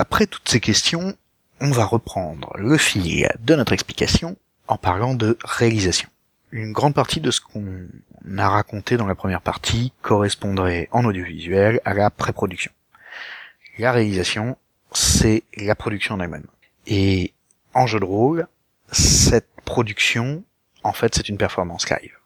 Après 0.00 0.26
toutes 0.26 0.48
ces 0.48 0.60
questions, 0.60 1.14
on 1.60 1.70
va 1.72 1.84
reprendre 1.84 2.56
le 2.56 2.78
fil 2.78 3.28
de 3.38 3.54
notre 3.54 3.74
explication 3.74 4.38
en 4.66 4.78
parlant 4.78 5.14
de 5.14 5.36
réalisation. 5.44 6.08
Une 6.52 6.72
grande 6.72 6.94
partie 6.94 7.20
de 7.20 7.30
ce 7.30 7.42
qu'on 7.42 7.86
a 8.38 8.48
raconté 8.48 8.96
dans 8.96 9.06
la 9.06 9.14
première 9.14 9.42
partie 9.42 9.92
correspondrait 10.00 10.88
en 10.90 11.04
audiovisuel 11.04 11.82
à 11.84 11.92
la 11.92 12.08
pré-production. 12.08 12.72
La 13.78 13.92
réalisation, 13.92 14.56
c'est 14.90 15.42
la 15.58 15.74
production 15.74 16.14
en 16.14 16.20
elle-même. 16.20 16.46
Et 16.86 17.34
en 17.74 17.86
jeu 17.86 18.00
de 18.00 18.06
rôle, 18.06 18.46
cette 18.92 19.50
production, 19.66 20.42
en 20.82 20.94
fait, 20.94 21.14
c'est 21.14 21.28
une 21.28 21.36
performance 21.36 21.90
live. 21.90 22.16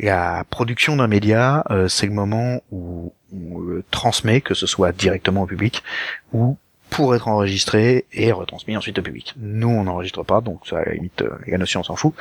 La 0.00 0.42
production 0.50 0.96
d'un 0.96 1.06
média, 1.06 1.62
euh, 1.70 1.86
c'est 1.86 2.06
le 2.06 2.12
moment 2.12 2.60
où 2.72 3.14
on 3.32 3.60
le 3.60 3.84
transmet, 3.92 4.40
que 4.40 4.54
ce 4.54 4.66
soit 4.66 4.90
directement 4.90 5.42
au 5.42 5.46
public 5.46 5.84
ou 6.32 6.58
pour 6.94 7.14
être 7.14 7.26
enregistré 7.26 8.06
et 8.12 8.30
retransmis 8.30 8.76
ensuite 8.76 8.98
au 8.98 9.02
public. 9.02 9.34
Nous, 9.36 9.68
on 9.68 9.84
n'enregistre 9.84 10.22
pas, 10.22 10.40
donc 10.40 10.66
ça, 10.66 10.84
la 10.84 10.92
limite, 10.94 11.24
la 11.46 11.58
notion, 11.58 11.80
on 11.80 11.82
s'en 11.82 11.96
fout. 11.96 12.14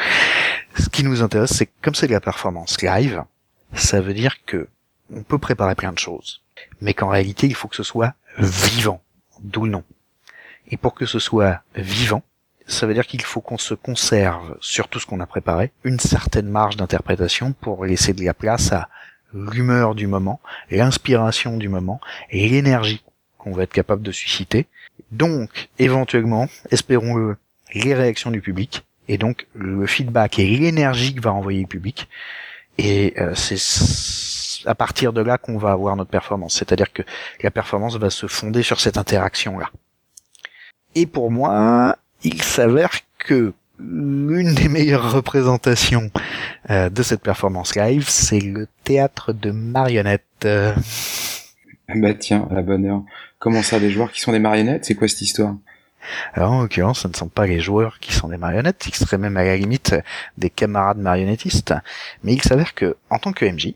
Ce 0.79 0.89
qui 0.89 1.03
nous 1.03 1.21
intéresse, 1.21 1.53
c'est 1.53 1.67
que 1.67 1.71
comme 1.81 1.93
c'est 1.93 2.07
de 2.07 2.13
la 2.13 2.19
performance 2.19 2.81
live, 2.81 3.23
ça 3.73 4.01
veut 4.01 4.15
dire 4.15 4.43
que 4.45 4.67
on 5.13 5.21
peut 5.21 5.37
préparer 5.37 5.75
plein 5.75 5.91
de 5.91 5.99
choses, 5.99 6.41
mais 6.81 6.95
qu'en 6.95 7.09
réalité, 7.09 7.45
il 7.45 7.53
faut 7.53 7.67
que 7.67 7.75
ce 7.75 7.83
soit 7.83 8.15
vivant, 8.39 9.01
d'où 9.41 9.65
le 9.65 9.71
nom. 9.71 9.83
Et 10.69 10.77
pour 10.77 10.95
que 10.95 11.05
ce 11.05 11.19
soit 11.19 11.61
vivant, 11.75 12.23
ça 12.65 12.87
veut 12.87 12.95
dire 12.95 13.05
qu'il 13.05 13.21
faut 13.21 13.41
qu'on 13.41 13.59
se 13.59 13.75
conserve 13.75 14.57
sur 14.59 14.87
tout 14.87 14.99
ce 14.99 15.05
qu'on 15.05 15.19
a 15.19 15.27
préparé, 15.27 15.71
une 15.83 15.99
certaine 15.99 16.47
marge 16.47 16.77
d'interprétation 16.77 17.53
pour 17.53 17.85
laisser 17.85 18.13
de 18.13 18.23
la 18.23 18.33
place 18.33 18.71
à 18.71 18.89
l'humeur 19.33 19.93
du 19.93 20.07
moment, 20.07 20.39
l'inspiration 20.71 21.57
du 21.57 21.69
moment 21.69 21.99
et 22.31 22.49
l'énergie 22.49 23.03
qu'on 23.43 23.51
va 23.51 23.63
être 23.63 23.73
capable 23.73 24.01
de 24.01 24.11
susciter. 24.11 24.67
Donc, 25.11 25.69
éventuellement, 25.79 26.47
espérons-le, 26.71 27.37
les 27.73 27.93
réactions 27.93 28.31
du 28.31 28.41
public 28.41 28.85
et 29.07 29.17
donc 29.17 29.47
le 29.53 29.85
feedback 29.85 30.39
et 30.39 30.47
l'énergie 30.47 31.13
que 31.13 31.21
va 31.21 31.33
envoyer 31.33 31.61
le 31.61 31.67
public. 31.67 32.07
Et 32.77 33.13
euh, 33.17 33.35
c'est 33.35 34.67
à 34.67 34.75
partir 34.75 35.11
de 35.13 35.21
là 35.21 35.37
qu'on 35.37 35.57
va 35.57 35.71
avoir 35.71 35.95
notre 35.95 36.09
performance. 36.09 36.55
C'est-à-dire 36.55 36.91
que 36.93 37.03
la 37.41 37.51
performance 37.51 37.97
va 37.97 38.09
se 38.09 38.27
fonder 38.27 38.63
sur 38.63 38.79
cette 38.79 38.97
interaction-là. 38.97 39.69
Et 40.95 41.05
pour 41.05 41.31
moi, 41.31 41.97
il 42.23 42.41
s'avère 42.41 42.91
que 43.17 43.53
l'une 43.79 44.53
des 44.53 44.69
meilleures 44.69 45.11
représentations 45.11 46.11
euh, 46.69 46.89
de 46.89 47.03
cette 47.03 47.21
performance 47.21 47.75
live, 47.75 48.07
c'est 48.07 48.39
le 48.39 48.67
théâtre 48.83 49.33
de 49.33 49.51
marionnettes. 49.51 50.45
bah 51.95 52.13
tiens, 52.13 52.47
à 52.51 52.55
la 52.55 52.61
bonne 52.61 52.85
heure. 52.85 53.03
Comment 53.39 53.61
ça, 53.61 53.79
des 53.79 53.91
joueurs 53.91 54.11
qui 54.11 54.21
sont 54.21 54.31
des 54.31 54.39
marionnettes? 54.39 54.85
C'est 54.85 54.95
quoi 54.95 55.07
cette 55.07 55.21
histoire? 55.21 55.55
Alors 56.33 56.51
en 56.51 56.61
l'occurrence, 56.61 57.01
ce 57.01 57.07
ne 57.07 57.13
sont 57.13 57.29
pas 57.29 57.47
les 57.47 57.59
joueurs 57.59 57.99
qui 57.99 58.13
sont 58.13 58.27
des 58.27 58.37
marionnettes, 58.37 58.85
ils 58.87 58.95
seraient 58.95 59.17
même 59.17 59.37
à 59.37 59.43
la 59.43 59.55
limite 59.55 59.95
des 60.37 60.49
camarades 60.49 60.97
marionnettistes. 60.97 61.73
Mais 62.23 62.33
il 62.33 62.41
s'avère 62.41 62.73
que, 62.73 62.97
en 63.09 63.19
tant 63.19 63.31
que 63.31 63.45
MJ, 63.45 63.73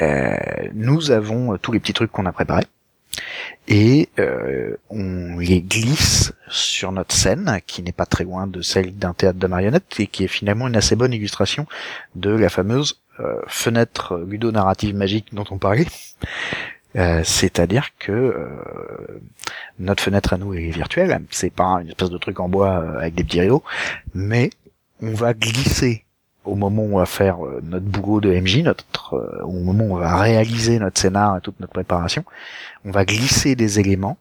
euh, 0.00 0.36
nous 0.72 1.10
avons 1.10 1.58
tous 1.58 1.72
les 1.72 1.80
petits 1.80 1.92
trucs 1.92 2.12
qu'on 2.12 2.26
a 2.26 2.32
préparés 2.32 2.64
et 3.66 4.08
euh, 4.18 4.76
on 4.88 5.38
les 5.38 5.60
glisse 5.60 6.32
sur 6.48 6.92
notre 6.92 7.14
scène, 7.14 7.60
qui 7.66 7.82
n'est 7.82 7.92
pas 7.92 8.06
très 8.06 8.24
loin 8.24 8.46
de 8.46 8.62
celle 8.62 8.96
d'un 8.96 9.12
théâtre 9.12 9.38
de 9.38 9.46
marionnettes 9.46 9.96
et 9.98 10.06
qui 10.06 10.24
est 10.24 10.28
finalement 10.28 10.68
une 10.68 10.76
assez 10.76 10.96
bonne 10.96 11.12
illustration 11.12 11.66
de 12.14 12.30
la 12.30 12.48
fameuse 12.48 13.00
euh, 13.20 13.40
fenêtre 13.46 14.18
ludonarrative 14.26 14.94
magique 14.94 15.34
dont 15.34 15.44
on 15.50 15.58
parlait. 15.58 15.86
Euh, 16.98 17.22
c'est-à-dire 17.22 17.90
que 17.98 18.12
euh, 18.12 19.20
notre 19.78 20.02
fenêtre 20.02 20.32
à 20.32 20.36
nous 20.36 20.52
est 20.54 20.70
virtuelle, 20.70 21.20
c'est 21.30 21.52
pas 21.52 21.78
une 21.80 21.88
espèce 21.88 22.10
de 22.10 22.18
truc 22.18 22.40
en 22.40 22.48
bois 22.48 22.80
euh, 22.80 22.98
avec 22.98 23.14
des 23.14 23.22
petits 23.22 23.40
rideaux, 23.40 23.62
mais 24.14 24.50
on 25.00 25.14
va 25.14 25.32
glisser 25.32 26.04
au 26.44 26.56
moment 26.56 26.82
où 26.82 26.96
on 26.96 26.98
va 26.98 27.06
faire 27.06 27.38
notre 27.62 27.84
boulot 27.84 28.20
de 28.20 28.34
MJ, 28.34 28.62
notre 28.62 29.42
au 29.44 29.52
moment 29.52 29.84
où 29.84 29.96
on 29.96 30.00
va 30.00 30.16
réaliser 30.16 30.78
notre 30.78 30.98
scénar 30.98 31.36
et 31.36 31.40
toute 31.40 31.60
notre 31.60 31.74
préparation, 31.74 32.24
on 32.84 32.90
va 32.90 33.04
glisser 33.04 33.54
des 33.54 33.78
éléments 33.78 34.16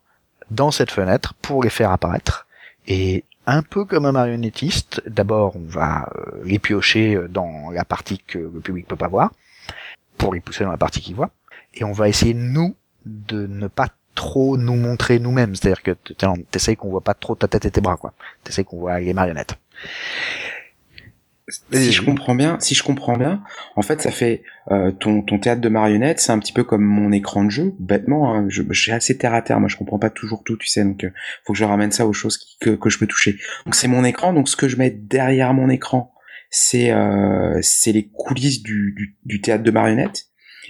dans 0.52 0.70
cette 0.70 0.92
fenêtre 0.92 1.34
pour 1.42 1.64
les 1.64 1.70
faire 1.70 1.90
apparaître. 1.90 2.46
Et 2.86 3.24
un 3.46 3.62
peu 3.62 3.86
comme 3.86 4.06
un 4.06 4.12
marionnettiste, 4.12 5.02
d'abord 5.08 5.56
on 5.56 5.66
va 5.68 6.10
les 6.44 6.60
piocher 6.60 7.18
dans 7.30 7.72
la 7.72 7.86
partie 7.86 8.20
que 8.20 8.40
le 8.40 8.60
public 8.60 8.88
peut 8.88 8.98
pas 8.98 9.08
voir, 9.08 9.32
pour 10.18 10.34
les 10.34 10.42
pousser 10.42 10.66
dans 10.66 10.72
la 10.72 10.78
partie 10.78 11.00
qu'il 11.00 11.16
voit 11.16 11.32
et 11.80 11.84
on 11.84 11.92
va 11.92 12.10
essayer 12.10 12.34
nous 12.34 12.76
de 13.06 13.48
ne 13.48 13.68
pas 13.68 13.90
trop 14.16 14.58
nous 14.58 14.76
montrer 14.76 15.20
nous-mêmes. 15.20 15.56
C'est-à-dire 15.56 15.84
que 15.84 15.92
t'essayes 16.52 16.76
qu'on 16.76 16.90
voit 16.90 17.04
pas 17.04 17.14
trop 17.14 17.36
ta 17.36 17.48
tête 17.48 17.66
et 17.66 17.72
tes 17.72 17.82
bras, 17.82 17.98
quoi. 17.98 18.14
T'essayes 18.44 18.66
qu'on 18.66 18.80
voit 18.80 19.00
les 19.00 19.14
marionnettes. 19.14 19.56
Si 21.72 21.94
je 21.94 22.04
comprends 22.04 22.36
bien, 22.36 22.58
si 22.60 22.76
je 22.76 22.84
comprends 22.84 23.16
bien, 23.16 23.42
en 23.78 23.82
fait, 23.82 24.02
ça 24.02 24.12
fait 24.12 24.44
euh, 24.70 24.92
ton, 24.92 25.22
ton 25.22 25.40
théâtre 25.40 25.62
de 25.62 25.70
marionnettes, 25.70 26.20
c'est 26.20 26.34
un 26.34 26.40
petit 26.40 26.52
peu 26.52 26.66
comme 26.66 26.84
mon 26.84 27.14
écran 27.14 27.46
de 27.46 27.50
jeu. 27.50 27.74
Bêtement, 27.80 28.34
hein, 28.34 28.48
je, 28.50 28.64
je, 28.70 28.82
suis 28.82 28.92
assez 28.92 29.18
terre 29.18 29.34
à 29.34 29.42
terre. 29.42 29.62
Moi, 29.62 29.70
je 29.70 29.78
comprends 29.78 30.00
pas 30.00 30.10
toujours 30.10 30.44
tout, 30.44 30.58
tu 30.58 30.68
sais. 30.68 30.84
Donc, 30.84 31.06
euh, 31.06 31.12
faut 31.46 31.54
que 31.54 31.60
je 31.60 31.64
ramène 31.64 31.94
ça 31.94 32.06
aux 32.06 32.12
choses 32.12 32.38
que, 32.60 32.72
que 32.72 32.90
je 32.90 33.00
peux 33.00 33.08
toucher. 33.08 33.38
Donc, 33.64 33.76
c'est 33.76 33.88
mon 33.88 34.04
écran. 34.04 34.34
Donc, 34.34 34.50
ce 34.50 34.58
que 34.58 34.68
je 34.68 34.76
mets 34.76 34.90
derrière 34.90 35.54
mon 35.54 35.70
écran, 35.70 36.14
c'est 36.50 36.92
euh, 36.92 37.58
c'est 37.62 37.94
les 37.94 38.10
coulisses 38.10 38.62
du, 38.62 38.94
du, 38.98 39.16
du 39.24 39.40
théâtre 39.40 39.64
de 39.64 39.72
marionnettes 39.72 40.28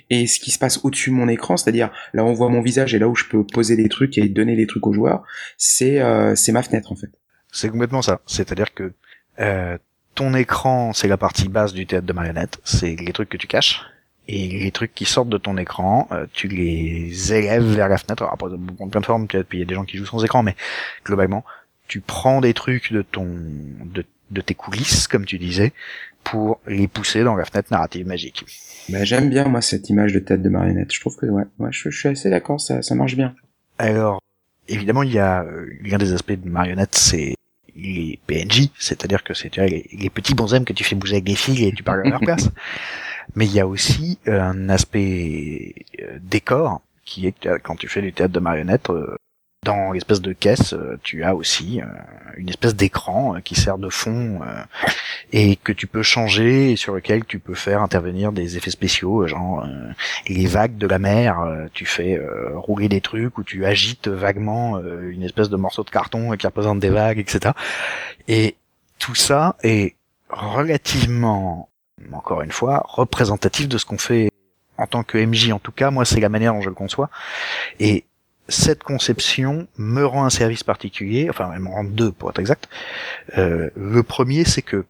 et 0.09 0.27
ce 0.27 0.39
qui 0.39 0.51
se 0.51 0.59
passe 0.59 0.79
au-dessus 0.83 1.09
de 1.09 1.15
mon 1.15 1.27
écran, 1.27 1.57
c'est-à-dire 1.57 1.91
là 2.13 2.23
on 2.23 2.33
voit 2.33 2.49
mon 2.49 2.61
visage 2.61 2.93
et 2.93 2.99
là 2.99 3.07
où 3.07 3.15
je 3.15 3.25
peux 3.25 3.45
poser 3.45 3.75
des 3.75 3.89
trucs 3.89 4.17
et 4.17 4.27
donner 4.29 4.55
des 4.55 4.67
trucs 4.67 4.85
aux 4.87 4.93
joueurs, 4.93 5.23
c'est 5.57 6.01
euh, 6.01 6.35
c'est 6.35 6.51
ma 6.51 6.63
fenêtre 6.63 6.91
en 6.91 6.95
fait. 6.95 7.09
C'est 7.51 7.69
complètement 7.69 8.01
ça. 8.01 8.21
C'est-à-dire 8.25 8.73
que 8.73 8.93
euh, 9.39 9.77
ton 10.15 10.33
écran, 10.33 10.93
c'est 10.93 11.07
la 11.07 11.17
partie 11.17 11.47
basse 11.47 11.73
du 11.73 11.85
théâtre 11.85 12.05
de 12.07 12.13
marionnettes, 12.13 12.59
c'est 12.63 12.95
les 12.95 13.13
trucs 13.13 13.29
que 13.29 13.37
tu 13.37 13.47
caches. 13.47 13.81
Et 14.29 14.49
les 14.49 14.71
trucs 14.71 14.93
qui 14.93 15.05
sortent 15.05 15.29
de 15.29 15.37
ton 15.37 15.57
écran, 15.57 16.09
euh, 16.11 16.25
tu 16.33 16.49
les 16.49 17.33
élèves 17.33 17.63
vers 17.63 17.87
la 17.87 17.97
fenêtre. 17.97 18.23
Après, 18.29 18.49
de 18.49 18.57
plein 18.89 18.99
de 18.99 19.05
formes, 19.05 19.25
puis 19.25 19.45
il 19.53 19.59
y 19.59 19.61
a 19.61 19.65
des 19.65 19.75
gens 19.75 19.85
qui 19.85 19.95
jouent 19.95 20.05
sans 20.05 20.21
écran, 20.25 20.43
mais 20.43 20.55
globalement, 21.05 21.45
tu 21.87 22.01
prends 22.01 22.41
des 22.41 22.53
trucs 22.53 22.91
de 22.91 23.03
ton 23.03 23.25
de, 23.25 24.03
de 24.31 24.41
tes 24.41 24.53
coulisses, 24.53 25.07
comme 25.07 25.25
tu 25.25 25.37
disais, 25.37 25.73
pour 26.23 26.59
les 26.67 26.87
pousser 26.87 27.23
dans 27.23 27.35
la 27.35 27.45
fenêtre 27.45 27.69
narrative 27.71 28.05
magique. 28.05 28.45
Bah, 28.89 29.03
j'aime 29.03 29.29
bien 29.29 29.45
moi 29.45 29.61
cette 29.61 29.89
image 29.89 30.13
de 30.13 30.19
tête 30.19 30.41
de 30.41 30.49
marionnette. 30.49 30.93
Je 30.93 30.99
trouve 30.99 31.15
que 31.15 31.25
ouais, 31.25 31.43
ouais 31.59 31.69
je, 31.71 31.89
suis 31.89 32.09
assez 32.09 32.29
d'accord, 32.29 32.59
ça, 32.59 32.81
ça 32.81 32.95
marche 32.95 33.15
bien. 33.15 33.33
Alors 33.77 34.21
évidemment 34.67 35.03
il 35.03 35.13
y 35.13 35.19
a 35.19 35.43
euh, 35.43 35.69
l'un 35.83 35.97
des 35.97 36.13
aspects 36.13 36.33
de 36.33 36.49
marionnette, 36.49 36.95
c'est 36.95 37.35
les 37.75 38.19
PNJ, 38.27 38.69
c'est-à-dire 38.77 39.23
que 39.23 39.33
c'est 39.33 39.55
les, 39.57 39.87
les, 39.91 40.09
petits 40.09 40.33
bonshommes 40.33 40.65
que 40.65 40.73
tu 40.73 40.83
fais 40.83 40.95
bouger 40.95 41.13
avec 41.13 41.25
des 41.25 41.35
fils 41.35 41.61
et 41.61 41.71
tu 41.71 41.83
parles 41.83 42.07
à 42.07 42.09
leur 42.09 42.19
place. 42.19 42.49
Mais 43.35 43.45
il 43.45 43.53
y 43.53 43.59
a 43.59 43.67
aussi 43.67 44.17
euh, 44.27 44.41
un 44.41 44.69
aspect 44.69 45.75
euh, 46.01 46.17
décor 46.21 46.81
qui 47.05 47.27
est 47.27 47.47
quand 47.63 47.75
tu 47.75 47.87
fais 47.87 48.01
du 48.01 48.11
théâtre 48.11 48.33
de 48.33 48.39
marionnettes, 48.39 48.89
dans 49.63 49.91
l'espèce 49.91 50.21
de 50.21 50.33
caisse, 50.33 50.73
euh, 50.73 50.99
tu 51.03 51.23
as 51.23 51.35
aussi 51.35 51.81
euh, 51.81 51.85
une 52.37 52.49
espèce 52.49 52.75
d'écran 52.75 53.35
euh, 53.35 53.39
qui 53.39 53.55
sert 53.55 53.77
de 53.77 53.89
fond 53.89 54.39
et 55.33 55.55
que 55.57 55.71
tu 55.71 55.87
peux 55.87 56.03
changer 56.03 56.71
et 56.71 56.75
sur 56.75 56.93
lequel 56.93 57.25
tu 57.25 57.39
peux 57.39 57.55
faire 57.55 57.81
intervenir 57.81 58.31
des 58.31 58.55
effets 58.55 58.71
spéciaux, 58.71 59.27
genre 59.27 59.67
les 60.27 60.45
vagues 60.45 60.77
de 60.77 60.87
la 60.87 60.99
mer. 60.99 61.45
tu 61.73 61.85
fais 61.85 62.21
rouler 62.53 62.87
des 62.87 63.01
trucs 63.01 63.37
ou 63.37 63.43
tu 63.43 63.65
agites 63.65 64.07
vaguement 64.07 64.79
une 64.79 65.23
espèce 65.23 65.49
de 65.49 65.57
morceau 65.57 65.83
de 65.83 65.89
carton 65.89 66.31
qui 66.37 66.47
représente 66.47 66.79
des 66.79 66.89
vagues, 66.89 67.19
etc. 67.19 67.53
Et 68.27 68.55
tout 68.99 69.15
ça 69.15 69.57
est 69.63 69.95
relativement, 70.29 71.69
encore 72.13 72.41
une 72.41 72.51
fois, 72.51 72.83
représentatif 72.87 73.67
de 73.67 73.77
ce 73.77 73.85
qu'on 73.85 73.97
fait 73.97 74.31
en 74.77 74.87
tant 74.87 75.03
que 75.03 75.17
MJ. 75.17 75.51
En 75.51 75.59
tout 75.59 75.73
cas, 75.73 75.91
moi, 75.91 76.05
c'est 76.05 76.21
la 76.21 76.29
manière 76.29 76.53
dont 76.53 76.61
je 76.61 76.69
le 76.69 76.75
conçois. 76.75 77.09
Et 77.79 78.05
cette 78.49 78.83
conception 78.83 79.67
me 79.77 80.03
rend 80.05 80.25
un 80.25 80.29
service 80.29 80.63
particulier, 80.63 81.29
enfin 81.29 81.51
elle 81.53 81.61
me 81.61 81.69
rend 81.69 81.83
deux 81.83 82.11
pour 82.11 82.29
être 82.29 82.39
exact. 82.39 82.69
Euh, 83.37 83.69
le 83.75 84.03
premier, 84.03 84.45
c'est 84.45 84.61
que 84.61 84.85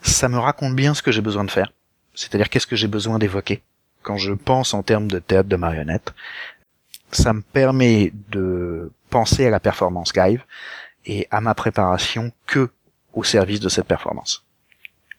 ça 0.00 0.28
me 0.28 0.38
raconte 0.38 0.74
bien 0.76 0.94
ce 0.94 1.02
que 1.02 1.12
j'ai 1.12 1.20
besoin 1.20 1.44
de 1.44 1.50
faire, 1.50 1.72
c'est-à-dire 2.14 2.48
qu'est-ce 2.48 2.66
que 2.66 2.76
j'ai 2.76 2.88
besoin 2.88 3.18
d'évoquer. 3.18 3.62
Quand 4.02 4.16
je 4.16 4.32
pense 4.32 4.74
en 4.74 4.82
termes 4.82 5.08
de 5.08 5.18
théâtre 5.18 5.48
de 5.48 5.56
marionnettes, 5.56 6.14
ça 7.10 7.32
me 7.32 7.42
permet 7.42 8.12
de 8.30 8.90
penser 9.10 9.46
à 9.46 9.50
la 9.50 9.60
performance 9.60 10.14
live 10.16 10.42
et 11.06 11.26
à 11.30 11.40
ma 11.40 11.54
préparation 11.54 12.32
que 12.46 12.70
au 13.12 13.24
service 13.24 13.60
de 13.60 13.68
cette 13.68 13.86
performance 13.86 14.43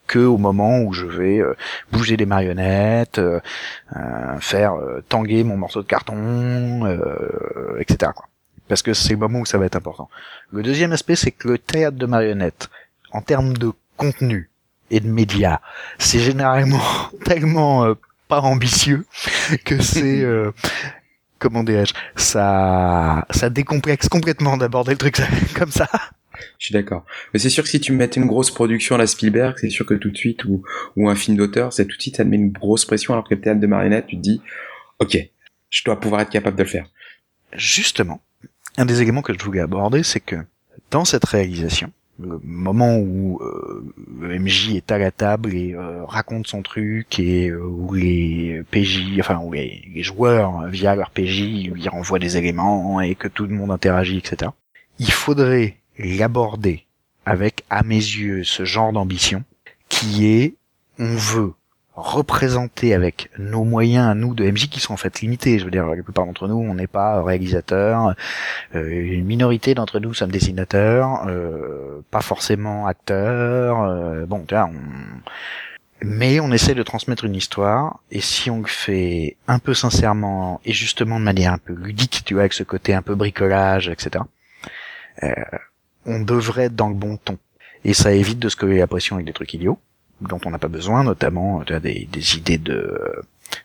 que 0.07 0.19
au 0.19 0.37
moment 0.37 0.79
où 0.79 0.93
je 0.93 1.05
vais 1.05 1.39
euh, 1.39 1.55
bouger 1.91 2.17
des 2.17 2.25
marionnettes, 2.25 3.19
euh, 3.19 3.39
euh, 3.95 4.39
faire 4.39 4.75
tanguer 5.09 5.43
mon 5.43 5.57
morceau 5.57 5.81
de 5.81 5.87
carton, 5.87 6.85
etc. 7.79 8.11
Quoi. 8.15 8.27
Parce 8.67 8.81
que 8.81 8.93
c'est 8.93 9.13
le 9.13 9.19
moment 9.19 9.39
où 9.39 9.45
ça 9.45 9.57
va 9.57 9.65
être 9.65 9.75
important. 9.75 10.09
Le 10.51 10.63
deuxième 10.63 10.91
aspect, 10.91 11.15
c'est 11.15 11.31
que 11.31 11.49
le 11.49 11.57
théâtre 11.57 11.97
de 11.97 12.05
marionnettes, 12.05 12.69
en 13.11 13.21
termes 13.21 13.55
de 13.55 13.71
contenu 13.97 14.49
et 14.91 14.99
de 14.99 15.07
médias, 15.07 15.59
c'est 15.99 16.19
généralement 16.19 16.81
tellement 17.25 17.93
pas 18.27 18.41
ambitieux 18.41 19.05
que 19.65 19.81
c'est 19.81 20.25
comment 21.39 21.63
dirais-je, 21.63 21.93
ça, 22.15 23.25
ça 23.29 23.49
décomplexe 23.49 24.09
complètement 24.09 24.57
d'aborder 24.57 24.91
le 24.91 24.97
truc 24.97 25.21
comme 25.55 25.71
ça. 25.71 25.87
Je 26.59 26.65
suis 26.65 26.73
d'accord. 26.73 27.05
Mais 27.33 27.39
c'est 27.39 27.49
sûr 27.49 27.63
que 27.63 27.69
si 27.69 27.79
tu 27.79 27.91
mettais 27.91 28.19
une 28.19 28.27
grosse 28.27 28.51
production 28.51 28.95
à 28.95 28.97
la 28.97 29.07
Spielberg, 29.07 29.55
c'est 29.59 29.69
sûr 29.69 29.85
que 29.85 29.93
tout 29.93 30.09
de 30.09 30.17
suite, 30.17 30.45
ou, 30.45 30.63
un 31.09 31.15
film 31.15 31.37
d'auteur, 31.37 31.73
c'est 31.73 31.85
tout 31.85 31.97
de 31.97 32.01
suite, 32.01 32.17
ça 32.17 32.23
te 32.23 32.29
met 32.29 32.37
une 32.37 32.51
grosse 32.51 32.85
pression, 32.85 33.13
alors 33.13 33.27
que 33.27 33.33
le 33.35 33.41
théâtre 33.41 33.59
de 33.59 33.67
marionnette, 33.67 34.07
tu 34.07 34.17
te 34.17 34.21
dis, 34.21 34.41
ok, 34.99 35.17
je 35.69 35.83
dois 35.83 35.99
pouvoir 35.99 36.21
être 36.21 36.29
capable 36.29 36.57
de 36.57 36.63
le 36.63 36.69
faire. 36.69 36.87
Justement, 37.53 38.21
un 38.77 38.85
des 38.85 39.01
éléments 39.01 39.21
que 39.21 39.33
je 39.33 39.43
voulais 39.43 39.61
aborder, 39.61 40.03
c'est 40.03 40.19
que 40.19 40.37
dans 40.91 41.05
cette 41.05 41.25
réalisation, 41.25 41.91
le 42.19 42.39
moment 42.43 42.97
où 42.97 43.39
euh, 43.41 43.93
le 44.21 44.39
MJ 44.39 44.75
est 44.75 44.91
à 44.91 44.97
la 44.97 45.11
table 45.11 45.53
et 45.53 45.73
euh, 45.73 46.05
raconte 46.05 46.47
son 46.47 46.61
truc 46.61 47.19
et 47.19 47.49
euh, 47.49 47.59
où 47.59 47.93
les 47.93 48.61
PJ, 48.71 49.19
enfin 49.19 49.39
où 49.43 49.51
les, 49.51 49.83
joueurs 49.97 50.67
via 50.67 50.95
leur 50.95 51.11
PJ 51.11 51.67
lui 51.67 51.89
renvoient 51.89 52.19
des 52.19 52.37
éléments 52.37 53.01
et 53.01 53.15
que 53.15 53.27
tout 53.27 53.45
le 53.45 53.53
monde 53.53 53.71
interagit, 53.71 54.17
etc. 54.17 54.51
Il 54.99 55.11
faudrait 55.11 55.75
l'aborder 55.97 56.85
avec, 57.25 57.63
à 57.69 57.83
mes 57.83 57.95
yeux, 57.95 58.43
ce 58.43 58.65
genre 58.65 58.93
d'ambition 58.93 59.43
qui 59.89 60.27
est 60.27 60.55
on 60.99 61.15
veut 61.15 61.53
représenter 61.95 62.93
avec 62.93 63.29
nos 63.37 63.63
moyens 63.63 64.15
nous 64.17 64.33
de 64.33 64.49
MJ 64.49 64.67
qui 64.67 64.79
sont 64.79 64.93
en 64.93 64.97
fait 64.97 65.21
limités. 65.21 65.59
Je 65.59 65.65
veux 65.65 65.71
dire, 65.71 65.85
la 65.85 66.03
plupart 66.03 66.25
d'entre 66.25 66.47
nous, 66.47 66.57
on 66.57 66.73
n'est 66.73 66.87
pas 66.87 67.23
réalisateur. 67.23 68.13
Euh, 68.75 68.89
une 68.89 69.25
minorité 69.25 69.73
d'entre 69.73 69.99
nous 69.99 70.13
sommes 70.13 70.31
dessinateurs, 70.31 71.25
euh, 71.27 72.01
pas 72.11 72.21
forcément 72.21 72.85
acteurs. 72.87 73.83
Euh, 73.83 74.25
bon, 74.25 74.43
tu 74.45 74.55
vois, 74.55 74.69
mais 76.01 76.41
on 76.41 76.51
essaie 76.51 76.75
de 76.75 76.83
transmettre 76.83 77.23
une 77.23 77.35
histoire. 77.35 77.99
Et 78.11 78.19
si 78.19 78.51
on 78.51 78.59
le 78.59 78.67
fait 78.67 79.37
un 79.47 79.59
peu 79.59 79.73
sincèrement 79.73 80.59
et 80.65 80.73
justement 80.73 81.19
de 81.19 81.25
manière 81.25 81.53
un 81.53 81.57
peu 81.57 81.73
ludique, 81.73 82.23
tu 82.25 82.33
vois, 82.33 82.41
avec 82.41 82.53
ce 82.53 82.63
côté 82.63 82.93
un 82.93 83.01
peu 83.01 83.15
bricolage, 83.15 83.87
etc. 83.87 84.25
on 86.05 86.19
devrait 86.19 86.65
être 86.65 86.75
dans 86.75 86.89
le 86.89 86.95
bon 86.95 87.17
ton. 87.17 87.37
Et 87.83 87.93
ça 87.93 88.13
évite 88.13 88.39
de 88.39 88.49
se 88.49 88.55
coller 88.55 88.79
la 88.79 88.87
pression 88.87 89.15
avec 89.15 89.25
des 89.25 89.33
trucs 89.33 89.53
idiots 89.53 89.79
dont 90.21 90.39
on 90.45 90.49
n'a 90.49 90.59
pas 90.59 90.69
besoin, 90.69 91.03
notamment 91.03 91.63
des, 91.63 92.07
des 92.11 92.37
idées 92.37 92.57
de 92.57 93.21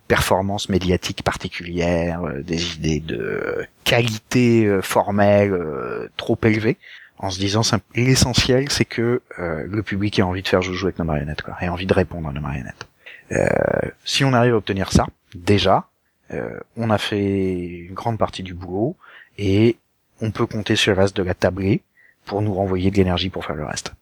performance 0.08 0.68
médiatique 0.68 1.22
particulière, 1.22 2.22
euh, 2.24 2.42
des 2.42 2.74
idées 2.74 3.00
de 3.00 3.66
qualité 3.84 4.66
euh, 4.66 4.82
formelle 4.82 5.52
euh, 5.52 6.10
trop 6.16 6.38
élevée, 6.42 6.76
en 7.18 7.30
se 7.30 7.38
disant 7.38 7.62
l'essentiel 7.94 8.70
c'est 8.70 8.86
que 8.86 9.20
le 9.36 9.82
public 9.82 10.18
ait 10.18 10.22
envie 10.22 10.42
de 10.42 10.48
faire 10.48 10.62
jouer 10.62 10.78
avec 10.84 10.98
nos 10.98 11.04
marionnettes, 11.04 11.42
quoi, 11.42 11.54
ait 11.60 11.68
envie 11.68 11.84
de 11.84 11.92
répondre 11.92 12.26
à 12.28 12.32
nos 12.32 12.40
marionnettes. 12.40 12.86
si 14.06 14.24
on 14.24 14.32
arrive 14.32 14.54
à 14.54 14.56
obtenir 14.56 14.90
ça, 14.90 15.06
déjà, 15.34 15.86
on 16.78 16.88
a 16.88 16.96
fait 16.96 17.58
une 17.58 17.92
grande 17.92 18.16
partie 18.16 18.42
du 18.42 18.54
boulot 18.54 18.96
et 19.36 19.76
on 20.22 20.30
peut 20.30 20.46
compter 20.46 20.76
sur 20.76 20.94
le 20.94 21.02
reste 21.02 21.14
de 21.14 21.22
la 21.22 21.34
tablée 21.34 21.82
pour 22.24 22.42
nous 22.42 22.54
renvoyer 22.54 22.90
de 22.90 22.96
l'énergie 22.96 23.30
pour 23.30 23.44
faire 23.44 23.56
le 23.56 23.64
reste. 23.64 23.92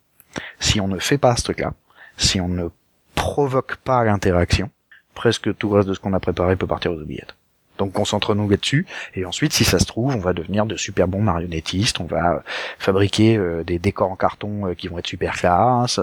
Si 0.59 0.79
on 0.79 0.87
ne 0.87 0.99
fait 0.99 1.17
pas 1.17 1.35
ce 1.35 1.43
truc-là, 1.43 1.73
si 2.17 2.39
on 2.39 2.47
ne 2.47 2.69
provoque 3.15 3.77
pas 3.77 4.03
l'interaction, 4.03 4.69
presque 5.15 5.55
tout 5.57 5.69
le 5.69 5.75
reste 5.77 5.89
de 5.89 5.93
ce 5.93 5.99
qu'on 5.99 6.13
a 6.13 6.19
préparé 6.19 6.55
peut 6.55 6.67
partir 6.67 6.91
aux 6.91 7.01
oubliettes. 7.01 7.35
Donc 7.79 7.93
concentre-nous 7.93 8.49
là-dessus, 8.49 8.85
et 9.15 9.25
ensuite, 9.25 9.53
si 9.53 9.63
ça 9.63 9.79
se 9.79 9.85
trouve, 9.85 10.13
on 10.13 10.19
va 10.19 10.33
devenir 10.33 10.65
de 10.65 10.75
super 10.75 11.07
bons 11.07 11.21
marionnettistes, 11.21 12.01
on 12.01 12.05
va 12.05 12.33
euh, 12.33 12.39
fabriquer 12.77 13.37
euh, 13.37 13.63
des 13.63 13.79
décors 13.79 14.11
en 14.11 14.17
carton 14.17 14.67
euh, 14.67 14.73
qui 14.73 14.89
vont 14.89 14.99
être 14.99 15.07
super 15.07 15.33
classe, 15.33 15.99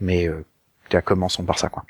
mais 0.00 0.28
commençons 1.04 1.44
par 1.44 1.58
ça, 1.58 1.68
quoi. 1.68 1.84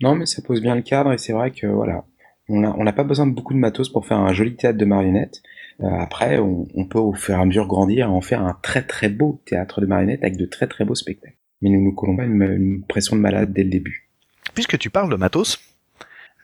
Non, 0.00 0.14
mais 0.14 0.24
ça 0.24 0.40
pose 0.40 0.62
bien 0.62 0.74
le 0.74 0.80
cadre, 0.80 1.12
et 1.12 1.18
c'est 1.18 1.34
vrai 1.34 1.50
que, 1.50 1.66
voilà, 1.66 2.04
on 2.48 2.82
n'a 2.82 2.92
pas 2.92 3.04
besoin 3.04 3.26
de 3.26 3.32
beaucoup 3.32 3.52
de 3.52 3.58
matos 3.58 3.90
pour 3.90 4.06
faire 4.06 4.18
un 4.18 4.32
joli 4.32 4.56
théâtre 4.56 4.78
de 4.78 4.84
marionnettes. 4.86 5.42
Après, 5.82 6.38
on, 6.38 6.84
peut 6.84 6.98
au 6.98 7.14
fur 7.14 7.34
et 7.34 7.40
à 7.40 7.44
mesure 7.44 7.66
grandir 7.66 8.06
et 8.06 8.10
en 8.10 8.20
faire 8.20 8.42
un 8.42 8.56
très 8.62 8.82
très 8.82 9.08
beau 9.08 9.40
théâtre 9.46 9.80
de 9.80 9.86
marionnettes 9.86 10.22
avec 10.22 10.36
de 10.36 10.46
très 10.46 10.66
très 10.66 10.84
beaux 10.84 10.94
spectacles 10.94 11.36
mais 11.60 11.70
nous 11.70 11.82
nous 11.82 11.92
collons 11.92 12.16
pas 12.16 12.24
une, 12.24 12.82
pression 12.88 13.16
de 13.16 13.20
malade 13.20 13.52
dès 13.52 13.64
le 13.64 13.70
début. 13.70 14.08
Puisque 14.54 14.78
tu 14.78 14.90
parles 14.90 15.10
de 15.10 15.16
matos, 15.16 15.60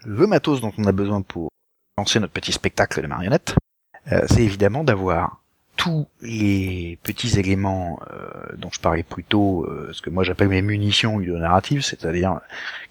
le 0.05 0.27
matos 0.27 0.61
dont 0.61 0.73
on 0.79 0.85
a 0.85 0.93
besoin 0.93 1.23
pour 1.23 1.51
lancer 1.99 2.21
notre 2.21 2.33
petit 2.33 2.53
spectacle 2.53 3.03
de 3.03 3.07
marionnettes, 3.07 3.55
euh, 4.13 4.23
c'est 4.29 4.43
évidemment 4.43 4.85
d'avoir 4.85 5.43
tous 5.77 6.07
les 6.23 6.99
petits 7.03 7.39
éléments 7.39 8.01
euh, 8.11 8.57
dont 8.57 8.71
je 8.73 8.81
parlais 8.81 9.03
plus 9.03 9.25
tôt, 9.25 9.65
euh, 9.65 9.91
ce 9.93 10.01
que 10.01 10.09
moi 10.09 10.25
j'appelle 10.25 10.49
mes 10.49 10.63
munitions 10.63 11.19
narratives, 11.19 11.83
c'est-à-dire 11.83 12.41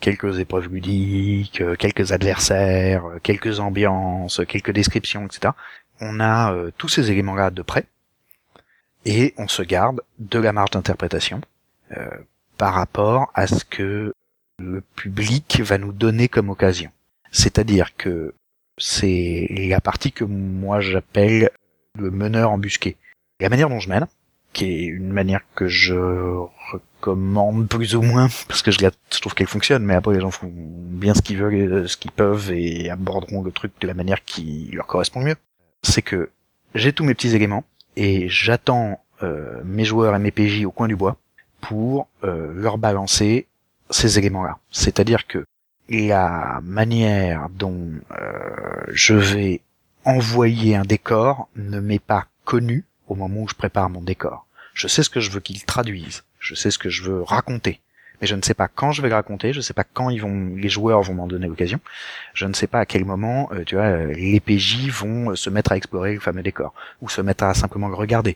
quelques 0.02 0.40
épreuves 0.40 0.68
ludiques, 0.68 1.64
quelques 1.80 2.12
adversaires, 2.12 3.04
quelques 3.24 3.60
ambiances, 3.60 4.42
quelques 4.48 4.72
descriptions, 4.72 5.26
etc. 5.26 5.54
On 6.02 6.20
a 6.20 6.54
tous 6.78 6.90
ces 6.90 7.12
éléments-là 7.12 7.52
de 7.52 7.62
près, 7.62 7.86
et 9.06 9.34
on 9.38 9.48
se 9.48 9.62
garde 9.62 10.02
de 10.20 10.40
la 10.40 10.52
marge 10.52 10.72
d'interprétation 10.72 11.42
euh, 11.96 12.10
par 12.58 12.74
rapport 12.74 13.32
à 13.36 13.48
ce 13.48 13.64
que 13.64 14.14
le 14.58 14.82
public 14.96 15.62
va 15.62 15.78
nous 15.78 15.92
donner 15.92 16.28
comme 16.28 16.50
occasion. 16.50 16.90
C'est-à-dire 17.32 17.96
que 17.96 18.34
c'est 18.78 19.48
la 19.50 19.82
partie 19.82 20.12
que 20.12 20.24
moi 20.24 20.80
j'appelle 20.82 21.52
le 21.98 22.12
meneur 22.12 22.52
embusqué. 22.52 22.98
La 23.40 23.50
manière 23.50 23.70
dont 23.70 23.80
je 23.80 23.90
mène, 23.90 24.08
qui 24.54 24.66
est 24.66 24.86
une 24.86 25.12
manière 25.12 25.42
que 25.54 25.68
je 25.68 25.96
recommande 26.72 27.68
plus 27.68 27.96
ou 27.96 28.02
moins, 28.02 28.28
parce 28.48 28.64
que 28.64 28.72
je, 28.72 28.80
je 28.80 29.20
trouve 29.20 29.36
qu'elle 29.36 29.48
fonctionne, 29.48 29.84
mais 29.84 29.96
après 29.96 30.16
les 30.16 30.22
gens 30.22 30.32
font 30.32 30.52
bien 30.52 31.14
ce 31.14 31.22
qu'ils 31.22 31.38
veulent, 31.38 31.88
ce 31.88 31.98
qu'ils 31.98 32.12
peuvent, 32.12 32.52
et 32.52 32.90
aborderont 32.90 33.44
le 33.44 33.52
truc 33.52 33.74
de 33.82 33.88
la 33.88 33.94
manière 33.94 34.24
qui 34.24 34.72
leur 34.74 34.88
correspond 34.88 35.22
mieux. 35.22 35.36
C'est 35.86 36.02
que 36.02 36.32
j'ai 36.74 36.94
tous 36.94 37.04
mes 37.04 37.14
petits 37.14 37.36
éléments, 37.36 37.64
et 37.96 38.28
j'attends 38.28 39.00
euh, 39.24 39.62
mes 39.64 39.86
joueurs 39.86 40.16
et 40.16 40.20
mes 40.20 40.32
PJ 40.32 40.66
au 40.66 40.72
coin 40.72 40.88
du 40.88 40.96
bois, 40.96 41.18
pour 41.62 42.08
euh, 42.24 42.52
leur 42.54 42.78
balancer 42.78 43.48
ces 43.92 44.18
éléments-là. 44.18 44.58
C'est-à-dire 44.72 45.28
que 45.28 45.46
la 45.90 46.60
manière 46.64 47.50
dont 47.50 47.92
euh, 48.12 48.84
je 48.90 49.14
vais 49.14 49.62
envoyer 50.04 50.76
un 50.76 50.86
décor 50.86 51.48
ne 51.56 51.80
m'est 51.80 52.00
pas 52.00 52.26
connue 52.44 52.84
au 53.08 53.16
moment 53.16 53.42
où 53.42 53.48
je 53.48 53.54
prépare 53.54 53.90
mon 53.90 54.02
décor. 54.02 54.48
Je 54.74 54.88
sais 54.88 55.04
ce 55.04 55.10
que 55.10 55.20
je 55.20 55.30
veux 55.30 55.40
qu'il 55.40 55.64
traduise, 55.64 56.24
je 56.40 56.56
sais 56.56 56.72
ce 56.72 56.80
que 56.80 56.90
je 56.90 57.04
veux 57.04 57.22
raconter, 57.22 57.80
mais 58.26 58.30
je 58.30 58.36
ne 58.36 58.42
sais 58.42 58.56
pas 58.56 58.68
quand 58.68 58.92
je 58.92 59.04
vais 59.04 59.10
le 59.10 59.14
raconter, 59.14 59.54
je 59.54 59.60
ne 59.60 59.62
sais 59.62 59.76
pas 59.76 59.84
quand 59.84 60.10
ils 60.10 60.20
vont, 60.20 60.56
les 60.56 60.68
joueurs 60.68 61.04
vont 61.04 61.14
m'en 61.14 61.28
donner 61.28 61.46
l'occasion, 61.46 61.80
je 62.34 62.48
ne 62.48 62.54
sais 62.54 62.66
pas 62.66 62.80
à 62.80 62.86
quel 62.88 63.06
moment, 63.06 63.50
euh, 63.54 63.64
tu 63.64 63.76
vois, 63.76 63.84
euh, 63.84 64.14
les 64.16 64.40
PJ 64.40 64.90
vont 64.90 65.30
euh, 65.30 65.36
se 65.36 65.52
mettre 65.52 65.72
à 65.72 65.78
explorer 65.78 66.16
le 66.16 66.20
fameux 66.20 66.42
décor, 66.42 66.74
ou 67.04 67.08
se 67.08 67.22
mettre 67.22 67.44
à 67.44 67.54
simplement 67.54 67.88
le 67.88 67.94
regarder. 67.94 68.36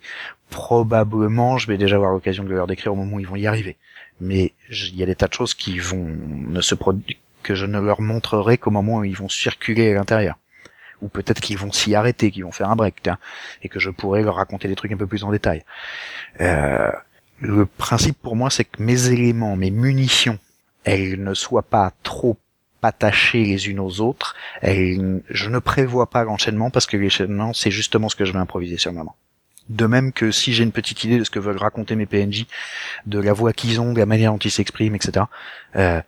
Probablement, 0.52 1.58
je 1.58 1.66
vais 1.66 1.80
déjà 1.80 1.96
avoir 1.96 2.12
l'occasion 2.12 2.44
de 2.44 2.54
leur 2.54 2.68
décrire 2.68 2.94
au 2.94 2.96
moment 2.96 3.16
où 3.16 3.20
ils 3.20 3.28
vont 3.28 3.36
y 3.36 3.48
arriver. 3.48 3.78
Mais 4.22 4.54
il 4.70 4.96
y 4.96 5.02
a 5.02 5.08
des 5.08 5.16
tas 5.16 5.28
de 5.28 5.34
choses 5.34 5.56
qui 5.56 5.80
vont 5.80 6.06
ne 6.06 6.62
se 6.62 6.76
que 7.42 7.56
je 7.56 7.66
ne 7.66 7.80
leur 7.80 8.00
montrerai 8.02 8.60
qu'au 8.60 8.70
moment 8.70 8.98
où 8.98 9.04
ils 9.06 9.18
vont 9.18 9.30
circuler 9.30 9.90
à 9.90 9.96
l'intérieur 9.96 10.36
ou 11.02 11.08
peut-être 11.08 11.40
qu'ils 11.40 11.58
vont 11.58 11.72
s'y 11.72 11.96
arrêter, 11.96 12.30
qu'ils 12.30 12.44
vont 12.44 12.52
faire 12.52 12.70
un 12.70 12.76
break, 12.76 13.10
et 13.64 13.70
que 13.70 13.80
je 13.80 13.90
pourrai 13.90 14.22
leur 14.22 14.36
raconter 14.36 14.68
des 14.68 14.76
trucs 14.76 14.92
un 14.92 14.98
peu 14.98 15.08
plus 15.08 15.24
en 15.24 15.32
détail. 15.32 15.64
Le 17.42 17.66
principe 17.66 18.18
pour 18.22 18.36
moi, 18.36 18.50
c'est 18.50 18.66
que 18.66 18.82
mes 18.82 19.10
éléments, 19.10 19.56
mes 19.56 19.72
munitions, 19.72 20.40
elles 20.84 21.22
ne 21.24 21.34
soient 21.34 21.64
pas 21.64 21.94
trop 22.04 22.38
attachées 22.82 23.44
les 23.44 23.70
unes 23.70 23.80
aux 23.80 24.02
autres. 24.02 24.36
Elles, 24.62 25.22
je 25.30 25.50
ne 25.50 25.60
prévois 25.60 26.10
pas 26.10 26.24
l'enchaînement 26.24 26.70
parce 26.70 26.86
que 26.86 26.98
l'enchaînement, 26.98 27.54
c'est 27.54 27.72
justement 27.72 28.10
ce 28.10 28.16
que 28.16 28.26
je 28.26 28.34
vais 28.34 28.40
improviser 28.40 28.78
sur 28.78 28.92
le 28.92 28.98
moment. 28.98 29.16
De 29.70 29.86
même 29.86 30.12
que 30.12 30.32
si 30.32 30.54
j'ai 30.54 30.64
une 30.64 30.72
petite 30.72 31.04
idée 31.04 31.20
de 31.20 31.24
ce 31.24 31.30
que 31.30 31.40
veulent 31.40 31.58
raconter 31.58 31.96
mes 31.96 32.06
PNJ, 32.08 32.48
de 33.06 33.20
la 33.20 33.34
voix 33.34 33.54
qu'ils 33.54 33.80
ont, 33.80 33.94
de 33.94 34.00
la 34.00 34.06
manière 34.06 34.32
dont 34.32 34.40
ils 34.40 34.52
s'expriment, 34.52 34.96
etc., 34.96 35.26
euh, 35.76 36.02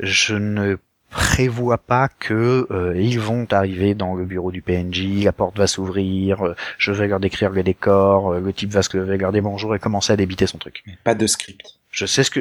je 0.00 0.34
ne 0.34 0.76
prévoit 1.10 1.78
pas 1.78 2.08
que 2.08 2.66
euh, 2.70 2.94
ils 3.00 3.18
vont 3.18 3.46
arriver 3.50 3.94
dans 3.94 4.14
le 4.14 4.24
bureau 4.24 4.52
du 4.52 4.62
PNJ, 4.62 5.24
la 5.24 5.32
porte 5.32 5.56
va 5.56 5.66
s'ouvrir, 5.66 6.44
euh, 6.44 6.54
je 6.78 6.92
vais 6.92 7.08
leur 7.08 7.20
décrire 7.20 7.50
le 7.50 7.62
décor, 7.62 8.32
euh, 8.32 8.40
le 8.40 8.52
type 8.52 8.70
va 8.70 8.82
se 8.82 8.96
lever, 8.96 9.16
leur 9.16 9.32
dire 9.32 9.42
bonjour 9.42 9.74
et 9.74 9.78
commencer 9.78 10.12
à 10.12 10.16
débiter 10.16 10.46
son 10.46 10.58
truc. 10.58 10.84
Pas 11.04 11.14
de 11.14 11.26
script. 11.26 11.78
Je 11.90 12.06
sais 12.06 12.24
ce 12.24 12.30
que 12.30 12.40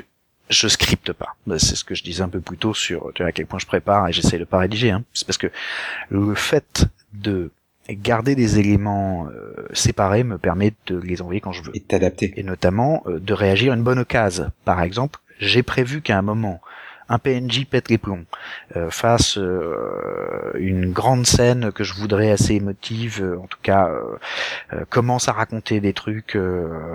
je 0.49 0.67
scripte 0.67 1.13
pas. 1.13 1.35
Bah, 1.45 1.59
c'est 1.59 1.75
ce 1.75 1.83
que 1.83 1.95
je 1.95 2.03
disais 2.03 2.23
un 2.23 2.29
peu 2.29 2.41
plus 2.41 2.57
tôt 2.57 2.73
sur 2.73 3.11
tu 3.13 3.21
vois, 3.21 3.29
à 3.29 3.31
quel 3.31 3.45
point 3.45 3.59
je 3.59 3.65
prépare 3.65 4.07
et 4.07 4.13
j'essaie 4.13 4.39
de 4.39 4.45
pas 4.45 4.59
rédiger. 4.59 4.91
Hein. 4.91 5.03
C'est 5.13 5.25
parce 5.25 5.37
que 5.37 5.47
le 6.09 6.35
fait 6.35 6.85
de 7.13 7.51
garder 7.89 8.35
des 8.35 8.59
éléments 8.59 9.29
séparés 9.71 10.25
me 10.25 10.37
permet 10.37 10.73
de 10.87 10.97
les 10.97 11.21
envoyer 11.21 11.39
quand 11.39 11.53
je 11.53 11.63
veux. 11.63 11.71
Et 11.73 11.79
t'adapter. 11.79 12.33
Et 12.35 12.43
notamment 12.43 13.03
de 13.07 13.33
réagir 13.33 13.71
à 13.71 13.75
une 13.77 13.83
bonne 13.83 13.99
occasion. 13.99 14.51
Par 14.65 14.81
exemple, 14.81 15.19
j'ai 15.39 15.63
prévu 15.63 16.01
qu'à 16.01 16.17
un 16.17 16.21
moment 16.21 16.59
un 17.09 17.19
PNJ 17.19 17.65
pète 17.65 17.89
les 17.89 17.97
plombs, 17.97 18.25
euh, 18.75 18.89
fasse 18.89 19.37
euh, 19.37 20.51
une 20.55 20.91
grande 20.91 21.25
scène 21.25 21.71
que 21.71 21.83
je 21.83 21.93
voudrais 21.93 22.31
assez 22.31 22.55
émotive, 22.55 23.21
euh, 23.21 23.39
en 23.39 23.47
tout 23.47 23.59
cas 23.61 23.89
commence 24.89 25.27
à 25.27 25.31
raconter 25.31 25.79
des 25.79 25.93
trucs 25.93 26.37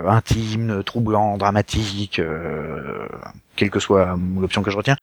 intimes, 0.07 0.83
troublants, 0.83 1.37
dramatiques, 1.37 2.21
quelle 3.55 3.69
que 3.69 3.79
soit 3.79 4.17
l'option 4.39 4.61
que 4.61 4.71
je 4.71 4.77
retiens, 4.77 4.95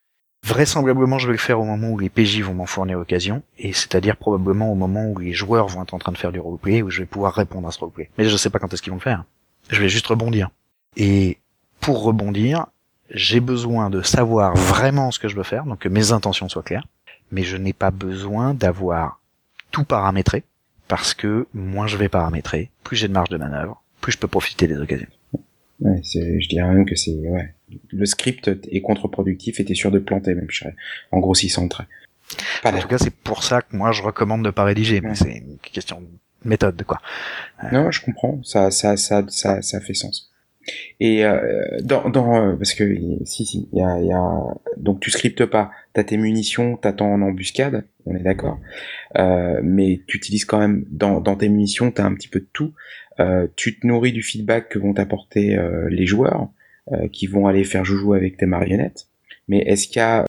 Vraisemblablement, 0.47 1.19
je 1.19 1.26
vais 1.26 1.33
le 1.33 1.38
faire 1.38 1.61
au 1.61 1.64
moment 1.64 1.90
où 1.90 1.99
les 1.99 2.09
PJ 2.09 2.40
vont 2.40 2.55
m'en 2.55 2.67
fournir 2.67 2.99
l'occasion, 2.99 3.43
et 3.59 3.73
c'est-à-dire 3.73 4.17
probablement 4.17 4.73
au 4.73 4.75
moment 4.75 5.07
où 5.07 5.19
les 5.19 5.33
joueurs 5.33 5.69
vont 5.69 5.83
être 5.83 5.93
en 5.93 5.99
train 5.99 6.12
de 6.12 6.19
faire 6.19 6.33
du 6.33 6.40
roleplay, 6.40 6.83
où 6.83 6.90
je 6.90 7.00
vais 7.00 7.07
pouvoir 7.07 7.35
répondre 7.35 7.69
à 7.69 7.73
ce 7.73 7.79
roleplay. 7.79 8.09
Mais 8.17 8.25
je 8.25 8.37
sais 8.37 8.49
pas 8.49 8.59
quand 8.59 8.73
est-ce 8.73 8.81
qu'ils 8.81 8.90
vont 8.90 8.97
le 8.97 9.02
faire. 9.02 9.25
Je 9.69 9.81
vais 9.81 9.90
juste 9.90 10.07
rebondir. 10.07 10.49
Et 10.97 11.38
pour 11.81 12.02
rebondir, 12.02 12.67
j'ai 13.12 13.40
besoin 13.40 13.90
de 13.90 14.02
savoir 14.02 14.57
vraiment 14.57 15.11
ce 15.11 15.19
que 15.19 15.29
je 15.29 15.37
veux 15.37 15.43
faire, 15.43 15.64
donc 15.64 15.81
que 15.81 15.88
mes 15.88 16.12
intentions 16.12 16.49
soient 16.49 16.62
claires, 16.62 16.87
mais 17.31 17.43
je 17.43 17.57
n'ai 17.57 17.73
pas 17.73 17.90
besoin 17.90 18.55
d'avoir 18.55 19.21
tout 19.71 19.85
paramétré, 19.85 20.45
parce 20.88 21.14
que 21.14 21.47
moins 21.55 21.87
je 21.87 21.97
vais 21.97 22.09
paramétrer, 22.09 22.71
plus 22.85 22.97
j'ai 22.97 23.09
de 23.09 23.12
marge 23.12 23.29
de 23.29 23.37
manœuvre, 23.37 23.83
plus 24.00 24.12
je 24.12 24.19
peux 24.19 24.29
profiter 24.29 24.67
des 24.67 24.79
occasions. 24.79 25.09
Ouais, 25.81 26.00
je 26.02 26.49
dirais 26.49 26.69
même 26.69 26.85
que 26.85 26.97
c'est 26.97 27.14
ouais. 27.14 27.55
Le 27.90 28.05
script 28.05 28.50
est 28.71 28.81
contre-productif 28.81 29.61
et 29.61 29.64
t'es 29.64 29.75
sûr 29.75 29.90
de 29.90 29.99
planter 29.99 30.35
même, 30.35 30.47
je 30.49 30.64
en 31.12 31.21
grossissant 31.21 31.62
le 31.62 31.69
trait. 31.69 31.87
en 32.64 32.79
tout 32.79 32.88
cas, 32.88 32.99
c'est 32.99 33.14
pour 33.14 33.45
ça 33.45 33.62
que 33.62 33.76
moi 33.76 33.93
je 33.93 34.02
recommande 34.02 34.45
de 34.45 34.50
pas 34.50 34.64
rédiger, 34.64 35.00
mais 35.00 35.14
c'est 35.14 35.38
une 35.38 35.59
question 35.59 36.00
de 36.00 36.09
méthode, 36.45 36.83
quoi. 36.85 37.00
Non, 37.73 37.90
je 37.90 38.02
comprends, 38.02 38.43
ça, 38.43 38.71
ça, 38.71 38.97
ça, 38.97 39.25
ça, 39.29 39.62
ça 39.62 39.81
fait 39.81 39.95
sens. 39.95 40.30
Et 41.00 41.25
euh, 41.25 41.79
dans, 41.83 42.11
dans 42.11 42.37
euh, 42.37 42.57
parce 42.57 42.75
que 42.75 42.95
si 43.25 43.47
si 43.47 43.69
il 43.73 43.79
y 43.79 43.83
a, 43.83 43.99
y 44.00 44.12
a 44.12 44.40
donc 44.76 45.00
tu 45.00 45.11
scriptes 45.11 45.47
pas, 45.47 45.71
t'as 45.95 46.05
tes 46.05 46.17
munitions, 46.17 46.76
t'attends 46.76 47.12
en 47.12 47.23
embuscade, 47.23 47.85
on 48.07 48.14
est 48.14 48.23
d'accord, 48.23 48.59
euh, 49.19 49.61
mais 49.62 50.02
tu 50.07 50.19
utilises 50.19 50.45
quand 50.45 50.59
même 50.59 50.85
dans, 50.90 51.21
dans 51.21 51.37
tes 51.37 51.49
munitions, 51.49 51.90
t'as 51.90 52.05
un 52.05 52.14
petit 52.14 52.29
peu 52.29 52.40
de 52.40 52.49
tout. 52.52 52.73
Euh, 53.21 53.47
tu 53.55 53.79
te 53.79 53.87
nourris 53.87 54.12
du 54.12 54.23
feedback 54.23 54.69
que 54.71 54.79
vont 54.79 54.95
t'apporter 54.95 55.57
euh, 55.57 55.88
les 55.90 56.07
joueurs, 56.07 56.49
euh, 56.93 57.09
qui 57.09 57.26
vont 57.26 57.47
aller 57.47 57.64
faire 57.64 57.85
joujou 57.85 58.14
avec 58.14 58.38
tes 58.38 58.47
marionnettes. 58.47 59.09
Mais 59.49 59.59
est-ce 59.59 59.88
qu'il 59.88 59.99
y 59.99 60.00
a 60.00 60.25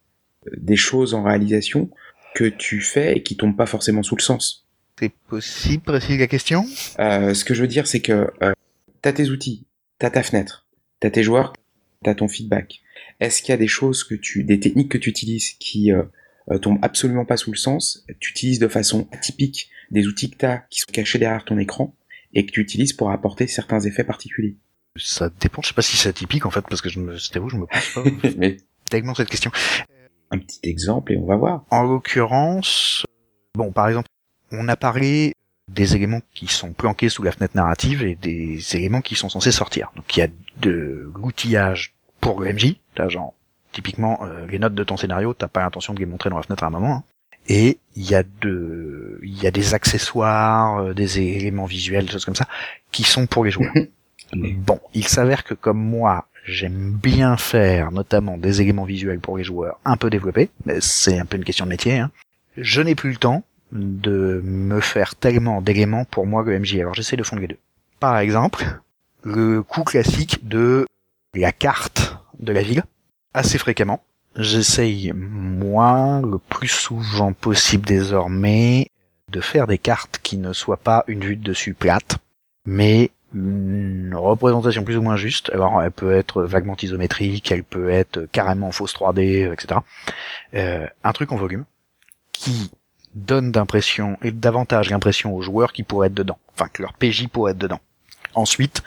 des 0.57 0.75
choses 0.75 1.13
en 1.13 1.23
réalisation 1.23 1.89
que 2.35 2.45
tu 2.45 2.81
fais 2.81 3.17
et 3.17 3.23
qui 3.23 3.37
tombent 3.37 3.55
pas 3.55 3.65
forcément 3.65 4.03
sous 4.03 4.15
le 4.15 4.21
sens? 4.21 4.67
C'est 4.99 5.13
possible, 5.29 5.83
précise 5.83 6.19
la 6.19 6.27
question? 6.27 6.65
ce 6.65 7.43
que 7.43 7.53
je 7.53 7.61
veux 7.61 7.67
dire, 7.67 7.87
c'est 7.87 8.01
que 8.01 8.29
t'as 9.01 9.13
tes 9.13 9.29
outils, 9.29 9.65
t'as 10.01 10.09
ta 10.09 10.23
fenêtre, 10.23 10.65
t'as 10.99 11.11
tes 11.11 11.21
joueurs, 11.21 11.53
t'as 12.03 12.15
ton 12.15 12.27
feedback. 12.27 12.81
Est-ce 13.19 13.43
qu'il 13.43 13.49
y 13.49 13.53
a 13.53 13.57
des 13.57 13.67
choses 13.67 14.03
que 14.03 14.15
tu, 14.15 14.43
des 14.43 14.59
techniques 14.59 14.89
que 14.89 14.97
tu 14.97 15.11
utilises 15.11 15.51
qui 15.59 15.91
euh, 15.91 16.01
euh, 16.49 16.57
tombent 16.57 16.79
absolument 16.81 17.23
pas 17.23 17.37
sous 17.37 17.51
le 17.51 17.57
sens 17.57 18.03
Tu 18.19 18.31
utilises 18.31 18.57
de 18.57 18.67
façon 18.67 19.07
atypique 19.11 19.69
des 19.91 20.07
outils 20.07 20.31
que 20.31 20.37
t'as 20.37 20.57
qui 20.71 20.79
sont 20.79 20.91
cachés 20.91 21.19
derrière 21.19 21.45
ton 21.45 21.59
écran 21.59 21.95
et 22.33 22.47
que 22.47 22.51
tu 22.51 22.61
utilises 22.61 22.93
pour 22.93 23.11
apporter 23.11 23.45
certains 23.45 23.79
effets 23.81 24.03
particuliers? 24.03 24.57
Ça 24.95 25.29
dépend. 25.39 25.61
Je 25.61 25.67
sais 25.67 25.73
pas 25.75 25.83
si 25.83 25.97
c'est 25.97 26.09
atypique 26.09 26.47
en 26.47 26.51
fait 26.51 26.65
parce 26.67 26.81
que 26.81 26.89
je 26.89 26.99
me, 26.99 27.19
c'était 27.19 27.37
vous, 27.37 27.49
je 27.49 27.57
me 27.57 27.67
pose 27.67 27.93
pas 27.93 28.29
Mais... 28.37 28.57
tellement 28.89 29.13
cette 29.13 29.29
question. 29.29 29.51
Un 30.31 30.39
petit 30.39 30.61
exemple 30.63 31.13
et 31.13 31.17
on 31.17 31.27
va 31.27 31.35
voir. 31.35 31.65
En 31.69 31.83
l'occurrence, 31.83 33.05
bon, 33.53 33.71
par 33.71 33.87
exemple, 33.87 34.07
on 34.51 34.67
a 34.67 34.75
parlé 34.75 35.33
des 35.73 35.95
éléments 35.95 36.21
qui 36.33 36.47
sont 36.47 36.73
planqués 36.73 37.09
sous 37.09 37.23
la 37.23 37.31
fenêtre 37.31 37.55
narrative 37.55 38.03
et 38.03 38.15
des 38.15 38.75
éléments 38.75 39.01
qui 39.01 39.15
sont 39.15 39.29
censés 39.29 39.51
sortir. 39.51 39.91
Donc 39.95 40.15
il 40.15 40.19
y 40.19 40.23
a 40.23 40.27
de 40.59 41.11
l'outillage 41.15 41.93
pour 42.19 42.41
le 42.41 42.53
MJ, 42.53 42.75
là 42.97 43.09
genre 43.09 43.33
typiquement 43.71 44.19
euh, 44.23 44.45
les 44.47 44.59
notes 44.59 44.75
de 44.75 44.83
ton 44.83 44.97
scénario, 44.97 45.33
t'as 45.33 45.47
pas 45.47 45.61
l'intention 45.61 45.93
de 45.93 45.99
les 45.99 46.05
montrer 46.05 46.29
dans 46.29 46.37
la 46.37 46.43
fenêtre 46.43 46.63
à 46.63 46.67
un 46.67 46.71
moment. 46.71 46.95
Hein. 46.97 47.03
Et 47.47 47.79
il 47.95 48.09
y 48.09 48.15
a 48.15 48.23
de, 48.23 49.19
il 49.23 49.41
y 49.41 49.47
a 49.47 49.51
des 49.51 49.73
accessoires, 49.73 50.79
euh, 50.79 50.93
des 50.93 51.19
éléments 51.19 51.65
visuels, 51.65 52.05
des 52.05 52.11
choses 52.11 52.25
comme 52.25 52.35
ça, 52.35 52.47
qui 52.91 53.03
sont 53.03 53.25
pour 53.25 53.45
les 53.45 53.51
joueurs. 53.51 53.73
bon, 54.33 54.79
il 54.93 55.07
s'avère 55.07 55.43
que 55.43 55.53
comme 55.53 55.79
moi, 55.79 56.27
j'aime 56.45 56.91
bien 57.01 57.37
faire 57.37 57.91
notamment 57.91 58.37
des 58.37 58.61
éléments 58.61 58.83
visuels 58.83 59.19
pour 59.19 59.37
les 59.37 59.43
joueurs 59.43 59.79
un 59.85 59.97
peu 59.97 60.09
développés, 60.09 60.49
mais 60.65 60.81
c'est 60.81 61.17
un 61.17 61.25
peu 61.25 61.37
une 61.37 61.43
question 61.43 61.65
de 61.65 61.69
métier. 61.69 61.99
Hein. 61.99 62.11
Je 62.57 62.81
n'ai 62.81 62.95
plus 62.95 63.11
le 63.11 63.17
temps 63.17 63.43
de 63.71 64.41
me 64.43 64.79
faire 64.79 65.15
tellement 65.15 65.61
d'éléments 65.61 66.05
pour 66.05 66.25
moi 66.25 66.43
le 66.43 66.59
MJ. 66.59 66.75
Alors 66.77 66.93
j'essaie 66.93 67.17
de 67.17 67.23
fondre 67.23 67.41
les 67.41 67.47
deux. 67.47 67.59
Par 67.99 68.17
exemple, 68.17 68.65
le 69.23 69.61
coup 69.63 69.83
classique 69.83 70.47
de 70.47 70.85
la 71.33 71.51
carte 71.51 72.17
de 72.39 72.51
la 72.51 72.61
ville, 72.61 72.83
assez 73.33 73.57
fréquemment. 73.57 74.03
J'essaye, 74.35 75.11
moi, 75.13 76.21
le 76.23 76.37
plus 76.37 76.69
souvent 76.69 77.33
possible 77.33 77.85
désormais, 77.85 78.87
de 79.29 79.41
faire 79.41 79.67
des 79.67 79.77
cartes 79.77 80.19
qui 80.23 80.37
ne 80.37 80.53
soient 80.53 80.77
pas 80.77 81.03
une 81.07 81.21
vue 81.21 81.35
de 81.35 81.43
dessus 81.43 81.73
plate, 81.73 82.17
mais 82.65 83.11
une 83.33 84.13
représentation 84.15 84.83
plus 84.83 84.97
ou 84.97 85.01
moins 85.01 85.15
juste. 85.15 85.49
Alors, 85.53 85.81
elle 85.81 85.91
peut 85.91 86.13
être 86.13 86.43
vaguement 86.43 86.75
isométrique, 86.81 87.51
elle 87.51 87.63
peut 87.63 87.89
être 87.89 88.25
carrément 88.31 88.71
fausse 88.71 88.93
3D, 88.93 89.51
etc. 89.51 89.81
Euh, 90.53 90.87
un 91.03 91.11
truc 91.13 91.31
en 91.31 91.37
volume 91.37 91.65
qui 92.33 92.71
donne 93.15 93.51
d'impression 93.51 94.17
et 94.21 94.31
davantage 94.31 94.89
l'impression 94.89 95.35
aux 95.35 95.41
joueurs 95.41 95.73
qui 95.73 95.83
pourraient 95.83 96.07
être 96.07 96.13
dedans, 96.13 96.39
enfin 96.53 96.67
que 96.67 96.81
leur 96.81 96.93
PJ 96.93 97.27
pourrait 97.27 97.51
être 97.51 97.57
dedans. 97.57 97.81
Ensuite, 98.33 98.83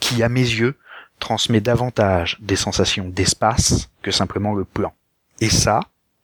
qui 0.00 0.22
à 0.22 0.28
mes 0.28 0.40
yeux 0.40 0.76
transmet 1.18 1.60
davantage 1.60 2.38
des 2.40 2.56
sensations 2.56 3.08
d'espace 3.08 3.90
que 4.02 4.10
simplement 4.10 4.54
le 4.54 4.64
plan. 4.64 4.92
Et 5.40 5.50
ça, 5.50 5.80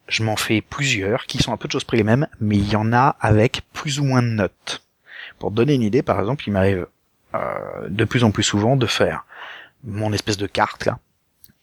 je 0.08 0.22
m'en 0.22 0.36
fais 0.36 0.60
plusieurs 0.60 1.26
qui 1.26 1.38
sont 1.38 1.52
un 1.52 1.56
peu 1.56 1.68
de 1.68 1.72
choses 1.72 1.84
près 1.84 1.96
les 1.96 2.02
mêmes, 2.02 2.26
mais 2.40 2.56
il 2.56 2.68
y 2.68 2.76
en 2.76 2.92
a 2.92 3.16
avec 3.20 3.62
plus 3.72 4.00
ou 4.00 4.04
moins 4.04 4.22
de 4.22 4.28
notes. 4.28 4.82
Pour 5.38 5.50
donner 5.50 5.74
une 5.74 5.82
idée, 5.82 6.02
par 6.02 6.18
exemple, 6.18 6.44
il 6.46 6.52
m'arrive 6.52 6.86
euh, 7.34 7.88
de 7.88 8.04
plus 8.04 8.24
en 8.24 8.30
plus 8.30 8.42
souvent 8.42 8.76
de 8.76 8.86
faire 8.86 9.26
mon 9.84 10.12
espèce 10.12 10.38
de 10.38 10.46
carte 10.46 10.84
là. 10.86 10.98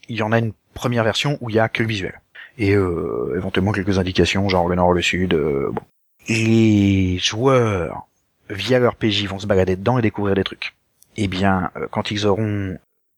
Il 0.08 0.18
y 0.18 0.22
en 0.22 0.32
a 0.32 0.40
une 0.40 0.54
première 0.74 1.04
version 1.04 1.38
où 1.42 1.50
il 1.50 1.56
y 1.56 1.60
a 1.60 1.70
que 1.70 1.82
le 1.82 1.90
visuel 1.90 2.22
et 2.58 2.74
euh, 2.76 3.34
éventuellement 3.36 3.72
quelques 3.72 3.98
indications 4.00 4.48
genre 4.50 4.68
le 4.68 4.76
nord, 4.76 4.94
le 4.94 5.02
sud. 5.02 5.34
Euh, 5.34 5.70
bon. 5.72 5.82
Les 6.28 7.18
joueurs 7.18 8.08
via 8.50 8.80
leur 8.80 8.96
PJ 8.96 9.26
vont 9.26 9.40
se 9.40 9.48
balader 9.48 9.76
dedans 9.76 9.98
et 9.98 10.02
découvrir 10.02 10.36
des 10.36 10.44
trucs. 10.44 10.76
Eh 11.18 11.28
bien, 11.28 11.72
euh, 11.76 11.88
quand 11.90 12.12
ils 12.12 12.26
auront 12.26 12.78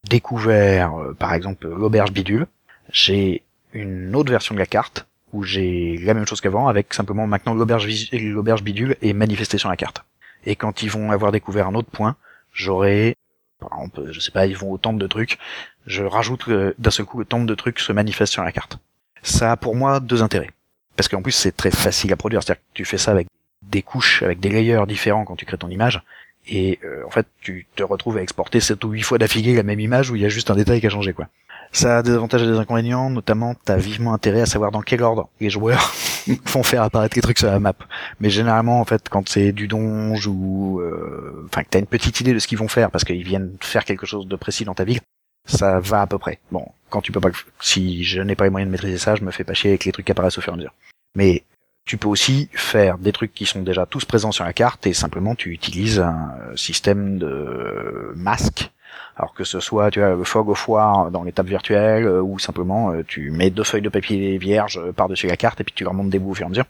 découvert, 0.09 0.93
par 1.17 1.33
exemple, 1.33 1.67
l'auberge 1.67 2.11
bidule, 2.11 2.47
j'ai 2.91 3.43
une 3.73 4.15
autre 4.15 4.31
version 4.31 4.53
de 4.53 4.59
la 4.59 4.65
carte 4.65 5.07
où 5.33 5.43
j'ai 5.43 5.97
la 5.97 6.13
même 6.13 6.27
chose 6.27 6.41
qu'avant 6.41 6.67
avec 6.67 6.93
simplement 6.93 7.27
maintenant 7.27 7.55
l'auberge 7.55 7.87
l'auberge 8.13 8.63
bidule 8.63 8.95
est 9.01 9.13
manifestée 9.13 9.57
sur 9.57 9.69
la 9.69 9.75
carte. 9.75 10.05
Et 10.45 10.55
quand 10.55 10.83
ils 10.83 10.91
vont 10.91 11.11
avoir 11.11 11.31
découvert 11.31 11.67
un 11.67 11.73
autre 11.73 11.89
point, 11.89 12.15
j'aurai 12.53 13.15
par 13.59 13.79
exemple, 13.79 14.11
je 14.11 14.19
sais 14.19 14.31
pas, 14.31 14.45
ils 14.45 14.55
vont 14.55 14.71
au 14.71 14.77
temple 14.77 14.99
de 14.99 15.07
trucs, 15.07 15.39
je 15.87 16.03
rajoute 16.03 16.49
d'un 16.77 16.91
seul 16.91 17.05
coup 17.05 17.17
le 17.17 17.25
temple 17.25 17.47
de 17.47 17.55
trucs 17.55 17.79
se 17.79 17.91
manifeste 17.91 18.33
sur 18.33 18.43
la 18.43 18.51
carte 18.51 18.77
ça 19.25 19.51
a 19.51 19.57
pour 19.57 19.75
moi 19.75 19.99
deux 19.99 20.21
intérêts. 20.21 20.51
Parce 20.95 21.09
qu'en 21.09 21.21
plus 21.21 21.33
c'est 21.33 21.55
très 21.55 21.71
facile 21.71 22.13
à 22.13 22.15
produire, 22.15 22.41
c'est-à-dire 22.43 22.61
que 22.61 22.73
tu 22.73 22.85
fais 22.85 22.97
ça 22.97 23.11
avec 23.11 23.27
des 23.63 23.81
couches, 23.81 24.23
avec 24.23 24.39
des 24.39 24.49
layers 24.49 24.85
différents 24.87 25.25
quand 25.25 25.35
tu 25.35 25.45
crées 25.45 25.57
ton 25.57 25.69
image, 25.69 26.01
et 26.47 26.79
euh, 26.85 27.03
en 27.05 27.09
fait 27.09 27.27
tu 27.41 27.67
te 27.75 27.83
retrouves 27.83 28.17
à 28.17 28.21
exporter 28.21 28.59
sept 28.59 28.83
ou 28.83 28.91
huit 28.91 29.01
fois 29.01 29.17
d'affilée 29.17 29.55
la 29.55 29.63
même 29.63 29.79
image 29.79 30.11
où 30.11 30.15
il 30.15 30.21
y 30.21 30.25
a 30.25 30.29
juste 30.29 30.51
un 30.51 30.55
détail 30.55 30.79
qui 30.79 30.87
a 30.87 30.89
changé 30.89 31.11
quoi. 31.13 31.27
Ça 31.71 31.97
a 31.97 32.03
des 32.03 32.11
avantages 32.11 32.43
et 32.43 32.45
des 32.45 32.57
inconvénients, 32.57 33.09
notamment 33.09 33.55
t'as 33.65 33.75
vivement 33.75 34.13
intérêt 34.13 34.41
à 34.41 34.45
savoir 34.45 34.71
dans 34.71 34.81
quel 34.81 35.01
ordre 35.01 35.27
les 35.41 35.49
joueurs 35.49 35.93
font 36.45 36.63
faire 36.63 36.83
apparaître 36.83 37.17
les 37.17 37.21
trucs 37.21 37.39
sur 37.39 37.49
la 37.49 37.59
map. 37.59 37.73
Mais 38.21 38.29
généralement 38.29 38.79
en 38.79 38.85
fait 38.85 39.09
quand 39.09 39.27
c'est 39.27 39.51
du 39.51 39.67
donge 39.67 40.27
ou 40.27 40.79
euh, 40.79 41.45
enfin 41.47 41.63
que 41.63 41.69
t'as 41.69 41.79
une 41.79 41.87
petite 41.87 42.21
idée 42.21 42.33
de 42.33 42.39
ce 42.39 42.47
qu'ils 42.47 42.59
vont 42.59 42.69
faire 42.69 42.91
parce 42.91 43.03
qu'ils 43.03 43.23
viennent 43.23 43.57
faire 43.59 43.83
quelque 43.83 44.05
chose 44.05 44.27
de 44.27 44.35
précis 44.35 44.63
dans 44.63 44.75
ta 44.75 44.85
ville, 44.85 45.01
ça 45.45 45.79
va 45.79 46.01
à 46.01 46.07
peu 46.07 46.17
près. 46.17 46.39
Bon, 46.51 46.65
quand 46.95 47.01
tu 47.01 47.11
peux 47.11 47.19
pas, 47.19 47.31
si 47.59 48.05
je 48.05 48.21
n'ai 48.21 48.35
pas 48.35 48.45
les 48.45 48.49
moyens 48.49 48.69
de 48.69 48.71
maîtriser 48.71 48.97
ça, 48.97 49.15
je 49.15 49.23
me 49.25 49.31
fais 49.31 49.43
pas 49.43 49.53
chier 49.53 49.71
avec 49.71 49.83
les 49.83 49.91
trucs 49.91 50.05
qui 50.05 50.13
apparaissent 50.13 50.37
au 50.37 50.41
fur 50.41 50.53
et 50.53 50.55
à 50.55 50.57
mesure. 50.57 50.73
Mais 51.13 51.43
tu 51.83 51.97
peux 51.97 52.07
aussi 52.07 52.47
faire 52.53 52.97
des 52.97 53.11
trucs 53.11 53.33
qui 53.33 53.45
sont 53.45 53.63
déjà 53.63 53.85
tous 53.85 54.05
présents 54.05 54.31
sur 54.31 54.45
la 54.45 54.53
carte 54.53 54.87
et 54.87 54.93
simplement 54.93 55.35
tu 55.35 55.49
utilises 55.51 55.99
un 55.99 56.31
système 56.55 57.17
de 57.17 58.13
masque. 58.15 58.71
Alors 59.17 59.33
que 59.33 59.43
ce 59.43 59.59
soit, 59.59 59.91
tu 59.91 59.99
vois, 59.99 60.15
le 60.15 60.23
fog 60.23 60.47
au 60.47 60.55
foire 60.55 61.11
dans 61.11 61.23
l'étape 61.23 61.47
virtuelle 61.47 62.05
euh, 62.05 62.21
ou 62.21 62.39
simplement 62.39 62.91
euh, 62.91 63.03
tu 63.05 63.29
mets 63.29 63.49
deux 63.49 63.65
feuilles 63.65 63.81
de 63.81 63.89
papier 63.89 64.37
vierge 64.37 64.79
par-dessus 64.93 65.27
la 65.27 65.35
carte 65.35 65.59
et 65.59 65.65
puis 65.65 65.73
tu 65.75 65.85
remontes 65.85 66.09
des 66.09 66.19
bouts 66.19 66.31
au 66.31 66.33
fur 66.33 66.43
et 66.43 66.47
à 66.47 66.49
mesure. 66.49 66.65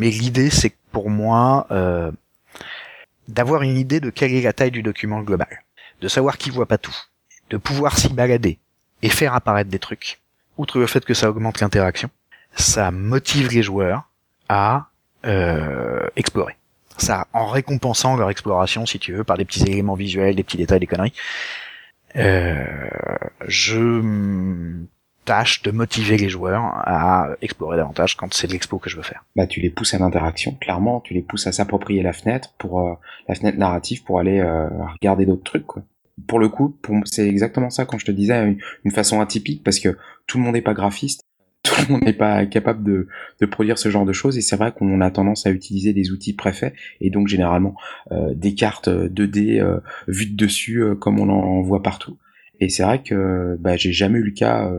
Mais 0.00 0.10
l'idée, 0.10 0.50
c'est 0.50 0.74
pour 0.90 1.10
moi, 1.10 1.68
euh, 1.70 2.10
d'avoir 3.28 3.62
une 3.62 3.78
idée 3.78 4.00
de 4.00 4.10
quelle 4.10 4.34
est 4.34 4.42
la 4.42 4.52
taille 4.52 4.72
du 4.72 4.82
document 4.82 5.20
global, 5.20 5.62
de 6.00 6.08
savoir 6.08 6.38
qui 6.38 6.50
voit 6.50 6.66
pas 6.66 6.78
tout, 6.78 6.96
de 7.50 7.56
pouvoir 7.56 7.96
s'y 7.96 8.08
balader 8.08 8.58
et 9.02 9.08
faire 9.08 9.34
apparaître 9.34 9.70
des 9.70 9.78
trucs, 9.78 10.20
outre 10.58 10.78
le 10.78 10.86
fait 10.86 11.04
que 11.04 11.14
ça 11.14 11.28
augmente 11.28 11.60
l'interaction, 11.60 12.08
ça 12.54 12.90
motive 12.90 13.50
les 13.52 13.62
joueurs 13.62 14.08
à 14.48 14.88
euh, 15.24 16.06
explorer. 16.16 16.56
Ça, 16.98 17.26
en 17.32 17.46
récompensant 17.46 18.16
leur 18.16 18.30
exploration, 18.30 18.86
si 18.86 18.98
tu 18.98 19.12
veux, 19.12 19.24
par 19.24 19.38
des 19.38 19.44
petits 19.44 19.64
éléments 19.64 19.94
visuels, 19.94 20.36
des 20.36 20.42
petits 20.42 20.58
détails, 20.58 20.80
des 20.80 20.86
conneries, 20.86 21.14
euh, 22.16 22.64
je 23.46 24.02
tâche 25.24 25.62
de 25.62 25.70
motiver 25.70 26.16
les 26.16 26.28
joueurs 26.28 26.62
à 26.64 27.28
explorer 27.40 27.76
davantage 27.76 28.16
quand 28.16 28.34
c'est 28.34 28.50
l'expo 28.50 28.78
que 28.78 28.90
je 28.90 28.96
veux 28.96 29.02
faire. 29.02 29.24
Bah, 29.36 29.46
tu 29.46 29.60
les 29.60 29.70
pousses 29.70 29.94
à 29.94 29.98
l'interaction, 29.98 30.52
clairement, 30.60 31.00
tu 31.00 31.14
les 31.14 31.22
pousses 31.22 31.46
à 31.46 31.52
s'approprier 31.52 32.02
la 32.02 32.12
fenêtre 32.12 32.52
pour 32.58 32.80
euh, 32.80 32.94
la 33.28 33.34
fenêtre 33.34 33.58
narrative 33.58 34.02
pour 34.02 34.18
aller 34.18 34.40
euh, 34.40 34.68
regarder 34.94 35.24
d'autres 35.24 35.44
trucs, 35.44 35.66
quoi 35.66 35.82
pour 36.26 36.38
le 36.38 36.48
coup, 36.48 36.78
c'est 37.04 37.26
exactement 37.26 37.70
ça 37.70 37.84
quand 37.84 37.98
je 37.98 38.04
te 38.04 38.10
disais 38.10 38.56
une, 38.84 38.90
façon 38.90 39.20
atypique 39.20 39.62
parce 39.64 39.80
que 39.80 39.96
tout 40.26 40.38
le 40.38 40.44
monde 40.44 40.54
n'est 40.54 40.62
pas 40.62 40.74
graphiste. 40.74 41.22
tout 41.62 41.74
le 41.86 41.92
monde 41.92 42.02
n'est 42.02 42.12
pas 42.12 42.44
capable 42.46 42.82
de, 42.82 43.06
de, 43.40 43.46
produire 43.46 43.78
ce 43.78 43.88
genre 43.88 44.04
de 44.04 44.12
choses 44.12 44.36
et 44.36 44.40
c'est 44.40 44.56
vrai 44.56 44.72
qu'on 44.72 45.00
a 45.00 45.10
tendance 45.12 45.46
à 45.46 45.50
utiliser 45.50 45.92
des 45.92 46.10
outils 46.10 46.32
préfets 46.32 46.74
et 47.00 47.08
donc 47.08 47.28
généralement 47.28 47.76
euh, 48.10 48.34
des 48.34 48.56
cartes 48.56 48.88
2D 48.88 49.60
euh, 49.60 49.78
vues 50.08 50.26
de 50.26 50.34
dessus 50.34 50.82
euh, 50.82 50.96
comme 50.96 51.20
on 51.20 51.28
en 51.28 51.62
voit 51.62 51.80
partout. 51.80 52.18
Et 52.58 52.68
c'est 52.68 52.82
vrai 52.82 53.00
que 53.00 53.56
bah, 53.60 53.76
j'ai 53.76 53.92
jamais 53.92 54.18
eu 54.18 54.24
le 54.24 54.32
cas, 54.32 54.70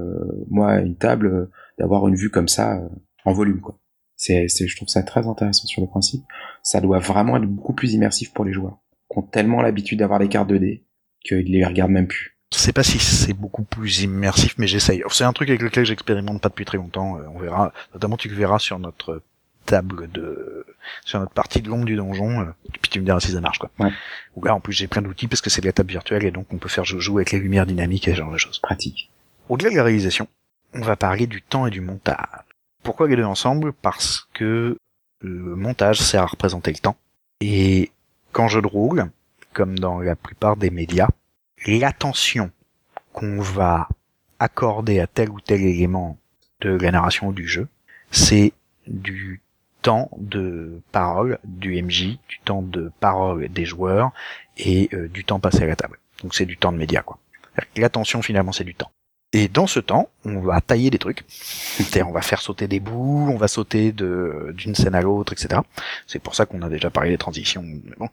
moi, 0.49 0.79
une 0.79 0.95
table, 0.95 1.49
d'avoir 1.77 2.07
une 2.07 2.15
vue 2.15 2.29
comme 2.29 2.47
ça 2.47 2.81
en 3.25 3.33
volume. 3.33 3.59
quoi. 3.59 3.77
C'est, 4.15 4.47
je 4.47 4.75
trouve 4.75 4.87
ça 4.87 5.03
très 5.03 5.27
intéressant 5.27 5.67
sur 5.67 5.81
le 5.81 5.87
principe. 5.87 6.23
Ça 6.61 6.79
doit 6.79 6.99
vraiment 6.99 7.35
être 7.35 7.45
beaucoup 7.45 7.73
plus 7.73 7.93
immersif 7.93 8.31
pour 8.33 8.45
les 8.45 8.53
joueurs, 8.53 8.77
qui 9.11 9.17
ont 9.17 9.23
tellement 9.23 9.61
l'habitude 9.61 9.99
d'avoir 9.99 10.19
les 10.19 10.29
cartes 10.29 10.49
2D 10.49 10.82
qu'ils 11.23 11.51
les 11.51 11.65
regardent 11.65 11.91
même 11.91 12.07
plus. 12.07 12.35
Je 12.53 12.59
sais 12.59 12.73
pas 12.73 12.83
si 12.83 12.99
c'est 12.99 13.33
beaucoup 13.33 13.63
plus 13.63 14.01
immersif, 14.01 14.55
mais 14.57 14.67
j'essaye. 14.67 15.03
C'est 15.09 15.23
un 15.23 15.33
truc 15.33 15.49
avec 15.49 15.61
lequel 15.61 15.85
j'expérimente 15.85 16.39
pas 16.39 16.49
depuis 16.49 16.65
très 16.65 16.77
longtemps. 16.77 17.17
Euh, 17.17 17.23
on 17.33 17.39
verra, 17.39 17.73
notamment 17.93 18.15
tu 18.15 18.29
verras 18.29 18.59
sur 18.59 18.77
notre 18.77 19.23
table 19.65 20.11
de, 20.11 20.65
sur 21.05 21.19
notre 21.19 21.31
partie 21.31 21.61
de 21.61 21.69
l'ombre 21.69 21.85
du 21.85 21.95
donjon, 21.95 22.41
euh, 22.41 22.45
puis 22.81 22.91
tu 22.91 22.99
me 22.99 23.05
diras 23.05 23.19
si 23.19 23.31
ça 23.31 23.41
marche 23.41 23.59
quoi. 23.59 23.69
Ouais. 23.79 23.91
là 24.43 24.53
en 24.53 24.59
plus 24.59 24.73
j'ai 24.73 24.87
plein 24.87 25.01
d'outils 25.01 25.27
parce 25.27 25.41
que 25.41 25.49
c'est 25.49 25.61
de 25.61 25.65
la 25.65 25.71
table 25.71 25.89
virtuelle 25.89 26.25
et 26.25 26.31
donc 26.31 26.47
on 26.51 26.57
peut 26.57 26.67
faire 26.69 26.83
jouer 26.83 27.21
avec 27.21 27.31
les 27.31 27.39
lumières 27.39 27.65
dynamiques 27.65 28.07
et 28.07 28.11
ce 28.11 28.17
genre 28.17 28.31
de 28.31 28.37
choses. 28.37 28.59
Pratique. 28.59 29.09
Au-delà 29.49 29.69
de 29.71 29.75
la 29.75 29.83
réalisation, 29.83 30.27
on 30.73 30.81
va 30.81 30.95
parler 30.95 31.27
du 31.27 31.41
temps 31.41 31.65
et 31.65 31.71
du 31.71 31.81
montage. 31.81 32.17
Pourquoi 32.83 33.07
les 33.07 33.15
deux 33.15 33.23
ensemble? 33.23 33.73
Parce 33.73 34.27
que 34.33 34.77
le 35.21 35.55
montage 35.55 35.99
sert 35.99 36.23
à 36.23 36.25
représenter 36.25 36.71
le 36.71 36.79
temps. 36.79 36.97
Et 37.39 37.91
quand 38.31 38.47
je 38.47 38.59
roule, 38.59 39.09
comme 39.53 39.77
dans 39.77 39.99
la 39.99 40.15
plupart 40.15 40.57
des 40.57 40.69
médias, 40.69 41.07
l'attention 41.65 42.51
qu'on 43.13 43.39
va 43.39 43.87
accorder 44.39 44.99
à 44.99 45.07
tel 45.07 45.29
ou 45.29 45.39
tel 45.39 45.61
élément 45.61 46.17
de 46.61 46.71
la 46.71 46.91
narration 46.91 47.27
ou 47.27 47.33
du 47.33 47.47
jeu, 47.47 47.67
c'est 48.11 48.53
du 48.87 49.41
temps 49.81 50.09
de 50.17 50.81
parole 50.91 51.39
du 51.43 51.81
MJ, 51.81 52.17
du 52.27 52.39
temps 52.43 52.61
de 52.61 52.91
parole 52.99 53.49
des 53.49 53.65
joueurs 53.65 54.11
et 54.57 54.89
euh, 54.93 55.07
du 55.07 55.23
temps 55.23 55.39
passé 55.39 55.63
à 55.63 55.67
la 55.67 55.75
table. 55.75 55.99
Donc 56.21 56.35
c'est 56.35 56.45
du 56.45 56.57
temps 56.57 56.71
de 56.71 56.77
média 56.77 57.01
quoi. 57.01 57.19
L'attention 57.75 58.21
finalement 58.21 58.51
c'est 58.51 58.63
du 58.63 58.75
temps. 58.75 58.91
Et 59.35 59.47
dans 59.47 59.65
ce 59.65 59.79
temps, 59.79 60.09
on 60.25 60.39
va 60.41 60.61
tailler 60.61 60.91
des 60.91 60.99
trucs. 60.99 61.25
on 62.05 62.11
va 62.11 62.21
faire 62.21 62.39
sauter 62.39 62.67
des 62.67 62.79
bouts, 62.79 63.27
on 63.31 63.35
va 63.35 63.47
sauter 63.47 63.91
d'une 63.91 64.75
scène 64.75 64.93
à 64.93 65.01
l'autre, 65.01 65.33
etc. 65.33 65.61
C'est 66.05 66.19
pour 66.19 66.35
ça 66.35 66.45
qu'on 66.45 66.61
a 66.61 66.69
déjà 66.69 66.91
parlé 66.91 67.09
des 67.09 67.17
transitions. 67.17 67.63
Mais, 67.63 67.95
bon. 67.97 68.09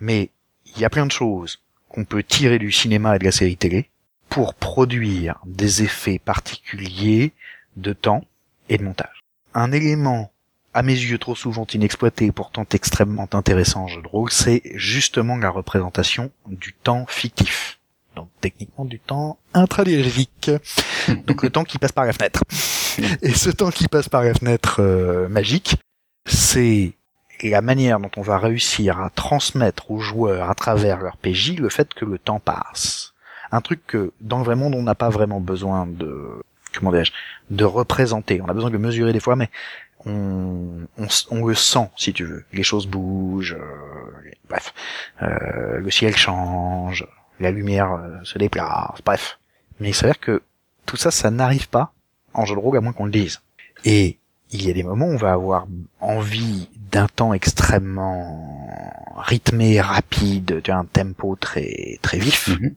mais 0.00 0.30
il 0.74 0.80
y 0.80 0.84
a 0.84 0.90
plein 0.90 1.06
de 1.06 1.12
choses 1.12 1.60
qu'on 1.88 2.04
peut 2.04 2.22
tirer 2.22 2.58
du 2.58 2.72
cinéma 2.72 3.16
et 3.16 3.18
de 3.18 3.24
la 3.24 3.32
série 3.32 3.56
télé 3.56 3.90
pour 4.28 4.54
produire 4.54 5.40
des 5.44 5.82
effets 5.82 6.18
particuliers 6.18 7.32
de 7.76 7.92
temps 7.92 8.24
et 8.68 8.78
de 8.78 8.84
montage. 8.84 9.24
Un 9.54 9.72
élément 9.72 10.30
à 10.72 10.82
mes 10.82 10.94
yeux 10.94 11.18
trop 11.18 11.34
souvent 11.34 11.66
inexploité 11.72 12.26
et 12.26 12.32
pourtant 12.32 12.64
extrêmement 12.72 13.28
intéressant 13.32 13.84
en 13.84 13.88
jeu 13.88 14.00
de 14.02 14.06
rôle, 14.06 14.30
c'est 14.30 14.62
justement 14.76 15.36
la 15.36 15.50
représentation 15.50 16.30
du 16.46 16.74
temps 16.74 17.06
fictif. 17.08 17.80
Donc 18.14 18.28
techniquement 18.40 18.84
du 18.84 19.00
temps 19.00 19.38
intradirgique. 19.54 20.50
Donc 21.26 21.42
le 21.42 21.50
temps 21.50 21.64
qui 21.64 21.78
passe 21.78 21.92
par 21.92 22.04
la 22.04 22.12
fenêtre. 22.12 22.42
Et 23.22 23.32
ce 23.32 23.50
temps 23.50 23.70
qui 23.70 23.88
passe 23.88 24.08
par 24.08 24.22
la 24.22 24.34
fenêtre 24.34 24.80
euh, 24.80 25.28
magique, 25.28 25.76
c'est 26.26 26.92
la 27.42 27.62
manière 27.62 28.00
dont 28.00 28.10
on 28.16 28.22
va 28.22 28.38
réussir 28.38 29.00
à 29.00 29.10
transmettre 29.10 29.90
aux 29.90 30.00
joueurs 30.00 30.50
à 30.50 30.54
travers 30.54 31.00
leur 31.00 31.16
PJ 31.16 31.58
le 31.58 31.68
fait 31.68 31.92
que 31.94 32.04
le 32.04 32.18
temps 32.18 32.40
passe. 32.40 33.14
Un 33.52 33.60
truc 33.60 33.86
que 33.86 34.12
dans 34.20 34.38
le 34.38 34.44
vrai 34.44 34.56
monde 34.56 34.74
on 34.74 34.82
n'a 34.82 34.94
pas 34.94 35.08
vraiment 35.08 35.40
besoin 35.40 35.86
de 35.86 36.42
comment 36.74 36.90
dirais-je 36.90 37.12
de 37.50 37.64
représenter. 37.64 38.40
On 38.40 38.48
a 38.48 38.54
besoin 38.54 38.70
de 38.70 38.78
mesurer 38.78 39.12
des 39.12 39.20
fois, 39.20 39.36
mais 39.36 39.50
on, 40.06 40.86
on, 41.30 41.46
le 41.46 41.54
sent 41.54 41.90
si 41.96 42.12
tu 42.12 42.24
veux. 42.24 42.44
Les 42.52 42.62
choses 42.62 42.86
bougent, 42.86 43.56
euh, 43.58 44.30
bref, 44.48 44.72
euh, 45.22 45.78
le 45.78 45.90
ciel 45.90 46.16
change, 46.16 47.06
la 47.38 47.50
lumière 47.50 47.92
euh, 47.92 48.16
se 48.22 48.38
déplace, 48.38 49.00
bref. 49.04 49.38
Mais 49.78 49.90
il 49.90 49.94
s'avère 49.94 50.18
que 50.18 50.42
tout 50.86 50.96
ça, 50.96 51.10
ça 51.10 51.30
n'arrive 51.30 51.68
pas 51.68 51.92
en 52.32 52.44
jeu 52.44 52.54
de 52.54 52.60
rôle 52.60 52.76
à 52.76 52.80
moins 52.80 52.92
qu'on 52.92 53.04
le 53.04 53.10
dise. 53.10 53.40
Et 53.84 54.18
il 54.52 54.66
y 54.66 54.70
a 54.70 54.72
des 54.72 54.82
moments 54.82 55.06
où 55.06 55.12
on 55.12 55.16
va 55.16 55.32
avoir 55.32 55.66
envie 56.00 56.68
d'un 56.90 57.06
temps 57.06 57.32
extrêmement 57.32 59.14
rythmé, 59.16 59.80
rapide, 59.80 60.62
un 60.68 60.84
tempo 60.84 61.36
très 61.36 61.98
très 62.02 62.18
vif, 62.18 62.48
mhm. 62.48 62.74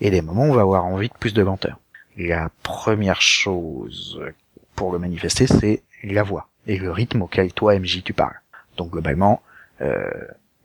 et 0.00 0.10
des 0.10 0.22
moments 0.22 0.46
où 0.46 0.50
on 0.50 0.54
va 0.54 0.62
avoir 0.62 0.84
envie 0.84 1.08
de 1.08 1.14
plus 1.14 1.34
de 1.34 1.42
lenteur. 1.42 1.78
La 2.16 2.50
première 2.62 3.22
chose 3.22 4.20
pour 4.74 4.92
le 4.92 4.98
manifester, 4.98 5.46
c'est 5.46 5.82
la 6.02 6.22
voix 6.22 6.48
et 6.66 6.78
le 6.78 6.90
rythme 6.90 7.22
auquel 7.22 7.52
toi, 7.52 7.78
MJ, 7.78 8.02
tu 8.02 8.12
parles. 8.12 8.40
Donc 8.76 8.90
globalement, 8.90 9.42
euh, 9.80 10.10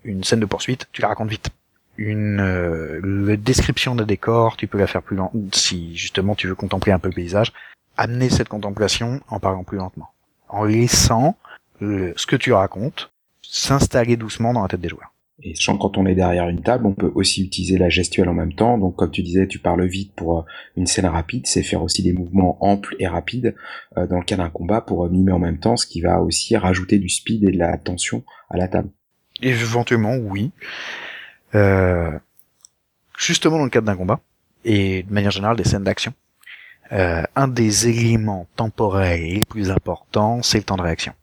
une 0.03 0.23
scène 0.23 0.39
de 0.39 0.45
poursuite, 0.45 0.87
tu 0.91 1.01
la 1.01 1.09
racontes 1.09 1.29
vite. 1.29 1.49
Une 1.97 2.41
euh, 2.41 3.37
description 3.37 3.93
de 3.93 4.03
décor, 4.03 4.57
tu 4.57 4.67
peux 4.67 4.79
la 4.79 4.87
faire 4.87 5.03
plus 5.03 5.15
lent 5.15 5.31
si 5.51 5.95
justement 5.95 6.33
tu 6.33 6.47
veux 6.47 6.55
contempler 6.55 6.91
un 6.91 6.97
peu 6.97 7.07
le 7.07 7.13
paysage. 7.13 7.53
Amener 7.97 8.31
cette 8.31 8.49
contemplation 8.49 9.21
en 9.27 9.39
parlant 9.39 9.63
plus 9.63 9.77
lentement 9.77 10.09
en 10.53 10.63
laissant 10.63 11.35
euh, 11.81 12.13
ce 12.15 12.25
que 12.25 12.35
tu 12.35 12.53
racontes 12.53 13.11
s'installer 13.41 14.17
doucement 14.17 14.53
dans 14.53 14.61
la 14.61 14.67
tête 14.67 14.81
des 14.81 14.89
joueurs. 14.89 15.13
Et 15.41 15.55
sachant 15.55 15.77
quand 15.77 15.97
on 15.97 16.05
est 16.05 16.15
derrière 16.15 16.47
une 16.47 16.61
table, 16.61 16.85
on 16.85 16.93
peut 16.93 17.11
aussi 17.15 17.43
utiliser 17.43 17.77
la 17.77 17.89
gestuelle 17.89 18.29
en 18.29 18.33
même 18.33 18.53
temps. 18.53 18.77
Donc 18.77 18.95
comme 18.95 19.11
tu 19.11 19.23
disais, 19.23 19.47
tu 19.47 19.59
parles 19.59 19.85
vite 19.85 20.13
pour 20.15 20.39
euh, 20.39 20.43
une 20.77 20.87
scène 20.87 21.07
rapide, 21.07 21.47
c'est 21.47 21.63
faire 21.63 21.83
aussi 21.83 22.03
des 22.03 22.13
mouvements 22.13 22.57
amples 22.63 22.95
et 22.99 23.07
rapides 23.07 23.55
euh, 23.97 24.07
dans 24.07 24.19
le 24.19 24.23
cas 24.23 24.37
d'un 24.37 24.49
combat 24.49 24.81
pour 24.81 25.09
mimer 25.09 25.31
en 25.31 25.39
même 25.39 25.59
temps, 25.59 25.75
ce 25.75 25.87
qui 25.87 26.01
va 26.01 26.21
aussi 26.21 26.55
rajouter 26.55 26.99
du 26.99 27.09
speed 27.09 27.43
et 27.43 27.51
de 27.51 27.57
la 27.57 27.77
tension 27.77 28.23
à 28.49 28.57
la 28.57 28.67
table. 28.67 28.89
Éventuellement, 29.41 30.15
oui. 30.15 30.51
justement 33.17 33.57
dans 33.57 33.65
le 33.65 33.69
cadre 33.69 33.87
d'un 33.87 33.97
combat, 33.97 34.21
et 34.63 35.03
de 35.03 35.13
manière 35.13 35.31
générale 35.31 35.57
des 35.57 35.63
scènes 35.63 35.83
d'action, 35.83 36.13
euh, 36.91 37.23
un 37.35 37.47
des 37.47 37.87
éléments 37.87 38.47
temporels 38.55 39.21
les 39.21 39.45
plus 39.45 39.71
importants, 39.71 40.41
c'est 40.43 40.59
le 40.59 40.63
temps 40.63 40.77
de 40.77 40.81
réaction. 40.81 41.13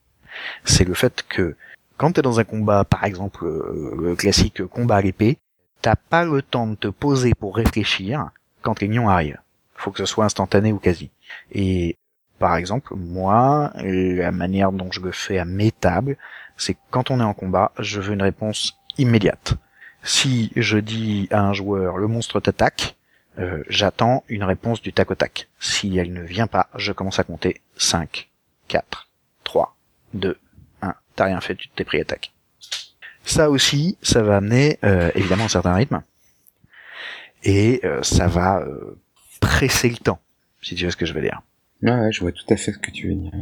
C'est 0.64 0.84
le 0.84 0.94
fait 0.94 1.24
que 1.28 1.56
quand 1.96 2.12
tu 2.12 2.22
dans 2.22 2.40
un 2.40 2.44
combat, 2.44 2.84
par 2.84 3.04
exemple 3.04 3.44
euh, 3.44 3.94
le 4.00 4.16
classique 4.16 4.64
combat 4.64 4.96
à 4.96 5.02
l'épée, 5.02 5.38
t'as 5.82 5.96
pas 5.96 6.24
le 6.24 6.42
temps 6.42 6.66
de 6.66 6.74
te 6.74 6.88
poser 6.88 7.34
pour 7.34 7.56
réfléchir 7.56 8.30
quand 8.62 8.80
l'union 8.80 9.08
arrive. 9.08 9.38
Faut 9.74 9.90
que 9.90 9.98
ce 9.98 10.06
soit 10.06 10.24
instantané 10.24 10.72
ou 10.72 10.78
quasi. 10.78 11.10
Et 11.52 11.96
par 12.38 12.56
exemple, 12.56 12.94
moi, 12.96 13.72
la 13.76 14.32
manière 14.32 14.72
dont 14.72 14.90
je 14.90 15.00
le 15.00 15.12
fais 15.12 15.38
à 15.38 15.44
mes 15.44 15.70
tables, 15.70 16.16
c'est 16.56 16.76
quand 16.90 17.10
on 17.10 17.20
est 17.20 17.24
en 17.24 17.34
combat, 17.34 17.72
je 17.78 18.00
veux 18.00 18.14
une 18.14 18.22
réponse 18.22 18.78
immédiate. 18.98 19.54
Si 20.02 20.50
je 20.56 20.78
dis 20.78 21.28
à 21.30 21.42
un 21.42 21.52
joueur 21.52 21.98
le 21.98 22.06
monstre 22.08 22.40
t'attaque, 22.40 22.96
euh, 23.40 23.62
j'attends 23.68 24.24
une 24.28 24.44
réponse 24.44 24.82
du 24.82 24.92
tac 24.92 25.10
au 25.10 25.14
tac. 25.14 25.48
Si 25.58 25.96
elle 25.96 26.12
ne 26.12 26.22
vient 26.22 26.46
pas, 26.46 26.68
je 26.76 26.92
commence 26.92 27.18
à 27.18 27.24
compter 27.24 27.60
5, 27.76 28.28
4, 28.68 29.08
3, 29.44 29.76
2, 30.14 30.38
1. 30.82 30.94
T'as 31.16 31.24
rien 31.24 31.40
fait, 31.40 31.56
tu 31.56 31.68
t'es 31.68 31.84
pris 31.84 32.00
attaque. 32.00 32.32
Ça 33.24 33.50
aussi, 33.50 33.96
ça 34.02 34.22
va 34.22 34.36
amener 34.36 34.78
euh, 34.84 35.10
évidemment 35.14 35.44
un 35.44 35.48
certain 35.48 35.74
rythme. 35.74 36.02
Et 37.42 37.80
euh, 37.84 38.02
ça 38.02 38.26
va 38.26 38.62
presser 39.40 39.88
le 39.88 39.96
temps, 39.96 40.20
si 40.60 40.74
tu 40.74 40.84
vois 40.84 40.92
ce 40.92 40.96
que 40.96 41.06
je 41.06 41.14
veux 41.14 41.22
dire. 41.22 41.40
Ouais, 41.82 42.12
je 42.12 42.20
vois 42.20 42.32
tout 42.32 42.44
à 42.50 42.56
fait 42.56 42.72
ce 42.72 42.78
que 42.78 42.90
tu 42.90 43.08
veux 43.08 43.14
dire. 43.14 43.32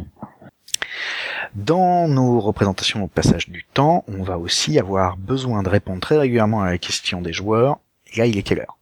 Dans 1.54 2.06
nos 2.06 2.40
représentations 2.40 3.04
au 3.04 3.08
passage 3.08 3.48
du 3.48 3.64
temps, 3.64 4.04
on 4.06 4.22
va 4.22 4.38
aussi 4.38 4.78
avoir 4.78 5.16
besoin 5.16 5.62
de 5.62 5.68
répondre 5.68 6.00
très 6.00 6.18
régulièrement 6.18 6.62
à 6.62 6.70
la 6.70 6.78
question 6.78 7.20
des 7.20 7.32
joueurs. 7.32 7.78
là, 8.16 8.26
il 8.26 8.38
est 8.38 8.42
quelle 8.42 8.60
heure? 8.60 8.77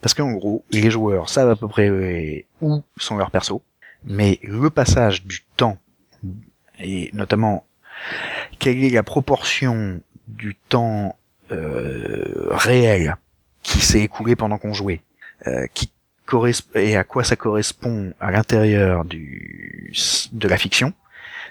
Parce 0.00 0.14
qu'en 0.14 0.32
gros, 0.32 0.64
les 0.70 0.90
joueurs 0.90 1.28
savent 1.28 1.50
à 1.50 1.56
peu 1.56 1.68
près 1.68 1.88
euh, 1.88 2.42
où 2.60 2.82
sont 2.96 3.16
leurs 3.16 3.30
persos, 3.30 3.60
mais 4.04 4.38
le 4.42 4.70
passage 4.70 5.24
du 5.24 5.44
temps, 5.56 5.78
et 6.78 7.10
notamment 7.12 7.66
quelle 8.58 8.82
est 8.82 8.90
la 8.90 9.02
proportion 9.02 10.00
du 10.28 10.54
temps 10.54 11.16
euh, 11.52 12.48
réel 12.50 13.16
qui 13.62 13.80
s'est 13.80 14.00
écoulé 14.00 14.36
pendant 14.36 14.58
qu'on 14.58 14.72
jouait, 14.72 15.02
euh, 15.46 15.66
qui 15.74 15.92
et 16.74 16.96
à 16.96 17.04
quoi 17.04 17.24
ça 17.24 17.36
correspond 17.36 18.12
à 18.20 18.30
l'intérieur 18.30 19.04
de 19.04 20.48
la 20.48 20.56
fiction, 20.56 20.92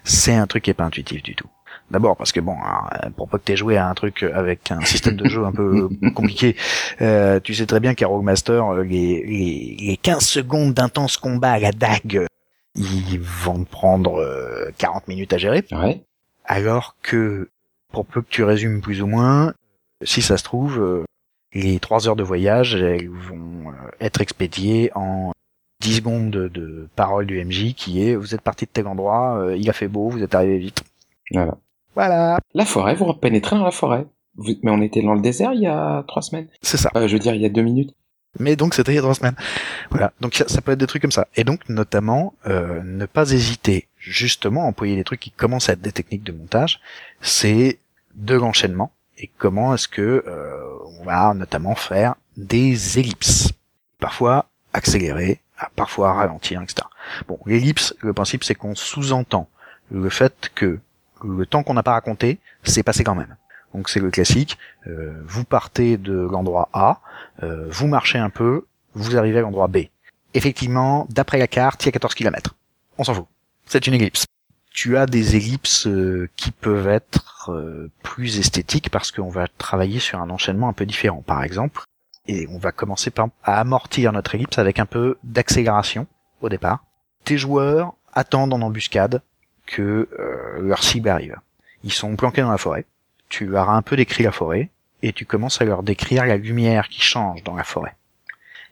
c'est 0.04 0.34
un 0.34 0.47
truc 0.47 0.63
qui 0.63 0.69
est 0.69 0.73
pas 0.73 0.86
intuitif 0.86 1.21
du 1.21 1.36
tout. 1.36 1.49
D'abord 1.91 2.17
parce 2.17 2.32
que 2.32 2.39
bon, 2.39 2.56
hein, 2.63 3.10
pour 3.15 3.28
pas 3.28 3.38
que 3.38 3.43
t'aies 3.43 3.58
joué 3.58 3.78
à 3.78 3.88
un 3.88 3.93
truc 3.93 4.23
avec 4.23 4.71
un 4.71 4.82
système 4.82 5.15
de 5.15 5.28
jeu 5.28 5.43
un 5.43 5.52
peu 5.52 5.89
compliqué, 6.15 6.56
euh, 7.02 7.39
tu 7.39 7.56
sais 7.56 7.65
très 7.65 7.80
bien 7.80 7.95
qu'à 7.95 8.08
Roguemaster, 8.08 8.63
euh, 8.63 8.84
les, 8.84 9.23
les, 9.25 9.78
les 9.80 9.97
15 9.97 10.23
secondes 10.23 10.73
d'intense 10.73 11.17
combat 11.17 11.54
à 11.54 11.60
la 11.60 11.71
dague, 11.71 12.28
ils 12.75 13.19
vont 13.19 13.63
te 13.63 13.69
prendre 13.69 14.23
40 14.78 14.97
euh, 14.97 15.06
minutes 15.08 15.34
à 15.34 15.38
gérer. 15.38 15.65
Ouais. 15.71 16.04
Alors 16.45 16.95
que, 17.02 17.49
pour 17.91 18.06
peu 18.06 18.21
que 18.21 18.30
tu 18.30 18.43
résumes 18.43 18.82
plus 18.82 19.02
ou 19.02 19.08
moins, 19.08 19.54
si 20.04 20.21
ça 20.21 20.38
se 20.38 20.43
trouve, 20.43 21.06
les 21.54 21.80
3 21.80 22.08
heures 22.08 22.15
de 22.15 22.23
voyage, 22.23 22.75
elles 22.75 23.10
vont 23.10 23.73
être 23.99 24.21
expédiées 24.21 24.91
en 24.95 25.32
10 25.82 25.95
secondes 25.97 26.30
de, 26.30 26.47
de 26.47 26.88
parole 26.95 27.25
du 27.25 27.43
MJ 27.43 27.73
qui 27.73 28.04
est 28.04 28.15
vous 28.15 28.36
êtes 28.36 28.41
parti 28.41 28.65
de 28.65 28.69
tel 28.71 28.88
endroit, 28.88 29.39
euh, 29.39 29.58
il 29.58 29.69
a 29.69 29.73
fait 29.73 29.88
beau, 29.88 30.10
vous 30.10 30.23
êtes 30.23 30.36
arrivé 30.36 30.58
vite. 30.58 30.84
Voilà. 31.32 31.58
Voilà. 31.95 32.39
La 32.54 32.65
forêt, 32.65 32.95
vous 32.95 33.13
pénétrez 33.13 33.56
dans 33.56 33.65
la 33.65 33.71
forêt. 33.71 34.06
Mais 34.63 34.71
on 34.71 34.82
était 34.82 35.02
dans 35.02 35.13
le 35.13 35.21
désert 35.21 35.54
il 35.54 35.62
y 35.62 35.67
a 35.67 36.04
trois 36.08 36.21
semaines. 36.21 36.47
C'est 36.62 36.78
ça. 36.78 36.91
Euh, 36.95 37.08
je 37.08 37.13
veux 37.13 37.19
dire, 37.19 37.36
il 37.36 37.41
y 37.41 37.45
a 37.45 37.49
deux 37.49 37.62
minutes. 37.62 37.93
Mais 38.39 38.56
donc 38.56 38.73
c'était 38.73 38.91
il 38.91 38.95
y 38.95 38.99
a 38.99 39.02
trois 39.02 39.15
semaines. 39.15 39.36
Voilà. 39.89 40.13
Donc 40.21 40.36
ça, 40.36 40.47
ça 40.47 40.62
peut 40.62 40.71
être 40.71 40.80
des 40.80 40.88
trucs 40.88 41.02
comme 41.02 41.12
ça. 41.12 41.28
Et 41.36 41.43
donc 41.43 41.67
notamment 41.67 42.34
euh, 42.47 42.82
ne 42.84 43.06
pas 43.06 43.32
hésiter 43.32 43.88
justement 43.97 44.63
à 44.63 44.67
employer 44.67 44.95
des 44.95 45.04
trucs 45.04 45.19
qui 45.19 45.32
commencent 45.32 45.69
à 45.69 45.73
être 45.73 45.82
des 45.82 45.91
techniques 45.91 46.23
de 46.23 46.32
montage. 46.32 46.80
C'est 47.21 47.80
de 48.15 48.36
l'enchaînement 48.36 48.91
et 49.17 49.30
comment 49.38 49.73
est-ce 49.73 49.88
que 49.88 50.23
euh, 50.25 50.62
on 50.99 51.04
va 51.04 51.34
notamment 51.34 51.75
faire 51.75 52.15
des 52.38 52.99
ellipses. 52.99 53.52
Parfois 53.99 54.45
accélérer, 54.73 55.41
parfois 55.75 56.13
ralentir, 56.13 56.62
etc. 56.62 56.88
Bon, 57.28 57.39
l'ellipse, 57.45 57.95
le 57.99 58.13
principe 58.13 58.43
c'est 58.43 58.56
qu'on 58.56 58.75
sous-entend 58.75 59.49
le 59.91 60.10
fait 60.10 60.52
que 60.54 60.80
le 61.23 61.45
temps 61.45 61.63
qu'on 61.63 61.73
n'a 61.73 61.84
pas 61.84 61.93
raconté, 61.93 62.39
c'est 62.63 62.84
passé 62.84 63.03
quand 63.03 63.15
même. 63.15 63.36
Donc 63.73 63.89
c'est 63.89 63.99
le 63.99 64.10
classique. 64.10 64.58
Euh, 64.88 65.21
vous 65.25 65.43
partez 65.43 65.97
de 65.97 66.13
l'endroit 66.13 66.69
A, 66.73 67.01
euh, 67.43 67.67
vous 67.69 67.88
marchez 67.88 68.17
un 68.17 68.29
peu, 68.29 68.65
vous 68.93 69.17
arrivez 69.17 69.39
à 69.39 69.41
l'endroit 69.41 69.67
B. 69.67 69.77
Effectivement, 70.34 71.08
d'après 71.10 71.38
la 71.38 71.47
carte, 71.47 71.84
il 71.84 71.88
y 71.88 71.89
a 71.89 71.91
14 71.91 72.13
km. 72.15 72.55
On 72.97 73.03
s'en 73.03 73.13
fout. 73.13 73.25
C'est 73.65 73.88
une 73.88 73.93
ellipse. 73.93 74.25
Tu 74.71 74.97
as 74.97 75.05
des 75.05 75.36
ellipses 75.36 75.88
euh, 75.88 76.29
qui 76.36 76.51
peuvent 76.51 76.88
être 76.88 77.27
plus 78.03 78.38
esthétiques 78.38 78.91
parce 78.91 79.12
qu'on 79.12 79.29
va 79.29 79.47
travailler 79.58 79.99
sur 79.99 80.19
un 80.19 80.29
enchaînement 80.29 80.69
un 80.69 80.73
peu 80.73 80.86
différent. 80.86 81.23
Par 81.25 81.43
exemple, 81.43 81.82
et 82.27 82.47
on 82.51 82.60
va 82.60 82.71
commencer 82.71 83.10
par 83.10 83.29
à 83.43 83.60
amortir 83.60 84.12
notre 84.12 84.36
ellipse 84.36 84.60
avec 84.60 84.77
un 84.77 84.86
peu 84.86 85.17
d'accélération 85.23 86.05
au 86.41 86.49
départ. 86.49 86.84
Tes 87.23 87.38
joueurs 87.38 87.93
attendent 88.13 88.53
en 88.53 88.62
embuscade 88.62 89.21
que 89.69 90.10
euh, 90.19 90.62
leur 90.62 90.84
cible 90.84 91.10
arrive. 91.10 91.38
Ils 91.84 91.93
sont 91.93 92.15
planqués 92.15 92.41
dans 92.41 92.51
la 92.51 92.58
forêt 92.58 92.86
tu 93.29 93.45
leur 93.45 93.69
as 93.69 93.75
un 93.75 93.82
peu 93.82 93.95
décrit 93.95 94.23
la 94.23 94.32
forêt, 94.32 94.69
et 95.01 95.13
tu 95.13 95.25
commences 95.25 95.62
à 95.62 95.65
leur 95.65 95.84
décrire 95.84 96.25
la 96.25 96.36
lumière 96.36 96.89
qui 96.89 97.01
change 97.01 97.43
dans 97.43 97.55
la 97.55 97.63
forêt. 97.63 97.95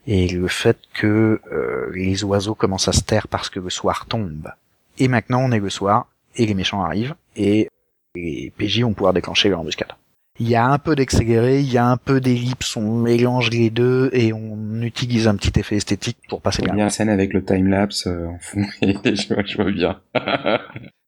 Et 0.08 0.28
le 0.28 0.48
fait 0.48 0.78
que 0.94 1.40
euh, 1.52 1.92
les 1.94 2.24
oiseaux 2.24 2.56
commencent 2.56 2.88
à 2.88 2.94
se 2.94 3.02
taire 3.02 3.28
parce 3.28 3.50
que 3.50 3.60
le 3.60 3.70
soir 3.70 4.06
tombe. 4.08 4.52
Et 4.98 5.08
maintenant 5.08 5.42
on 5.42 5.52
est 5.52 5.60
le 5.60 5.70
soir, 5.70 6.08
et 6.36 6.46
les 6.46 6.54
méchants 6.54 6.84
arrivent, 6.84 7.16
et 7.36 7.70
les 8.16 8.52
PJ 8.58 8.82
vont 8.82 8.94
pouvoir 8.94 9.14
déclencher 9.14 9.50
leur 9.50 9.60
embuscade. 9.60 9.94
Il 10.40 10.48
y 10.48 10.56
a 10.56 10.68
un 10.68 10.78
peu 10.78 10.96
d'accéléré, 10.96 11.62
il 11.62 11.72
y 11.72 11.78
a 11.78 11.86
un 11.88 11.98
peu 11.98 12.22
d'ellipse, 12.22 12.76
on 12.76 13.00
mélange 13.00 13.50
les 13.50 13.70
deux 13.72 14.10
et 14.14 14.34
on 14.34 14.82
utilise 14.82 15.28
un 15.28 15.36
petit 15.36 15.60
effet 15.60 15.78
esthétique 15.78 16.18
pour 16.30 16.42
passer 16.42 16.62
bien. 16.62 16.76
la 16.76 16.90
scène 16.92 17.10
avec 17.10 17.34
le 17.34 17.44
time-lapse 17.44 18.06
euh, 18.06 18.28
en 18.28 18.38
fond, 18.40 18.64
je, 18.82 19.34
vois, 19.34 19.44
je 19.44 19.58
vois 19.58 19.72
bien. 19.72 20.00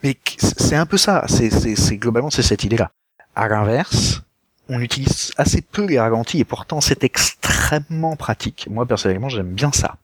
Mais 0.03 0.17
c'est 0.39 0.75
un 0.75 0.87
peu 0.87 0.97
ça, 0.97 1.25
c'est 1.27 1.97
globalement 1.97 2.31
c'est 2.31 2.41
cette 2.41 2.63
idée-là. 2.63 2.91
À 3.35 3.47
l'inverse, 3.47 4.23
on 4.67 4.79
utilise 4.79 5.31
assez 5.37 5.61
peu 5.61 5.85
les 5.85 5.99
ralentis 5.99 6.39
et 6.39 6.45
pourtant 6.45 6.81
c'est 6.81 7.03
extrêmement 7.03 8.15
pratique. 8.15 8.67
Moi 8.69 8.85
personnellement 8.85 9.29
j'aime 9.29 9.53
bien 9.53 9.71
ça. 9.71 9.97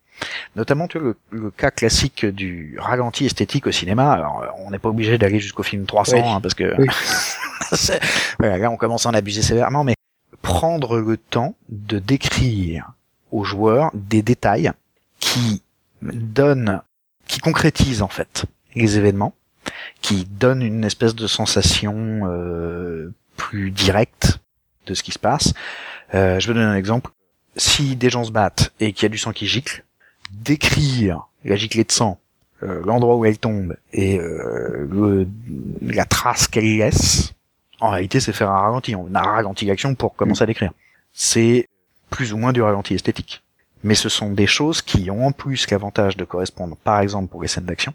Notamment 0.55 0.87
tu 0.87 0.99
le, 0.99 1.51
cas 1.51 1.71
classique 1.71 2.25
du 2.25 2.77
ralenti 2.79 3.25
esthétique 3.25 3.67
au 3.67 3.71
cinéma. 3.71 4.13
Alors 4.13 4.45
on 4.59 4.71
n'est 4.71 4.79
pas 4.79 4.89
obligé 4.89 5.17
d'aller 5.17 5.39
jusqu'au 5.39 5.63
film 5.63 5.85
300 5.85 6.35
hein, 6.35 6.41
parce 6.41 6.53
que 6.53 6.63
là 8.39 8.71
on 8.71 8.77
commence 8.77 9.05
à 9.05 9.09
en 9.09 9.13
abuser 9.13 9.41
sévèrement, 9.41 9.83
mais 9.83 9.95
prendre 10.41 10.99
le 10.99 11.17
temps 11.17 11.55
de 11.69 11.99
décrire 11.99 12.93
aux 13.31 13.43
joueurs 13.43 13.91
des 13.93 14.21
détails 14.21 14.71
qui 15.19 15.61
donnent, 16.01 16.81
qui 17.27 17.39
concrétisent 17.39 18.01
en 18.01 18.07
fait 18.07 18.45
les 18.75 18.97
événements, 18.97 19.33
qui 20.01 20.25
donnent 20.25 20.61
une 20.61 20.83
espèce 20.83 21.15
de 21.15 21.27
sensation 21.27 22.21
euh, 22.25 23.13
plus 23.35 23.71
direct 23.71 24.39
de 24.85 24.93
ce 24.93 25.03
qui 25.03 25.11
se 25.11 25.19
passe. 25.19 25.53
Euh, 26.13 26.39
je 26.39 26.47
vais 26.47 26.53
donner 26.53 26.65
un 26.65 26.75
exemple. 26.75 27.11
Si 27.57 27.95
des 27.95 28.09
gens 28.09 28.23
se 28.23 28.31
battent 28.31 28.71
et 28.79 28.93
qu'il 28.93 29.03
y 29.03 29.05
a 29.07 29.09
du 29.09 29.17
sang 29.17 29.31
qui 29.31 29.47
gicle, 29.47 29.83
décrire 30.43 31.27
la 31.43 31.55
giclée 31.55 31.83
de 31.83 31.91
sang, 31.91 32.19
euh, 32.63 32.81
l'endroit 32.85 33.15
où 33.15 33.25
elle 33.25 33.37
tombe 33.37 33.75
et 33.93 34.19
euh, 34.19 34.87
le, 34.91 35.27
la 35.81 36.05
trace 36.05 36.47
qu'elle 36.47 36.77
laisse, 36.77 37.33
en 37.79 37.89
réalité 37.89 38.19
c'est 38.19 38.33
faire 38.33 38.51
un 38.51 38.59
ralenti. 38.59 38.95
On 38.95 39.13
a 39.13 39.21
ralenti 39.21 39.65
l'action 39.65 39.95
pour 39.95 40.15
commencer 40.15 40.43
à 40.43 40.45
décrire. 40.45 40.71
C'est 41.13 41.69
plus 42.09 42.33
ou 42.33 42.37
moins 42.37 42.53
du 42.53 42.61
ralenti 42.61 42.93
esthétique. 42.93 43.43
Mais 43.83 43.95
ce 43.95 44.09
sont 44.09 44.31
des 44.31 44.47
choses 44.47 44.81
qui 44.81 45.11
ont 45.11 45.27
en 45.27 45.31
plus 45.31 45.69
l'avantage 45.69 46.17
de 46.17 46.25
correspondre, 46.25 46.75
par 46.77 47.01
exemple 47.01 47.29
pour 47.29 47.41
les 47.41 47.47
scènes 47.47 47.65
d'action, 47.65 47.93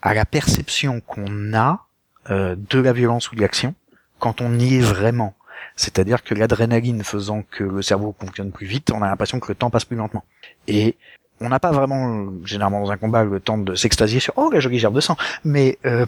à 0.00 0.14
la 0.14 0.24
perception 0.24 1.00
qu'on 1.00 1.52
a 1.54 1.84
euh, 2.30 2.56
de 2.56 2.78
la 2.78 2.92
violence 2.92 3.30
ou 3.30 3.36
de 3.36 3.40
l'action 3.40 3.74
quand 4.18 4.40
on 4.40 4.58
y 4.58 4.76
est 4.76 4.80
vraiment. 4.80 5.34
C'est-à-dire 5.76 6.22
que 6.24 6.34
l'adrénaline 6.34 7.04
faisant 7.04 7.42
que 7.42 7.62
le 7.62 7.82
cerveau 7.82 8.14
fonctionne 8.18 8.52
plus 8.52 8.66
vite, 8.66 8.90
on 8.90 9.02
a 9.02 9.06
l'impression 9.06 9.38
que 9.38 9.48
le 9.48 9.54
temps 9.54 9.70
passe 9.70 9.84
plus 9.84 9.96
lentement. 9.96 10.24
Et 10.66 10.96
on 11.40 11.48
n'a 11.48 11.60
pas 11.60 11.72
vraiment, 11.72 12.32
généralement 12.44 12.82
dans 12.82 12.90
un 12.90 12.96
combat, 12.96 13.24
le 13.24 13.40
temps 13.40 13.58
de 13.58 13.74
s'extasier 13.74 14.20
sur 14.20 14.34
«Oh, 14.36 14.50
la 14.52 14.60
jolie 14.60 14.78
gerbe 14.78 14.94
de 14.94 15.00
sang!» 15.00 15.16
Mais 15.44 15.78
euh, 15.84 16.04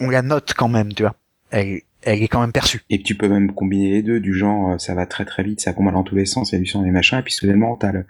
on 0.00 0.10
la 0.10 0.22
note 0.22 0.54
quand 0.56 0.68
même, 0.68 0.92
tu 0.92 1.02
vois. 1.02 1.14
Elle, 1.50 1.82
elle 2.02 2.22
est 2.22 2.28
quand 2.28 2.40
même 2.40 2.52
perçue. 2.52 2.80
Et 2.88 3.02
tu 3.02 3.14
peux 3.14 3.28
même 3.28 3.52
combiner 3.52 3.90
les 3.90 4.02
deux, 4.02 4.20
du 4.20 4.34
genre, 4.34 4.72
euh, 4.72 4.78
ça 4.78 4.94
va 4.94 5.06
très 5.06 5.24
très 5.24 5.42
vite, 5.42 5.60
ça 5.60 5.72
combat 5.72 5.90
dans 5.90 6.02
tous 6.02 6.14
les 6.14 6.24
sens, 6.24 6.50
il 6.50 6.54
y 6.54 6.58
a 6.58 6.60
du 6.60 6.66
sang 6.66 6.84
et 6.84 6.90
machin, 6.90 7.18
et 7.18 7.22
puis 7.22 7.32
soudainement, 7.32 7.76
t'as 7.76 7.92
le, 7.92 8.06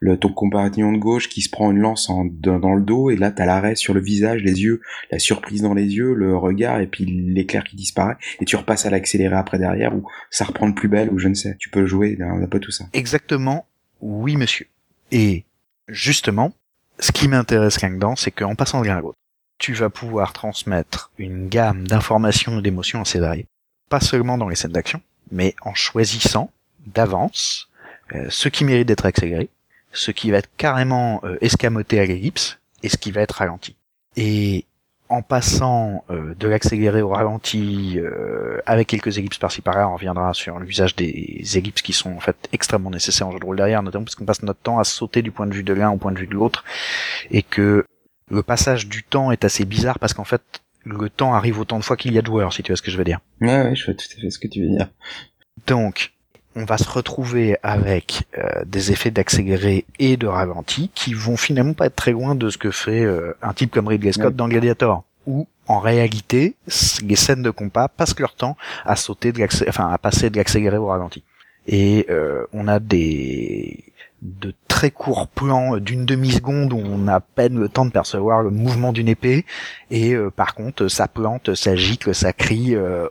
le, 0.00 0.16
ton 0.16 0.32
compagnon 0.32 0.92
de 0.92 0.98
gauche 0.98 1.28
qui 1.28 1.42
se 1.42 1.50
prend 1.50 1.70
une 1.70 1.78
lance 1.78 2.08
en, 2.08 2.24
dans, 2.24 2.74
le 2.74 2.82
dos, 2.82 3.10
et 3.10 3.16
là, 3.16 3.30
t'as 3.30 3.44
l'arrêt 3.44 3.74
sur 3.74 3.92
le 3.92 4.00
visage, 4.00 4.42
les 4.42 4.62
yeux, 4.62 4.80
la 5.10 5.18
surprise 5.18 5.62
dans 5.62 5.74
les 5.74 5.94
yeux, 5.94 6.14
le 6.14 6.36
regard, 6.36 6.80
et 6.80 6.86
puis 6.86 7.04
l'éclair 7.04 7.64
qui 7.64 7.76
disparaît, 7.76 8.16
et 8.40 8.44
tu 8.44 8.56
repasses 8.56 8.86
à 8.86 8.90
l'accéléré 8.90 9.34
après 9.34 9.58
derrière, 9.58 9.94
ou 9.94 10.04
ça 10.30 10.44
reprend 10.44 10.68
de 10.68 10.74
plus 10.74 10.88
belle, 10.88 11.10
ou 11.10 11.18
je 11.18 11.28
ne 11.28 11.34
sais. 11.34 11.56
Tu 11.58 11.68
peux 11.68 11.84
jouer 11.86 12.16
un 12.20 12.46
peu 12.46 12.60
tout 12.60 12.70
ça. 12.70 12.86
Exactement, 12.92 13.66
oui 14.00 14.36
monsieur. 14.36 14.66
Et, 15.12 15.44
justement, 15.88 16.52
ce 16.98 17.12
qui 17.12 17.28
m'intéresse 17.28 17.80
là-dedans, 17.80 18.16
c'est 18.16 18.30
qu'en 18.30 18.54
passant 18.54 18.82
de 18.82 18.86
l'un 18.86 18.98
à 18.98 19.00
l'autre, 19.00 19.18
tu 19.58 19.72
vas 19.72 19.90
pouvoir 19.90 20.32
transmettre 20.32 21.10
une 21.18 21.48
gamme 21.48 21.86
d'informations 21.86 22.58
et 22.58 22.62
d'émotions 22.62 23.00
assez 23.00 23.18
variées, 23.18 23.46
pas 23.88 24.00
seulement 24.00 24.38
dans 24.38 24.48
les 24.48 24.56
scènes 24.56 24.72
d'action, 24.72 25.00
mais 25.30 25.54
en 25.62 25.74
choisissant 25.74 26.50
d'avance 26.86 27.68
euh, 28.14 28.26
ce 28.30 28.48
qui 28.48 28.64
mérite 28.64 28.88
d'être 28.88 29.06
accéléré, 29.06 29.48
ce 29.92 30.10
qui 30.10 30.30
va 30.30 30.38
être 30.38 30.50
carrément 30.56 31.20
euh, 31.24 31.38
escamoté 31.40 32.00
à 32.00 32.04
l'ellipse 32.04 32.58
et 32.82 32.88
ce 32.88 32.96
qui 32.96 33.10
va 33.10 33.22
être 33.22 33.36
ralenti. 33.36 33.76
Et 34.16 34.66
en 35.08 35.22
passant 35.22 36.04
euh, 36.10 36.34
de 36.34 36.48
l'accéléré 36.48 37.02
au 37.02 37.10
ralenti 37.10 37.98
avec 38.66 38.88
quelques 38.88 39.18
ellipses 39.18 39.38
par-ci 39.38 39.60
par-là, 39.60 39.88
on 39.88 39.94
reviendra 39.94 40.32
sur 40.34 40.58
l'usage 40.58 40.96
des 40.96 41.42
ellipses 41.56 41.82
qui 41.82 41.92
sont 41.92 42.12
en 42.12 42.20
fait 42.20 42.36
extrêmement 42.52 42.90
nécessaires 42.90 43.28
en 43.28 43.32
jeu 43.32 43.38
de 43.38 43.44
rôle 43.44 43.56
derrière, 43.56 43.82
notamment 43.82 44.04
parce 44.04 44.14
qu'on 44.14 44.24
passe 44.24 44.42
notre 44.42 44.60
temps 44.60 44.78
à 44.78 44.84
sauter 44.84 45.22
du 45.22 45.30
point 45.30 45.46
de 45.46 45.54
vue 45.54 45.62
de 45.62 45.72
l'un 45.72 45.90
au 45.90 45.96
point 45.96 46.12
de 46.12 46.18
vue 46.18 46.26
de 46.26 46.34
l'autre, 46.34 46.64
et 47.30 47.42
que 47.42 47.84
le 48.30 48.42
passage 48.42 48.88
du 48.88 49.02
temps 49.02 49.30
est 49.30 49.44
assez 49.44 49.64
bizarre 49.64 49.98
parce 49.98 50.14
qu'en 50.14 50.24
fait, 50.24 50.42
le 50.84 51.08
temps 51.08 51.34
arrive 51.34 51.58
autant 51.58 51.78
de 51.78 51.84
fois 51.84 51.96
qu'il 51.96 52.12
y 52.12 52.18
a 52.18 52.22
de 52.22 52.26
joueurs, 52.26 52.52
si 52.52 52.62
tu 52.62 52.72
vois 52.72 52.76
ce 52.76 52.82
que 52.82 52.90
je 52.90 52.96
veux 52.96 53.04
dire. 53.04 53.20
Ouais, 53.40 53.62
ouais, 53.62 53.74
je 53.74 53.84
vois 53.84 53.94
tout 53.94 54.06
à 54.16 54.20
fait 54.20 54.30
ce 54.30 54.38
que 54.38 54.48
tu 54.48 54.62
veux 54.62 54.70
dire. 54.70 54.88
Donc, 55.66 56.13
on 56.56 56.64
va 56.64 56.78
se 56.78 56.88
retrouver 56.88 57.56
avec 57.62 58.24
euh, 58.38 58.64
des 58.66 58.92
effets 58.92 59.10
d'accéléré 59.10 59.84
et 59.98 60.16
de 60.16 60.26
ralenti 60.26 60.90
qui 60.94 61.14
vont 61.14 61.36
finalement 61.36 61.74
pas 61.74 61.86
être 61.86 61.96
très 61.96 62.12
loin 62.12 62.34
de 62.34 62.48
ce 62.50 62.58
que 62.58 62.70
fait 62.70 63.04
euh, 63.04 63.36
un 63.42 63.52
type 63.52 63.72
comme 63.72 63.88
Ridley 63.88 64.12
Scott 64.12 64.36
dans 64.36 64.48
Gladiator, 64.48 65.04
où 65.26 65.46
en 65.66 65.78
réalité, 65.80 66.56
les 67.02 67.16
scènes 67.16 67.42
de 67.42 67.50
combat 67.50 67.88
passent 67.88 68.18
leur 68.18 68.34
temps 68.34 68.56
à 68.84 68.96
sauter 68.96 69.32
de 69.32 69.42
enfin 69.68 69.88
à 69.90 69.98
passer 69.98 70.30
de 70.30 70.36
l'accéléré 70.36 70.76
au 70.76 70.86
ralenti. 70.86 71.24
Et 71.66 72.06
euh, 72.10 72.44
on 72.52 72.68
a 72.68 72.78
des 72.78 73.84
de 74.20 74.54
très 74.68 74.90
courts 74.90 75.28
plans 75.28 75.76
d'une 75.76 76.06
demi-seconde 76.06 76.72
où 76.72 76.78
on 76.78 77.08
a 77.08 77.16
à 77.16 77.20
peine 77.20 77.58
le 77.58 77.68
temps 77.68 77.84
de 77.84 77.90
percevoir 77.90 78.42
le 78.42 78.50
mouvement 78.50 78.92
d'une 78.92 79.08
épée. 79.08 79.44
Et 79.90 80.14
euh, 80.14 80.30
par 80.30 80.54
contre 80.54 80.88
ça 80.88 81.08
plante, 81.08 81.54
ça 81.54 81.76
gicle, 81.76 82.14
ça 82.14 82.32
crie, 82.32 82.74
euh, 82.74 83.08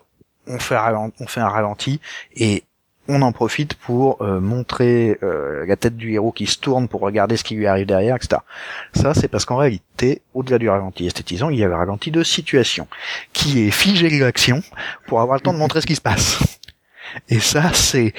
on, 0.48 0.60
fait 0.60 0.78
on 1.20 1.28
fait 1.28 1.42
un 1.42 1.50
ralenti. 1.50 2.00
Et 2.36 2.64
on 3.08 3.22
en 3.22 3.32
profite 3.32 3.74
pour 3.74 4.22
euh, 4.22 4.40
montrer 4.40 5.18
la 5.22 5.76
tête 5.76 5.98
du 5.98 6.14
héros 6.14 6.32
qui 6.32 6.48
se 6.48 6.58
tourne 6.58 6.88
pour 6.88 7.02
regarder 7.02 7.38
ce 7.38 7.44
qui 7.44 7.56
lui 7.56 7.68
arrive 7.68 7.86
derrière, 7.86 8.16
etc. 8.16 8.42
Ça, 8.94 9.14
c'est 9.14 9.28
parce 9.28 9.46
qu'en 9.46 9.58
réalité, 9.58 10.22
au-delà 10.34 10.58
du 10.58 10.70
ralenti 10.70 11.06
esthétisant, 11.06 11.50
il 11.50 11.60
y 11.60 11.64
a 11.64 11.68
le 11.68 11.76
ralenti 11.76 12.12
de 12.12 12.24
situation, 12.24 12.88
qui 13.34 13.68
est 13.68 13.72
figé 13.72 14.10
l'action 14.20 14.62
pour 15.08 15.22
avoir 15.22 15.38
le 15.38 15.42
temps 15.42 15.54
de 15.54 15.58
montrer 15.58 15.82
ce 15.82 15.88
qui 15.88 15.96
se 15.96 16.02
passe. 16.02 16.40
Et 17.30 17.40
ça, 17.40 17.72
c'est 17.74 18.14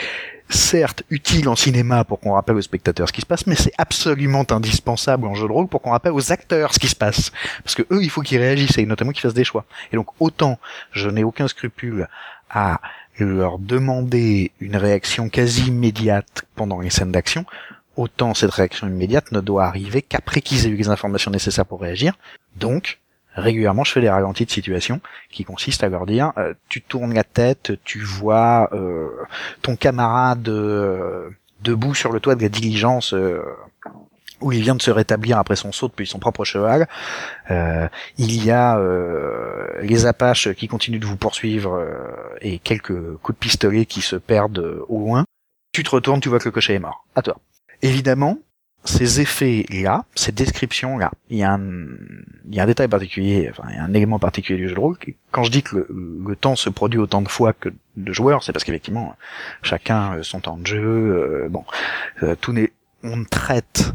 certes 0.48 1.02
utile 1.10 1.48
en 1.48 1.56
cinéma 1.56 2.04
pour 2.04 2.20
qu'on 2.20 2.32
rappelle 2.32 2.56
aux 2.56 2.62
spectateurs 2.62 3.08
ce 3.08 3.12
qui 3.12 3.20
se 3.20 3.26
passe, 3.26 3.46
mais 3.46 3.54
c'est 3.54 3.72
absolument 3.78 4.44
indispensable 4.50 5.26
en 5.26 5.34
jeu 5.34 5.46
de 5.46 5.52
rôle 5.52 5.68
pour 5.68 5.80
qu'on 5.80 5.90
rappelle 5.90 6.12
aux 6.12 6.32
acteurs 6.32 6.74
ce 6.74 6.78
qui 6.78 6.88
se 6.88 6.96
passe. 6.96 7.32
Parce 7.62 7.74
que 7.74 7.82
eux, 7.90 8.02
il 8.02 8.10
faut 8.10 8.20
qu'ils 8.20 8.38
réagissent 8.38 8.78
et 8.78 8.86
notamment 8.86 9.12
qu'ils 9.12 9.22
fassent 9.22 9.34
des 9.34 9.44
choix. 9.44 9.64
Et 9.92 9.96
donc 9.96 10.08
autant 10.20 10.58
je 10.92 11.08
n'ai 11.08 11.24
aucun 11.24 11.48
scrupule 11.48 12.08
à 12.50 12.80
leur 13.18 13.58
demander 13.58 14.50
une 14.60 14.76
réaction 14.76 15.28
quasi 15.28 15.68
immédiate 15.68 16.44
pendant 16.56 16.80
les 16.80 16.90
scènes 16.90 17.12
d'action, 17.12 17.44
autant 17.96 18.34
cette 18.34 18.50
réaction 18.50 18.88
immédiate 18.88 19.32
ne 19.32 19.40
doit 19.40 19.64
arriver 19.64 20.02
qu'après 20.02 20.40
qu'ils 20.40 20.66
aient 20.66 20.70
eu 20.70 20.76
les 20.76 20.88
informations 20.88 21.30
nécessaires 21.30 21.66
pour 21.66 21.80
réagir. 21.80 22.16
Donc, 22.56 22.98
régulièrement, 23.34 23.84
je 23.84 23.92
fais 23.92 24.00
des 24.00 24.10
ralentis 24.10 24.46
de 24.46 24.50
situation 24.50 25.00
qui 25.30 25.44
consistent 25.44 25.84
à 25.84 25.88
leur 25.88 26.06
dire 26.06 26.32
euh, 26.38 26.54
tu 26.68 26.82
tournes 26.82 27.14
la 27.14 27.24
tête, 27.24 27.72
tu 27.84 28.00
vois 28.00 28.68
euh, 28.72 29.08
ton 29.62 29.76
camarade 29.76 30.48
euh, 30.48 31.30
debout 31.62 31.94
sur 31.94 32.12
le 32.12 32.20
toit 32.20 32.34
de 32.34 32.42
la 32.42 32.48
diligence 32.48 33.14
où 34.40 34.52
il 34.52 34.62
vient 34.62 34.74
de 34.74 34.82
se 34.82 34.90
rétablir 34.90 35.38
après 35.38 35.56
son 35.56 35.72
saut 35.72 35.88
depuis 35.88 36.06
son 36.06 36.18
propre 36.18 36.44
cheval. 36.44 36.86
il 37.50 38.44
y 38.44 38.50
a 38.50 38.78
les 39.80 40.06
Apaches 40.06 40.52
qui 40.54 40.68
continuent 40.68 41.00
de 41.00 41.06
vous 41.06 41.16
poursuivre 41.16 41.84
et 42.40 42.58
quelques 42.58 43.16
coups 43.18 43.36
de 43.36 43.40
pistolet 43.40 43.86
qui 43.86 44.02
se 44.02 44.16
perdent 44.16 44.82
au 44.88 44.98
loin. 44.98 45.24
Tu 45.72 45.82
te 45.82 45.90
retournes, 45.90 46.20
tu 46.20 46.28
vois 46.28 46.38
que 46.38 46.44
le 46.44 46.52
cocher 46.52 46.74
est 46.74 46.78
mort. 46.78 47.06
À 47.14 47.22
toi. 47.22 47.36
Évidemment, 47.82 48.38
ces 48.84 49.20
effets-là, 49.20 50.04
ces 50.14 50.30
descriptions-là, 50.30 51.10
il 51.30 51.38
y, 51.38 51.42
a 51.42 51.52
un, 51.52 51.96
y 52.50 52.60
a 52.60 52.62
un 52.62 52.66
détail 52.66 52.88
particulier, 52.88 53.48
enfin, 53.50 53.70
y 53.72 53.78
a 53.78 53.82
un 53.82 53.94
élément 53.94 54.18
particulier 54.18 54.58
du 54.58 54.68
jeu 54.68 54.74
de 54.74 54.80
rôle. 54.80 54.96
Quand 55.30 55.42
je 55.42 55.50
dis 55.50 55.62
que 55.62 55.86
le, 55.88 56.36
temps 56.36 56.54
se 56.54 56.68
produit 56.68 57.00
autant 57.00 57.22
de 57.22 57.28
fois 57.28 57.54
que 57.54 57.70
de 57.96 58.12
joueurs, 58.12 58.42
c'est 58.42 58.52
parce 58.52 58.64
qu'effectivement, 58.64 59.16
chacun 59.62 60.22
son 60.22 60.40
temps 60.40 60.58
de 60.58 60.66
jeu, 60.66 60.78
euh, 60.78 61.48
bon, 61.48 61.64
euh, 62.22 62.36
tout 62.40 62.52
n'est, 62.52 62.72
on 63.02 63.24
traite 63.24 63.92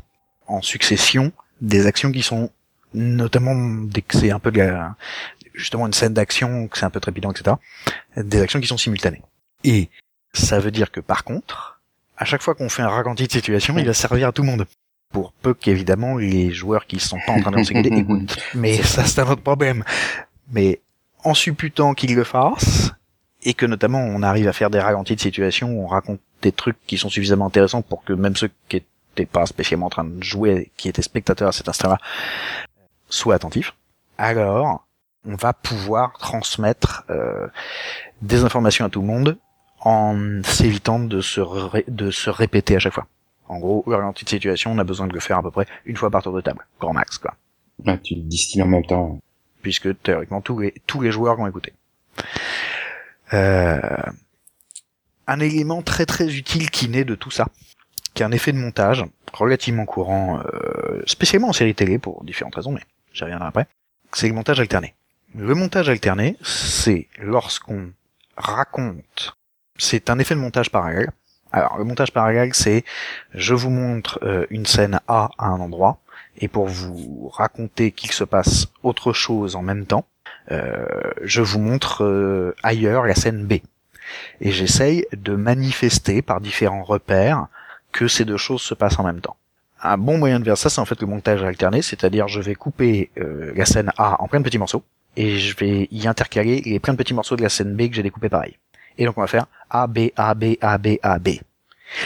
en 0.50 0.62
succession 0.62 1.32
des 1.62 1.86
actions 1.88 2.12
qui 2.12 2.24
sont 2.24 2.50
notamment 2.94 3.56
dès 3.86 4.02
que 4.02 4.18
c'est 4.18 4.32
un 4.32 4.40
peu 4.40 4.52
de 4.52 4.60
la, 4.60 4.96
justement 5.54 5.88
une 5.88 5.94
scène 5.94 6.14
d'action, 6.14 6.68
que 6.68 6.78
c'est 6.78 6.86
un 6.86 6.90
peu 6.90 7.00
trépidant, 7.00 7.32
etc. 7.32 7.56
Des 8.18 8.42
actions 8.42 8.60
qui 8.60 8.68
sont 8.68 8.78
simultanées. 8.78 9.22
Et 9.64 9.90
ça 10.34 10.60
veut 10.60 10.72
dire 10.72 10.92
que 10.92 11.00
par 11.00 11.24
contre, 11.24 11.82
à 12.18 12.26
chaque 12.26 12.42
fois 12.42 12.56
qu'on 12.56 12.70
fait 12.70 12.82
un 12.82 12.90
raccourci 12.90 13.28
de 13.28 13.32
situation, 13.32 13.78
il 13.78 13.86
va 13.86 13.94
servir 13.94 14.28
à 14.28 14.32
tout 14.32 14.42
le 14.42 14.48
monde. 14.48 14.66
Pour 15.12 15.34
peu 15.34 15.56
qu'évidemment 15.56 16.18
les 16.18 16.52
joueurs 16.52 16.86
qui 16.86 17.00
sont 17.00 17.18
pas 17.26 17.32
en 17.32 17.42
train 17.42 17.50
d'enseigner 17.50 17.92
écoutent. 17.98 18.38
Mais 18.54 18.78
ça 18.84 19.04
c'est 19.06 19.22
un 19.22 19.28
autre 19.28 19.42
problème. 19.42 19.84
Mais 20.52 20.82
en 21.24 21.34
supputant 21.34 21.96
qu'ils 21.96 22.16
le 22.16 22.24
fassent, 22.24 22.92
et 23.44 23.56
que 23.56 23.66
notamment 23.66 24.00
on 24.00 24.22
arrive 24.22 24.48
à 24.48 24.54
faire 24.54 24.70
des 24.70 24.80
ralentis 24.80 25.16
de 25.16 25.22
situation 25.22 25.80
on 25.80 25.88
raconte 25.88 26.20
des 26.42 26.52
trucs 26.52 26.78
qui 26.86 26.98
sont 26.98 27.10
suffisamment 27.10 27.48
intéressants 27.48 27.82
pour 27.82 28.04
que 28.04 28.14
même 28.14 28.36
ceux 28.36 28.52
qui 28.68 28.84
étaient 29.14 29.26
pas 29.26 29.46
spécialement 29.46 29.88
en 29.88 29.90
train 29.90 30.04
de 30.04 30.24
jouer, 30.24 30.72
qui 30.78 30.90
étaient 30.90 31.02
spectateurs 31.02 31.50
à 31.50 31.52
cet 31.52 31.70
instant-là, 31.70 31.98
soient 33.10 33.36
attentifs, 33.36 33.74
alors 34.18 34.86
on 35.26 35.36
va 35.36 35.54
pouvoir 35.54 36.14
transmettre 36.18 37.04
euh, 37.10 37.48
des 38.22 38.44
informations 38.44 38.86
à 38.86 38.90
tout 38.90 39.02
le 39.02 39.08
monde 39.08 39.38
en 39.82 40.42
s'évitant 40.44 41.00
de 41.00 41.22
se, 41.22 41.42
de 41.90 42.12
se 42.12 42.30
répéter 42.30 42.76
à 42.76 42.80
chaque 42.80 42.94
fois. 42.94 43.08
En 43.48 43.58
gros, 43.58 43.84
ralenti 43.88 44.26
de 44.26 44.30
situation, 44.30 44.72
on 44.72 44.78
a 44.78 44.84
besoin 44.84 45.08
de 45.08 45.14
le 45.14 45.20
faire 45.20 45.38
à 45.38 45.42
peu 45.42 45.52
près 45.52 45.66
une 45.86 45.98
fois 45.98 46.10
par 46.10 46.22
tour 46.22 46.34
de 46.34 46.42
table, 46.42 46.66
grand 46.80 46.94
max 46.94 47.18
quoi. 47.18 47.34
Ah, 47.86 47.98
tu 47.98 48.16
le 48.16 48.22
distilles 48.22 48.62
en 48.62 48.68
même 48.68 48.86
temps. 48.86 49.20
Puisque 49.62 50.02
théoriquement 50.02 50.42
tous 50.42 50.60
les 50.60 50.74
tous 50.86 51.02
les 51.02 51.12
joueurs 51.12 51.36
vont 51.36 51.48
écouter. 51.48 51.74
Euh, 53.34 53.80
un 55.28 55.40
élément 55.40 55.82
très 55.82 56.06
très 56.06 56.36
utile 56.36 56.70
qui 56.70 56.90
naît 56.90 57.06
de 57.06 57.16
tout 57.16 57.32
ça, 57.32 57.48
qui 58.14 58.24
est 58.24 58.26
un 58.26 58.32
effet 58.32 58.52
de 58.52 58.58
montage 58.58 59.06
relativement 59.34 59.86
courant, 59.86 60.40
euh, 60.40 61.02
spécialement 61.06 61.50
en 61.50 61.54
série 61.54 61.76
télé 61.76 62.00
pour 62.00 62.24
différentes 62.24 62.56
raisons, 62.56 62.72
mais 62.72 62.82
j'y 63.14 63.24
reviendrai 63.24 63.48
après. 63.48 63.68
C'est 64.14 64.28
le 64.28 64.34
montage 64.34 64.60
alterné. 64.60 64.96
Le 65.36 65.54
montage 65.54 65.90
alterné, 65.90 66.38
c'est 66.42 67.08
lorsqu'on 67.20 67.92
raconte 68.36 69.36
c'est 69.80 70.10
un 70.10 70.20
effet 70.20 70.36
de 70.36 70.40
montage 70.40 70.70
parallèle. 70.70 71.12
Alors 71.52 71.78
le 71.78 71.84
montage 71.84 72.12
parallèle, 72.12 72.54
c'est 72.54 72.84
je 73.34 73.56
vous 73.56 73.72
montre 73.72 74.20
euh, 74.24 74.46
une 74.52 74.66
scène 74.66 75.00
A 75.08 75.32
à 75.38 75.48
un 75.48 75.60
endroit, 75.60 76.00
et 76.38 76.48
pour 76.48 76.68
vous 76.68 77.30
raconter 77.30 77.92
qu'il 77.92 78.12
se 78.12 78.24
passe 78.24 78.68
autre 78.84 79.14
chose 79.14 79.56
en 79.56 79.64
même 79.64 79.86
temps, 79.86 80.06
euh, 80.52 80.86
je 81.24 81.42
vous 81.42 81.60
montre 81.60 82.04
euh, 82.04 82.56
ailleurs 82.62 83.06
la 83.06 83.16
scène 83.16 83.46
B. 83.46 83.54
Et 84.42 84.52
j'essaye 84.52 85.06
de 85.16 85.36
manifester 85.36 86.22
par 86.22 86.42
différents 86.42 86.84
repères 86.84 87.48
que 87.92 88.08
ces 88.08 88.26
deux 88.26 88.38
choses 88.38 88.62
se 88.62 88.74
passent 88.74 89.00
en 89.00 89.04
même 89.04 89.22
temps. 89.22 89.38
Un 89.82 89.98
bon 89.98 90.18
moyen 90.18 90.40
de 90.40 90.46
faire 90.46 90.58
ça, 90.58 90.70
c'est 90.70 90.82
en 90.82 90.86
fait 90.86 91.00
le 91.02 91.08
montage 91.08 91.44
alterné, 91.44 91.82
c'est-à-dire 91.82 92.28
je 92.28 92.42
vais 92.42 92.56
couper 92.56 93.12
la 93.16 93.66
scène 93.66 93.92
A 93.98 94.22
en 94.22 94.28
plein 94.28 94.40
de 94.40 94.46
petits 94.46 94.58
morceaux, 94.58 94.84
et 95.16 95.38
je 95.38 95.56
vais 95.56 95.88
y 95.92 96.08
intercaler 96.08 96.62
les 96.62 96.80
plein 96.80 96.94
de 96.94 96.98
petits 96.98 97.14
morceaux 97.14 97.36
de 97.36 97.42
la 97.42 97.50
scène 97.50 97.76
B 97.76 97.90
que 97.90 97.96
j'ai 97.96 98.04
découpé 98.04 98.30
pareil. 98.30 98.58
Et 98.98 99.06
donc 99.06 99.18
on 99.18 99.22
va 99.22 99.28
faire 99.28 99.48
A, 99.70 99.88
B, 99.88 100.10
A, 100.16 100.34
B, 100.34 100.56
A, 100.62 100.78
B, 100.78 100.98
A, 101.02 101.20
B. 101.20 101.30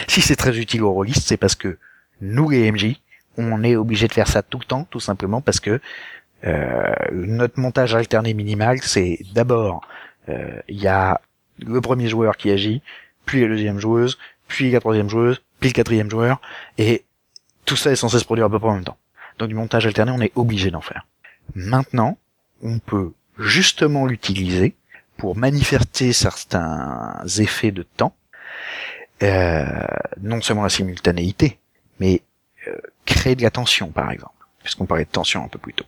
Si 0.08 0.20
c'est 0.20 0.36
très 0.36 0.58
utile 0.58 0.82
aux 0.82 0.92
rôlistes, 0.92 1.26
c'est 1.26 1.36
parce 1.36 1.54
que 1.54 1.78
nous 2.20 2.50
les 2.50 2.70
MJ, 2.70 3.00
on 3.36 3.62
est 3.64 3.76
obligé 3.76 4.08
de 4.08 4.12
faire 4.12 4.28
ça 4.28 4.42
tout 4.42 4.58
le 4.58 4.64
temps, 4.64 4.86
tout 4.90 5.00
simplement 5.00 5.40
parce 5.40 5.60
que 5.60 5.80
euh, 6.44 6.94
notre 7.12 7.58
montage 7.58 7.94
alterné 7.94 8.34
minimal, 8.34 8.78
c'est 8.82 9.18
d'abord 9.34 9.82
euh, 10.28 10.60
il 10.68 10.80
y 10.80 10.86
a 10.86 11.20
le 11.58 11.80
premier 11.80 12.08
joueur 12.08 12.36
qui 12.36 12.50
agit, 12.50 12.82
puis 13.24 13.42
la 13.42 13.48
deuxième 13.48 13.78
joueuse, 13.78 14.18
puis 14.48 14.70
la 14.70 14.80
troisième 14.80 15.08
joueuse, 15.08 15.42
puis 15.60 15.70
le 15.70 15.74
quatrième 15.74 16.10
joueur, 16.10 16.40
et 16.78 17.04
tout 17.64 17.76
ça 17.76 17.90
est 17.90 17.96
censé 17.96 18.18
se 18.18 18.24
produire 18.24 18.46
à 18.46 18.50
peu 18.50 18.58
près 18.58 18.68
en 18.68 18.74
même 18.74 18.84
temps. 18.84 18.98
Donc 19.38 19.48
du 19.48 19.54
montage 19.54 19.86
alterné, 19.86 20.12
on 20.12 20.20
est 20.20 20.32
obligé 20.36 20.70
d'en 20.70 20.80
faire. 20.80 21.06
Maintenant, 21.54 22.18
on 22.62 22.78
peut 22.78 23.12
justement 23.38 24.06
l'utiliser 24.06 24.74
pour 25.16 25.36
manifester 25.36 26.12
certains 26.12 27.22
effets 27.38 27.70
de 27.70 27.82
temps, 27.82 28.14
euh, 29.22 29.64
non 30.20 30.40
seulement 30.40 30.62
la 30.62 30.68
simultanéité, 30.68 31.58
mais 32.00 32.22
euh, 32.68 32.76
créer 33.04 33.34
de 33.34 33.42
la 33.42 33.50
tension, 33.50 33.88
par 33.88 34.10
exemple, 34.10 34.32
puisqu'on 34.62 34.86
parlait 34.86 35.04
de 35.04 35.10
tension 35.10 35.44
un 35.44 35.48
peu 35.48 35.58
plus 35.58 35.74
tôt. 35.74 35.86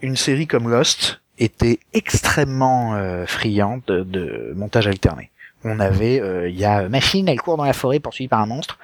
Une 0.00 0.16
série 0.16 0.46
comme 0.46 0.68
Lost 0.68 1.20
était 1.38 1.80
extrêmement 1.92 2.94
euh, 2.94 3.26
friande 3.26 3.82
de, 3.86 4.52
montage 4.56 4.86
alterné. 4.86 5.30
On 5.64 5.80
avait, 5.80 6.20
euh, 6.20 6.48
il 6.48 6.58
y 6.58 6.64
a 6.64 6.88
machine, 6.88 7.28
elle 7.28 7.40
court 7.40 7.56
dans 7.56 7.64
la 7.64 7.72
forêt 7.72 7.98
poursuivie 7.98 8.28
par 8.28 8.40
un 8.40 8.46
monstre. 8.46 8.78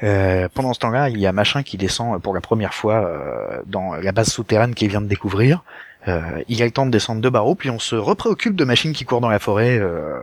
pendant 0.00 0.72
ce 0.72 0.78
temps-là, 0.80 1.08
il 1.08 1.18
y 1.18 1.26
a 1.26 1.32
machin 1.32 1.62
qui 1.62 1.76
descend 1.76 2.20
pour 2.20 2.34
la 2.34 2.40
première 2.40 2.74
fois 2.74 3.10
dans 3.66 3.94
la 3.94 4.12
base 4.12 4.28
souterraine 4.28 4.74
qu'il 4.74 4.88
vient 4.88 5.00
de 5.00 5.06
découvrir. 5.06 5.62
Euh, 6.08 6.42
il 6.48 6.60
a 6.62 6.64
le 6.64 6.70
temps 6.70 6.86
de 6.86 6.90
descendre 6.90 7.20
deux 7.20 7.30
barreaux, 7.30 7.54
puis 7.54 7.70
on 7.70 7.78
se 7.78 7.96
repréoccupe 7.96 8.56
de 8.56 8.64
machines 8.64 8.92
qui 8.92 9.04
courent 9.04 9.20
dans 9.20 9.28
la 9.28 9.38
forêt, 9.38 9.78
euh, 9.78 10.18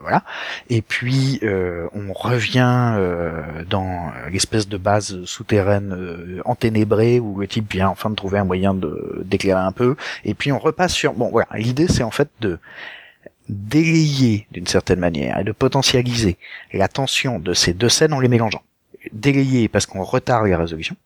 voilà. 0.00 0.22
Et 0.70 0.82
puis 0.82 1.40
euh, 1.42 1.88
on 1.92 2.12
revient 2.12 2.94
dans 3.68 4.12
l'espèce 4.30 4.68
de 4.68 4.76
base 4.76 5.24
souterraine 5.24 6.40
enténébrée 6.44 7.20
où 7.20 7.38
le 7.40 7.46
type 7.46 7.72
vient 7.72 7.88
enfin 7.88 8.10
de 8.10 8.14
trouver 8.14 8.38
un 8.38 8.44
moyen 8.44 8.74
de 8.74 9.22
d'éclairer 9.24 9.60
un 9.60 9.72
peu. 9.72 9.96
Et 10.24 10.34
puis 10.34 10.52
on 10.52 10.58
repasse 10.58 10.92
sur. 10.92 11.14
Bon 11.14 11.30
voilà, 11.30 11.48
l'idée 11.54 11.88
c'est 11.88 12.02
en 12.02 12.10
fait 12.10 12.28
de 12.40 12.58
délayer 13.48 14.46
d'une 14.52 14.66
certaine 14.66 15.00
manière 15.00 15.38
et 15.38 15.44
de 15.44 15.52
potentialiser 15.52 16.36
la 16.72 16.88
tension 16.88 17.38
de 17.38 17.54
ces 17.54 17.72
deux 17.72 17.88
scènes 17.88 18.12
en 18.12 18.20
les 18.20 18.28
mélangeant. 18.28 18.62
Délayer 19.12 19.68
parce 19.68 19.86
qu'on 19.86 20.02
retarde 20.02 20.46
la 20.46 20.58
résolution 20.58 20.96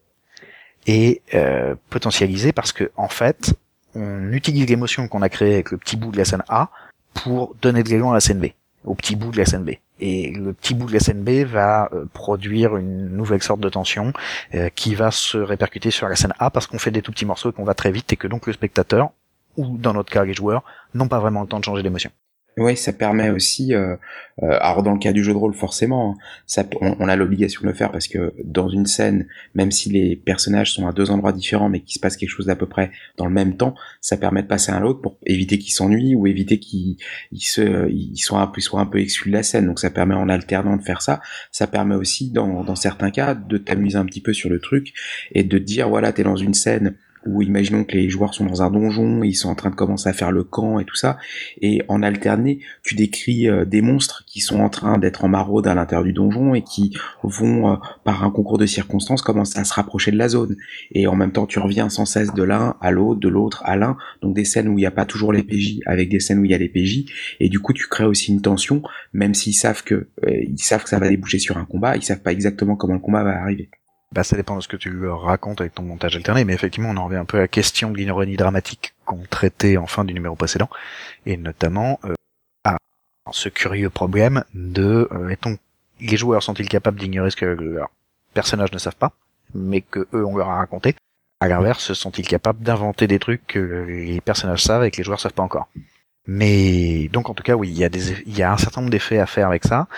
et 0.87 1.23
euh, 1.35 1.75
potentialiser 1.91 2.53
parce 2.53 2.73
que 2.73 2.91
en 2.97 3.09
fait 3.09 3.55
on 3.95 4.33
utilise 4.33 4.69
l'émotion 4.69 5.09
qu'on 5.09 5.23
a 5.23 5.29
créée 5.29 5.55
avec 5.55 5.71
le 5.71 5.79
petit 5.79 5.97
bout 5.97 6.13
de 6.13 6.19
la 6.19 6.25
scène 6.25 6.43
A 6.49 6.71
pour 7.15 7.55
donner 7.63 7.83
de 7.83 7.89
l'élan 7.89 8.11
à 8.11 8.15
la 8.15 8.21
scène 8.21 8.39
B, 8.39 8.49
au 8.85 8.95
petit 8.95 9.17
bout 9.17 9.31
de 9.31 9.39
la 9.39 9.47
scène 9.47 9.65
B. 9.65 9.71
Et 9.99 10.31
le 10.31 10.53
petit 10.53 10.75
bout 10.75 10.87
de 10.87 10.93
la 10.93 11.01
scène 11.01 11.23
B 11.23 11.47
va 11.47 11.89
euh, 11.93 12.05
produire 12.13 12.77
une 12.77 13.09
nouvelle 13.17 13.43
sorte 13.43 13.61
de 13.61 13.69
tension 13.71 14.13
euh, 14.55 14.69
qui 14.75 14.95
va 14.95 15.11
se 15.11 15.39
répercuter 15.39 15.91
sur 15.91 16.09
la 16.09 16.17
scène 16.17 16.35
A 16.39 16.51
parce 16.51 16.67
qu'on 16.67 16.79
fait 16.79 16.91
des 16.91 17.01
tout 17.01 17.13
petits 17.13 17.25
morceaux 17.25 17.51
et 17.51 17.53
qu'on 17.55 17.65
va 17.65 17.73
très 17.73 17.91
vite 17.91 18.13
et 18.13 18.17
que 18.17 18.29
donc 18.29 18.47
le 18.47 18.53
spectateur, 18.53 19.11
ou 19.57 19.79
dans 19.79 19.95
notre 19.95 20.13
cas 20.13 20.25
les 20.25 20.35
joueurs, 20.35 20.63
n'ont 20.93 21.09
pas 21.09 21.19
vraiment 21.19 21.41
le 21.41 21.49
temps 21.49 21.59
de 21.59 21.65
changer 21.65 21.83
d'émotion. 21.83 22.11
Oui, 22.59 22.75
ça 22.75 22.95
permet 22.95 23.29
aussi. 23.29 23.75
Euh, 23.75 23.97
euh, 24.43 24.59
alors 24.63 24.83
dans 24.83 24.93
le 24.95 24.99
cas 24.99 25.13
du 25.13 25.23
jeu 25.23 25.33
de 25.33 25.37
rôle, 25.37 25.53
forcément, 25.53 26.17
hein, 26.57 26.65
on, 26.81 27.07
a 27.07 27.15
l'obligation 27.15 27.61
de 27.61 27.67
le 27.67 27.75
faire 27.75 27.93
parce 27.93 28.09
que 28.09 28.33
dans 28.45 28.71
une 28.71 28.87
scène, 28.87 29.27
même 29.55 29.71
si 29.71 29.91
les 29.91 30.17
personnages 30.17 30.73
sont 30.73 30.87
à 30.87 30.93
deux 30.93 31.11
endroits 31.11 31.33
différents, 31.33 31.69
mais 31.69 31.81
qu'il 31.81 31.97
se 31.97 32.01
passe 32.01 32.17
quelque 32.17 32.31
chose 32.31 32.47
d'à 32.47 32.57
peu 32.57 32.67
près 32.67 32.93
dans 33.19 33.27
le 33.27 33.33
même 33.33 33.59
temps, 33.59 33.75
ça 34.01 34.17
permet 34.17 34.43
de 34.43 34.47
passer 34.47 34.73
à 34.73 34.81
l'autre 34.81 35.03
pour 35.03 35.19
éviter 35.27 35.59
qu'ils 35.59 35.75
s'ennuient 35.75 36.15
ou 36.15 36.27
éviter 36.27 36.59
qu'ils 36.59 36.97
soient 37.45 38.41
un 38.41 38.87
peu, 38.87 39.01
exclus 39.01 39.31
de 39.31 39.37
la 39.37 39.43
scène. 39.43 39.67
Donc 39.67 39.79
ça 39.79 39.91
permet 39.91 40.15
en 40.15 40.31
alternant 40.31 40.79
de 40.79 40.83
faire 40.83 41.03
ça. 41.03 41.21
Ça 41.53 41.67
permet 41.67 41.95
aussi, 41.95 42.31
dans 42.31 42.75
certains 42.75 43.11
cas, 43.11 43.35
de 43.35 43.59
t'amuser 43.59 43.99
un 43.99 44.07
petit 44.07 44.23
peu 44.23 44.33
sur 44.33 44.49
le 44.49 44.61
truc 44.61 44.95
et 45.33 45.45
de 45.45 45.59
dire 45.59 45.91
voilà, 45.91 46.11
t'es 46.15 46.23
dans 46.23 46.37
une 46.37 46.55
scène 46.55 46.97
où 47.27 47.43
imaginons 47.43 47.85
que 47.85 47.97
les 47.97 48.09
joueurs 48.09 48.35
sont 48.35 48.45
dans 48.45 48.63
un 48.63 48.71
donjon, 48.71 49.23
ils 49.23 49.35
sont 49.35 49.49
en 49.49 49.55
train 49.55 49.71
de 49.71 49.75
commencer 49.75 50.09
à 50.09 50.13
faire 50.13 50.33
le 50.33 50.45
camp 50.45 50.79
et 50.79 50.85
tout 50.85 50.95
ça, 50.95 51.19
et 51.61 51.83
en 51.89 52.03
alterné, 52.03 52.61
tu 52.83 52.95
décris 52.95 53.49
euh, 53.49 53.65
des 53.65 53.83
monstres 53.83 54.25
qui 54.27 54.41
sont 54.41 54.61
en 54.61 54.69
train 54.69 54.99
d'être 54.99 55.25
en 55.25 55.29
maraude 55.29 55.67
à 55.67 55.75
l'intérieur 55.75 56.05
du 56.05 56.13
donjon 56.13 56.55
et 56.55 56.63
qui 56.63 56.97
vont, 57.23 57.73
euh, 57.73 57.77
par 58.05 58.25
un 58.25 58.31
concours 58.31 58.59
de 58.59 58.67
circonstances, 58.67 59.23
commencer 59.23 59.59
à 59.59 59.65
se 59.65 59.75
rapprocher 59.75 60.11
de 60.11 60.19
la 60.19 60.29
zone. 60.29 60.57
Et 60.93 61.07
en 61.07 61.17
même 61.17 61.33
temps, 61.33 61.47
tu 61.47 61.59
reviens 61.59 61.89
sans 61.89 62.05
cesse 62.05 62.33
de 62.35 62.43
l'un 62.43 62.77
à 62.81 62.91
l'autre, 62.91 63.21
de 63.21 63.29
l'autre 63.29 63.63
à 63.65 63.77
l'un, 63.77 63.97
donc 64.23 64.35
des 64.35 64.45
scènes 64.45 64.69
où 64.69 64.73
il 64.73 64.83
n'y 64.83 64.87
a 64.87 64.91
pas 64.91 65.05
toujours 65.05 65.33
les 65.33 65.43
PJ 65.43 65.81
avec 65.87 66.09
des 66.09 66.21
scènes 66.21 66.39
où 66.39 66.45
il 66.45 66.51
y 66.51 66.55
a 66.55 66.59
les 66.59 66.69
PJ, 66.69 67.05
et 67.41 67.49
du 67.49 67.61
coup 67.61 67.73
tu 67.73 67.87
crées 67.87 68.05
aussi 68.05 68.33
une 68.33 68.43
tension, 68.43 68.83
même 69.13 69.35
s'ils 69.35 69.55
savent 69.55 69.83
que 69.83 70.09
euh, 70.25 70.45
ils 70.49 70.59
savent 70.59 70.83
que 70.83 70.89
ça 70.89 70.99
va 70.99 71.09
déboucher 71.09 71.39
sur 71.39 71.57
un 71.57 71.65
combat, 71.65 71.97
ils 71.97 72.03
savent 72.03 72.23
pas 72.23 72.33
exactement 72.33 72.77
comment 72.77 72.95
le 72.95 73.01
combat 73.01 73.25
va 73.25 73.41
arriver. 73.41 73.71
Bah, 74.13 74.23
ça 74.23 74.37
dépend 74.37 74.57
de 74.57 74.61
ce 74.63 74.69
que 74.69 74.77
tu 74.77 74.91
leur 74.91 75.23
racontes 75.23 75.61
avec 75.61 75.75
ton 75.75 75.83
montage 75.83 76.17
alterné, 76.17 76.45
mais 76.45 76.55
effectivement, 76.55 76.91
on 76.91 76.97
en 76.97 77.05
revient 77.07 77.17
un 77.17 77.25
peu 77.25 77.39
à 77.39 77.41
la 77.41 77.49
question 77.49 77.91
de 77.91 77.97
l'ironie 77.97 78.37
dramatique 78.37 78.95
qu'on 79.05 79.23
traitait 79.29 79.77
en 79.77 79.87
fin 79.87 80.05
du 80.05 80.15
numéro 80.15 80.37
précédent, 80.37 80.71
et 81.27 81.37
notamment 81.37 81.99
euh, 82.05 82.15
à 82.65 82.77
ce 83.33 83.49
curieux 83.49 83.91
problème 83.91 84.45
de 84.55 85.09
euh, 85.11 85.29
est-on, 85.29 85.59
les 86.01 86.17
joueurs 86.17 86.43
sont-ils 86.43 86.69
capables 86.69 86.99
d'ignorer 86.99 87.31
ce 87.31 87.37
que 87.37 87.47
leurs 87.47 87.91
personnages 88.33 88.73
ne 88.73 88.79
savent 88.79 88.97
pas, 88.97 89.13
mais 89.55 89.81
que 89.81 90.07
eux 90.15 90.25
on 90.25 90.37
leur 90.37 90.51
a 90.51 90.57
raconté? 90.57 90.95
À 91.41 91.49
l'inverse, 91.49 91.93
sont-ils 91.93 92.27
capables 92.27 92.63
d'inventer 92.63 93.07
des 93.07 93.19
trucs 93.19 93.47
que 93.47 93.85
les 93.89 94.21
personnages 94.21 94.63
savent 94.63 94.85
et 94.85 94.91
que 94.91 94.99
les 94.99 95.05
joueurs 95.05 95.21
savent 95.21 95.35
pas 95.35 95.43
encore? 95.43 95.69
Mais 96.27 97.09
donc 97.09 97.29
en 97.29 97.35
tout 97.35 97.43
cas, 97.43 97.55
oui, 97.55 97.69
il 97.69 97.77
y 97.77 97.85
a 97.85 97.89
des, 97.89 98.13
il 98.23 98.37
y 98.37 98.43
a 98.43 98.53
un 98.53 98.57
certain 98.57 98.81
nombre 98.81 98.91
d'effets 98.91 99.19
à 99.19 99.27
faire 99.27 99.49
avec 99.49 99.65
ça, 99.65 99.89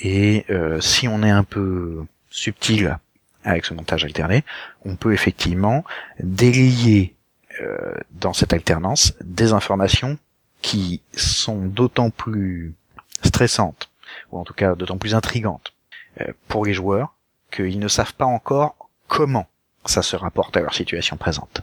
et 0.00 0.44
euh, 0.50 0.80
si 0.80 1.08
on 1.08 1.22
est 1.22 1.30
un 1.30 1.44
peu 1.44 2.04
subtil 2.30 2.98
avec 3.44 3.64
ce 3.64 3.74
montage 3.74 4.04
alterné, 4.04 4.44
on 4.84 4.96
peut 4.96 5.12
effectivement 5.12 5.84
délier 6.18 7.14
euh, 7.60 7.94
dans 8.10 8.32
cette 8.32 8.52
alternance 8.52 9.14
des 9.22 9.52
informations 9.52 10.18
qui 10.62 11.02
sont 11.14 11.58
d'autant 11.58 12.10
plus 12.10 12.74
stressantes, 13.22 13.90
ou 14.32 14.38
en 14.38 14.44
tout 14.44 14.54
cas 14.54 14.74
d'autant 14.74 14.98
plus 14.98 15.14
intrigantes 15.14 15.72
euh, 16.20 16.32
pour 16.48 16.64
les 16.64 16.74
joueurs, 16.74 17.14
qu'ils 17.52 17.78
ne 17.78 17.88
savent 17.88 18.14
pas 18.14 18.24
encore 18.24 18.74
comment 19.06 19.46
ça 19.84 20.02
se 20.02 20.16
rapporte 20.16 20.56
à 20.56 20.60
leur 20.60 20.74
situation 20.74 21.16
présente. 21.16 21.60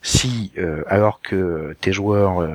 Si, 0.00 0.52
euh, 0.58 0.84
alors 0.86 1.20
que 1.20 1.76
tes 1.80 1.92
joueurs 1.92 2.46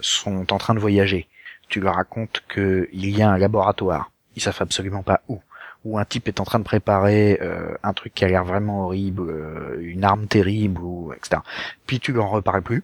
sont 0.00 0.52
en 0.52 0.58
train 0.58 0.74
de 0.74 0.80
voyager, 0.80 1.28
tu 1.68 1.80
leur 1.80 1.94
racontes 1.94 2.42
qu'il 2.52 3.08
y 3.08 3.22
a 3.22 3.30
un 3.30 3.38
laboratoire, 3.38 4.10
ils 4.36 4.42
savent 4.42 4.60
absolument 4.60 5.02
pas 5.02 5.22
où, 5.28 5.40
où 5.84 5.98
un 5.98 6.04
type 6.04 6.28
est 6.28 6.40
en 6.40 6.44
train 6.44 6.58
de 6.58 6.64
préparer 6.64 7.38
euh, 7.42 7.74
un 7.82 7.92
truc 7.92 8.14
qui 8.14 8.24
a 8.24 8.28
l'air 8.28 8.44
vraiment 8.44 8.86
horrible, 8.86 9.30
euh, 9.30 9.78
une 9.80 10.04
arme 10.04 10.26
terrible, 10.26 10.80
ou 10.80 11.12
etc. 11.12 11.42
Puis 11.86 12.00
tu 12.00 12.12
leur 12.12 12.30
reparles 12.30 12.62
plus. 12.62 12.82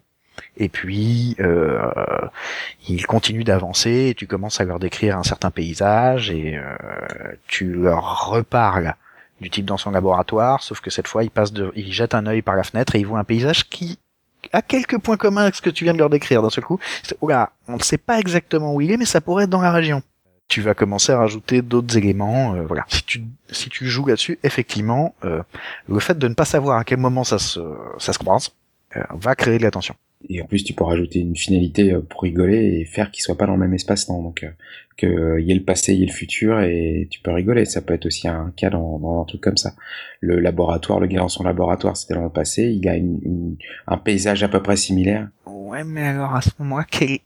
Et 0.56 0.68
puis 0.68 1.36
euh, 1.40 1.80
ils 2.88 3.06
continuent 3.06 3.44
d'avancer 3.44 4.08
et 4.10 4.14
tu 4.14 4.26
commences 4.26 4.60
à 4.60 4.64
leur 4.64 4.78
décrire 4.78 5.18
un 5.18 5.22
certain 5.22 5.50
paysage 5.50 6.30
et 6.30 6.56
euh, 6.56 6.74
tu 7.46 7.72
leur 7.72 8.28
reparles 8.28 8.94
du 9.40 9.50
type 9.50 9.64
dans 9.64 9.76
son 9.76 9.90
laboratoire, 9.90 10.62
sauf 10.62 10.80
que 10.80 10.90
cette 10.90 11.08
fois 11.08 11.24
ils 11.24 11.30
passent 11.30 11.52
de, 11.52 11.72
ils 11.74 11.92
jettent 11.92 12.14
un 12.14 12.26
œil 12.26 12.42
par 12.42 12.56
la 12.56 12.62
fenêtre 12.62 12.94
et 12.94 13.00
ils 13.00 13.06
voient 13.06 13.18
un 13.18 13.24
paysage 13.24 13.68
qui 13.68 13.98
a 14.52 14.62
quelques 14.62 14.98
points 14.98 15.16
communs 15.16 15.42
avec 15.42 15.54
ce 15.54 15.62
que 15.62 15.70
tu 15.70 15.84
viens 15.84 15.92
de 15.92 15.98
leur 15.98 16.10
décrire 16.10 16.42
d'un 16.42 16.50
seul 16.50 16.64
coup. 16.64 16.78
Oula, 17.20 17.50
on 17.68 17.76
ne 17.76 17.82
sait 17.82 17.98
pas 17.98 18.18
exactement 18.18 18.74
où 18.74 18.80
il 18.80 18.90
est, 18.90 18.96
mais 18.96 19.04
ça 19.04 19.20
pourrait 19.20 19.44
être 19.44 19.50
dans 19.50 19.60
la 19.60 19.72
région 19.72 20.02
tu 20.50 20.60
vas 20.60 20.74
commencer 20.74 21.12
à 21.12 21.18
rajouter 21.18 21.62
d'autres 21.62 21.96
éléments. 21.96 22.54
Euh, 22.54 22.62
voilà. 22.66 22.84
Si 22.88 23.02
tu 23.04 23.22
si 23.50 23.70
tu 23.70 23.86
joues 23.86 24.06
là-dessus, 24.06 24.38
effectivement, 24.42 25.14
euh, 25.24 25.42
le 25.88 26.00
fait 26.00 26.18
de 26.18 26.28
ne 26.28 26.34
pas 26.34 26.44
savoir 26.44 26.78
à 26.78 26.84
quel 26.84 26.98
moment 26.98 27.24
ça 27.24 27.38
se 27.38 27.60
ça 27.98 28.12
se 28.12 28.18
croise 28.18 28.50
euh, 28.96 29.02
va 29.14 29.34
créer 29.34 29.58
de 29.58 29.62
l'attention. 29.62 29.94
Et 30.28 30.42
en 30.42 30.46
plus, 30.46 30.64
tu 30.64 30.74
peux 30.74 30.84
rajouter 30.84 31.20
une 31.20 31.36
finalité 31.36 31.92
euh, 31.92 32.00
pour 32.00 32.22
rigoler 32.22 32.80
et 32.80 32.84
faire 32.84 33.10
qu'ils 33.10 33.22
soient 33.22 33.38
pas 33.38 33.46
dans 33.46 33.54
le 33.54 33.60
même 33.60 33.72
espace-temps. 33.72 34.22
Donc, 34.22 34.42
euh, 34.42 34.50
que 34.98 35.06
euh, 35.06 35.40
y 35.40 35.50
ait 35.50 35.54
le 35.54 35.64
passé, 35.64 35.94
y 35.94 36.02
ait 36.02 36.06
le 36.06 36.12
futur, 36.12 36.60
et 36.60 37.08
tu 37.10 37.20
peux 37.20 37.30
rigoler. 37.30 37.64
Ça 37.64 37.80
peut 37.80 37.94
être 37.94 38.06
aussi 38.06 38.28
un 38.28 38.52
cas 38.54 38.68
dans, 38.70 38.98
dans 38.98 39.22
un 39.22 39.24
truc 39.24 39.40
comme 39.40 39.56
ça. 39.56 39.72
Le 40.20 40.40
laboratoire, 40.40 41.00
le 41.00 41.06
gars 41.06 41.20
dans 41.20 41.28
son 41.28 41.44
laboratoire, 41.44 41.96
c'était 41.96 42.14
dans 42.14 42.24
le 42.24 42.28
passé. 42.28 42.64
Il 42.64 42.86
a 42.88 42.96
une, 42.96 43.18
une, 43.22 43.56
un 43.86 43.96
paysage 43.96 44.42
à 44.42 44.48
peu 44.48 44.60
près 44.60 44.76
similaire. 44.76 45.28
Ouais, 45.46 45.84
mais 45.84 46.08
alors 46.08 46.34
à 46.34 46.42
ce 46.42 46.50
moment-là, 46.58 46.84
quel, 46.90 47.20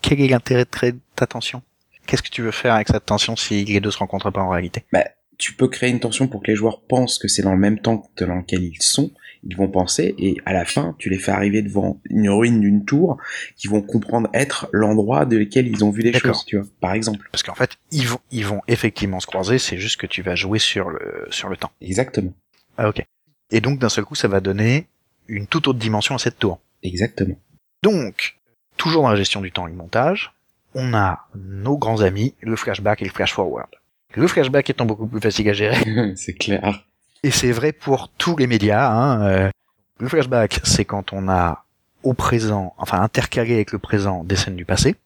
quel 0.00 0.20
est 0.20 0.28
l'intérêt 0.28 0.64
de 0.64 0.70
créer 0.70 0.94
ta 1.14 1.26
tension? 1.26 1.62
Qu'est-ce 2.06 2.22
que 2.22 2.30
tu 2.30 2.42
veux 2.42 2.50
faire 2.50 2.74
avec 2.74 2.88
cette 2.88 3.06
tension 3.06 3.36
si 3.36 3.64
les 3.64 3.80
deux 3.80 3.90
se 3.90 3.98
rencontrent 3.98 4.30
pas 4.30 4.42
en 4.42 4.50
réalité? 4.50 4.84
Bah, 4.92 5.04
tu 5.38 5.54
peux 5.54 5.68
créer 5.68 5.90
une 5.90 6.00
tension 6.00 6.28
pour 6.28 6.42
que 6.42 6.50
les 6.50 6.56
joueurs 6.56 6.82
pensent 6.82 7.18
que 7.18 7.28
c'est 7.28 7.42
dans 7.42 7.52
le 7.52 7.58
même 7.58 7.78
temps 7.78 8.10
que 8.14 8.24
dans 8.24 8.36
lequel 8.36 8.62
ils 8.62 8.82
sont. 8.82 9.12
Ils 9.44 9.56
vont 9.56 9.68
penser 9.68 10.14
et 10.18 10.36
à 10.46 10.52
la 10.52 10.64
fin, 10.64 10.94
tu 10.98 11.10
les 11.10 11.18
fais 11.18 11.32
arriver 11.32 11.62
devant 11.62 12.00
une 12.08 12.30
ruine 12.30 12.60
d'une 12.60 12.84
tour 12.84 13.16
qui 13.56 13.66
vont 13.66 13.82
comprendre 13.82 14.28
être 14.32 14.68
l'endroit 14.70 15.24
de 15.24 15.36
lequel 15.36 15.66
ils 15.66 15.84
ont 15.84 15.90
vu 15.90 16.02
les 16.02 16.12
choses, 16.12 16.44
tu 16.44 16.58
vois, 16.58 16.68
par 16.80 16.92
exemple. 16.92 17.28
Parce 17.32 17.42
qu'en 17.42 17.56
fait, 17.56 17.72
ils 17.90 18.06
vont, 18.06 18.20
ils 18.30 18.46
vont 18.46 18.60
effectivement 18.68 19.18
se 19.18 19.26
croiser. 19.26 19.58
C'est 19.58 19.78
juste 19.78 19.96
que 19.96 20.06
tu 20.06 20.22
vas 20.22 20.36
jouer 20.36 20.60
sur 20.60 20.90
le 20.90 21.26
sur 21.30 21.48
le 21.48 21.56
temps. 21.56 21.72
Exactement. 21.80 22.32
Ah 22.78 22.88
ok. 22.88 23.04
Et 23.50 23.60
donc 23.60 23.80
d'un 23.80 23.88
seul 23.88 24.04
coup, 24.04 24.14
ça 24.14 24.28
va 24.28 24.40
donner 24.40 24.86
une 25.26 25.48
toute 25.48 25.66
autre 25.66 25.78
dimension 25.80 26.14
à 26.14 26.18
cette 26.18 26.38
tour. 26.38 26.60
Exactement. 26.84 27.34
Donc, 27.82 28.36
toujours 28.76 29.02
dans 29.02 29.10
la 29.10 29.16
gestion 29.16 29.40
du 29.40 29.50
temps 29.50 29.66
et 29.66 29.70
le 29.70 29.76
montage, 29.76 30.32
on 30.74 30.94
a 30.94 31.26
nos 31.34 31.76
grands 31.76 32.00
amis, 32.00 32.34
le 32.40 32.56
flashback 32.56 33.02
et 33.02 33.04
le 33.04 33.10
flash 33.10 33.32
forward. 33.32 33.68
Le 34.14 34.26
flashback 34.26 34.70
étant 34.70 34.84
beaucoup 34.84 35.06
plus 35.06 35.20
facile 35.20 35.48
à 35.48 35.52
gérer. 35.52 36.14
c'est 36.16 36.34
clair. 36.34 36.84
Et 37.22 37.30
c'est 37.30 37.52
vrai 37.52 37.72
pour 37.72 38.10
tous 38.10 38.36
les 38.36 38.46
médias. 38.46 38.90
Hein. 38.90 39.22
Euh, 39.22 39.50
le 39.98 40.08
flashback, 40.08 40.60
c'est 40.64 40.84
quand 40.84 41.12
on 41.12 41.28
a 41.28 41.64
au 42.02 42.14
présent, 42.14 42.74
enfin 42.78 43.00
intercalé 43.00 43.54
avec 43.54 43.72
le 43.72 43.78
présent, 43.78 44.24
des 44.24 44.36
scènes 44.36 44.56
du 44.56 44.64
passé. 44.64 44.96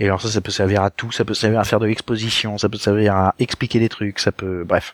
Et 0.00 0.06
alors 0.06 0.20
ça, 0.20 0.28
ça 0.28 0.40
peut 0.40 0.50
servir 0.50 0.82
à 0.82 0.90
tout, 0.90 1.12
ça 1.12 1.24
peut 1.24 1.34
servir 1.34 1.60
à 1.60 1.64
faire 1.64 1.78
de 1.78 1.86
l'exposition, 1.86 2.58
ça 2.58 2.68
peut 2.68 2.78
servir 2.78 3.14
à 3.14 3.34
expliquer 3.38 3.78
des 3.78 3.88
trucs, 3.88 4.18
ça 4.18 4.32
peut, 4.32 4.64
bref. 4.64 4.92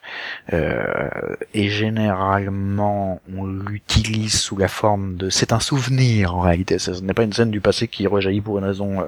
Euh, 0.52 1.08
et 1.54 1.70
généralement, 1.70 3.22
on 3.34 3.46
l'utilise 3.46 4.38
sous 4.38 4.58
la 4.58 4.68
forme 4.68 5.16
de, 5.16 5.30
c'est 5.30 5.54
un 5.54 5.60
souvenir 5.60 6.36
en 6.36 6.40
réalité. 6.40 6.78
Ce 6.78 6.90
n'est 6.90 7.14
pas 7.14 7.22
une 7.22 7.32
scène 7.32 7.50
du 7.50 7.62
passé 7.62 7.88
qui 7.88 8.06
rejaillit 8.06 8.42
pour 8.42 8.58
une 8.58 8.64
raison 8.64 9.00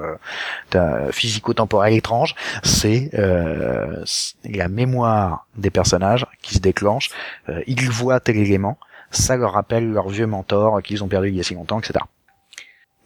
euh, 0.75 1.13
physico-temporelle 1.13 1.93
étrange. 1.93 2.35
C'est 2.63 3.11
euh, 3.13 4.03
la 4.47 4.69
mémoire 4.69 5.47
des 5.57 5.71
personnages 5.71 6.27
qui 6.41 6.55
se 6.55 6.61
déclenche. 6.61 7.11
Euh, 7.51 7.61
ils 7.67 7.91
voient 7.91 8.21
tel 8.21 8.39
élément, 8.39 8.79
ça 9.11 9.37
leur 9.37 9.53
rappelle 9.53 9.91
leur 9.91 10.09
vieux 10.09 10.27
mentor 10.27 10.83
qu'ils 10.83 11.05
ont 11.05 11.09
perdu 11.09 11.29
il 11.29 11.37
y 11.37 11.41
a 11.41 11.43
si 11.43 11.55
longtemps, 11.55 11.81
etc. 11.81 12.01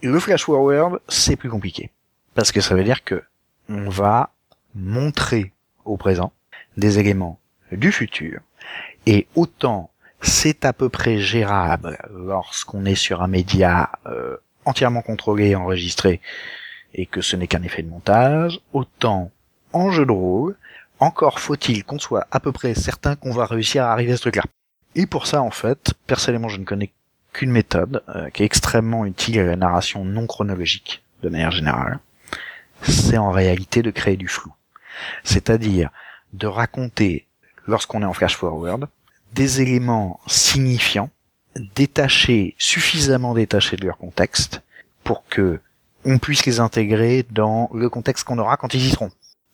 Le 0.02 0.20
flash 0.20 0.44
forward, 0.44 1.00
c'est 1.08 1.34
plus 1.34 1.50
compliqué 1.50 1.90
parce 2.36 2.52
que 2.52 2.60
ça 2.60 2.76
veut 2.76 2.84
dire 2.84 3.02
que 3.02 3.24
on 3.68 3.88
va 3.88 4.30
montrer 4.76 5.52
au 5.84 5.96
présent 5.96 6.32
des 6.76 7.00
éléments 7.00 7.40
du 7.72 7.90
futur 7.90 8.40
et 9.06 9.26
autant 9.34 9.90
c'est 10.20 10.64
à 10.64 10.72
peu 10.72 10.88
près 10.88 11.18
gérable 11.18 11.98
lorsqu'on 12.12 12.84
est 12.84 12.94
sur 12.94 13.22
un 13.22 13.26
média 13.26 13.90
euh, 14.06 14.36
entièrement 14.64 15.02
contrôlé, 15.02 15.56
enregistré 15.56 16.20
et 16.94 17.06
que 17.06 17.22
ce 17.22 17.36
n'est 17.36 17.46
qu'un 17.46 17.62
effet 17.62 17.82
de 17.82 17.88
montage, 17.88 18.60
autant 18.72 19.30
en 19.72 19.90
jeu 19.90 20.06
de 20.06 20.12
rôle, 20.12 20.56
encore 21.00 21.40
faut-il 21.40 21.84
qu'on 21.84 21.98
soit 21.98 22.26
à 22.30 22.40
peu 22.40 22.52
près 22.52 22.74
certain 22.74 23.16
qu'on 23.16 23.32
va 23.32 23.46
réussir 23.46 23.84
à 23.84 23.92
arriver 23.92 24.12
à 24.12 24.16
ce 24.16 24.22
truc-là. 24.22 24.44
Et 24.94 25.06
pour 25.06 25.26
ça, 25.26 25.42
en 25.42 25.50
fait, 25.50 25.92
personnellement, 26.06 26.48
je 26.48 26.58
ne 26.58 26.64
connais 26.64 26.92
qu'une 27.32 27.50
méthode 27.50 28.02
euh, 28.08 28.30
qui 28.30 28.42
est 28.42 28.46
extrêmement 28.46 29.04
utile 29.04 29.40
à 29.40 29.44
la 29.44 29.56
narration 29.56 30.04
non 30.04 30.26
chronologique, 30.26 31.02
de 31.22 31.28
manière 31.28 31.50
générale 31.50 32.00
c'est 32.82 33.18
en 33.18 33.30
réalité 33.30 33.82
de 33.82 33.90
créer 33.90 34.16
du 34.16 34.28
flou. 34.28 34.52
C'est-à-dire 35.24 35.90
de 36.32 36.46
raconter, 36.46 37.26
lorsqu'on 37.66 38.02
est 38.02 38.06
en 38.06 38.12
flash 38.12 38.36
forward, 38.36 38.88
des 39.32 39.60
éléments 39.60 40.20
signifiants, 40.26 41.10
détachés, 41.74 42.54
suffisamment 42.58 43.34
détachés 43.34 43.76
de 43.76 43.86
leur 43.86 43.98
contexte, 43.98 44.62
pour 45.04 45.24
que 45.28 45.60
on 46.04 46.18
puisse 46.18 46.46
les 46.46 46.60
intégrer 46.60 47.26
dans 47.30 47.68
le 47.74 47.88
contexte 47.90 48.24
qu'on 48.24 48.38
aura 48.38 48.56
quand 48.56 48.74
ils 48.74 48.86
y 48.86 48.90
seront. 48.90 49.10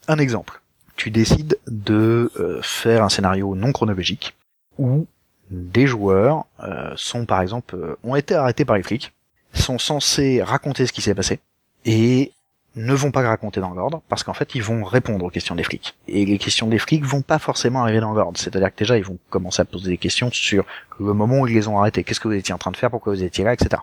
Un 0.09 0.19
exemple. 0.19 0.61
Tu 0.97 1.11
décides 1.11 1.59
de 1.67 2.31
euh, 2.37 2.61
faire 2.63 3.03
un 3.03 3.09
scénario 3.09 3.55
non 3.55 3.73
chronologique 3.73 4.37
où 4.79 5.07
des 5.51 5.87
joueurs 5.87 6.47
euh, 6.63 6.93
sont 6.97 7.25
par 7.25 7.41
exemple 7.41 7.77
euh, 7.77 7.97
ont 8.05 8.17
été 8.17 8.35
arrêtés 8.35 8.65
par 8.65 8.77
les 8.77 8.83
flics, 8.83 9.13
sont 9.55 9.79
censés 9.79 10.43
raconter 10.43 10.87
ce 10.87 10.93
qui 10.93 11.03
s'est 11.03 11.15
passé 11.15 11.41
et 11.85 12.33
ne 12.75 12.95
vont 12.95 13.11
pas 13.11 13.23
raconter 13.23 13.61
dans 13.61 13.75
l'ordre 13.75 14.03
parce 14.09 14.23
qu'en 14.23 14.33
fait 14.33 14.55
ils 14.55 14.63
vont 14.63 14.85
répondre 14.85 15.25
aux 15.25 15.31
questions 15.31 15.55
des 15.55 15.65
flics. 15.65 15.97
Et 16.09 16.25
les 16.25 16.39
questions 16.39 16.69
des 16.69 16.79
flics 16.79 17.05
vont 17.05 17.23
pas 17.23 17.39
forcément 17.39 17.83
arriver 17.83 18.01
dans 18.01 18.13
l'ordre. 18.13 18.39
C'est-à-dire 18.39 18.71
que 18.71 18.79
déjà 18.79 18.97
ils 18.97 19.05
vont 19.05 19.19
commencer 19.31 19.63
à 19.63 19.65
poser 19.65 19.91
des 19.91 19.99
questions 19.99 20.31
sur 20.33 20.65
le 20.99 21.13
moment 21.13 21.41
où 21.41 21.47
ils 21.47 21.55
les 21.55 21.69
ont 21.69 21.79
arrêtés. 21.79 22.05
Qu'est-ce 22.05 22.21
que 22.21 22.29
vous 22.29 22.35
étiez 22.35 22.55
en 22.55 22.59
train 22.59 22.71
de 22.71 22.77
faire? 22.77 22.91
Pourquoi 22.91 23.13
vous 23.15 23.23
étiez 23.23 23.45
là? 23.45 23.53
Etc 23.53 23.79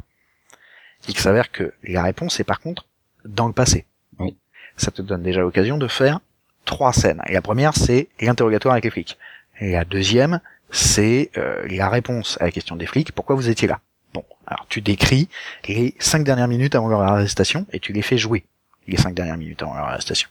il 1.07 1.17
s'avère 1.17 1.51
que 1.51 1.73
la 1.83 2.03
réponse 2.03 2.39
est 2.39 2.43
par 2.43 2.59
contre 2.59 2.85
dans 3.25 3.47
le 3.47 3.53
passé. 3.53 3.85
Oui. 4.19 4.35
ça 4.77 4.91
te 4.91 5.01
donne 5.01 5.23
déjà 5.23 5.41
l'occasion 5.41 5.77
de 5.77 5.87
faire 5.87 6.19
trois 6.65 6.93
scènes. 6.93 7.21
Et 7.27 7.33
la 7.33 7.41
première 7.41 7.75
c'est 7.75 8.09
l'interrogatoire 8.19 8.73
avec 8.73 8.83
les 8.83 8.91
flics. 8.91 9.17
Et 9.59 9.71
la 9.71 9.85
deuxième 9.85 10.41
c'est 10.71 11.31
euh, 11.37 11.65
la 11.69 11.89
réponse 11.89 12.37
à 12.39 12.45
la 12.45 12.51
question 12.51 12.75
des 12.75 12.85
flics. 12.85 13.11
Pourquoi 13.11 13.35
vous 13.35 13.49
étiez 13.49 13.67
là? 13.67 13.79
Bon. 14.13 14.23
Alors 14.45 14.65
tu 14.69 14.81
décris 14.81 15.29
les 15.67 15.95
cinq 15.99 16.23
dernières 16.23 16.47
minutes 16.47 16.75
avant 16.75 16.89
leur 16.89 17.01
arrestation 17.01 17.65
et 17.71 17.79
tu 17.79 17.93
les 17.93 18.01
fais 18.01 18.17
jouer 18.17 18.45
les 18.91 18.97
cinq 18.97 19.13
dernières 19.13 19.37
minutes 19.37 19.61
avant 19.61 19.75
leur 19.75 19.85
arrestation. 19.85 20.29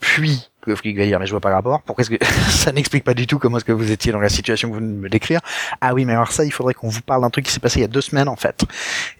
Puis 0.00 0.50
le 0.66 0.76
flic 0.76 0.96
va 0.96 1.04
dire 1.04 1.18
mais 1.18 1.26
je 1.26 1.30
vois 1.30 1.40
pas 1.40 1.48
le 1.48 1.54
rapport. 1.54 1.82
Pourquoi 1.82 2.02
est-ce 2.02 2.10
que 2.10 2.24
ça 2.50 2.72
n'explique 2.72 3.04
pas 3.04 3.14
du 3.14 3.26
tout 3.26 3.38
comment 3.38 3.56
est-ce 3.56 3.64
que 3.64 3.72
vous 3.72 3.90
étiez 3.90 4.12
dans 4.12 4.20
la 4.20 4.28
situation 4.28 4.68
que 4.68 4.74
vous 4.74 4.80
venez 4.80 4.92
de 4.92 4.98
me 4.98 5.08
décrire? 5.08 5.40
Ah 5.80 5.94
oui 5.94 6.04
mais 6.04 6.12
alors 6.12 6.32
ça 6.32 6.44
il 6.44 6.52
faudrait 6.52 6.74
qu'on 6.74 6.88
vous 6.88 7.02
parle 7.02 7.22
d'un 7.22 7.30
truc 7.30 7.46
qui 7.46 7.52
s'est 7.52 7.60
passé 7.60 7.78
il 7.78 7.82
y 7.82 7.86
a 7.86 7.88
deux 7.88 8.00
semaines 8.00 8.28
en 8.28 8.36
fait. 8.36 8.64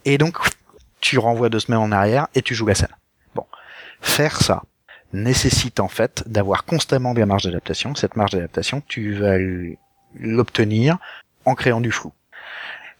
Et 0.05 0.17
donc 0.17 0.37
tu 1.01 1.17
renvoies 1.17 1.49
deux 1.49 1.59
semaines 1.59 1.79
en 1.79 1.91
arrière 1.91 2.27
et 2.35 2.41
tu 2.41 2.55
joues 2.55 2.65
la 2.65 2.75
scène. 2.75 2.95
Bon, 3.35 3.45
faire 4.01 4.41
ça 4.41 4.63
nécessite 5.13 5.79
en 5.79 5.87
fait 5.87 6.23
d'avoir 6.27 6.65
constamment 6.65 7.13
des 7.13 7.25
marges 7.25 7.43
d'adaptation. 7.43 7.95
Cette 7.95 8.15
marge 8.15 8.31
d'adaptation, 8.31 8.81
tu 8.87 9.13
vas 9.13 9.37
l'obtenir 10.19 10.97
en 11.45 11.55
créant 11.55 11.81
du 11.81 11.91
flou. 11.91 12.11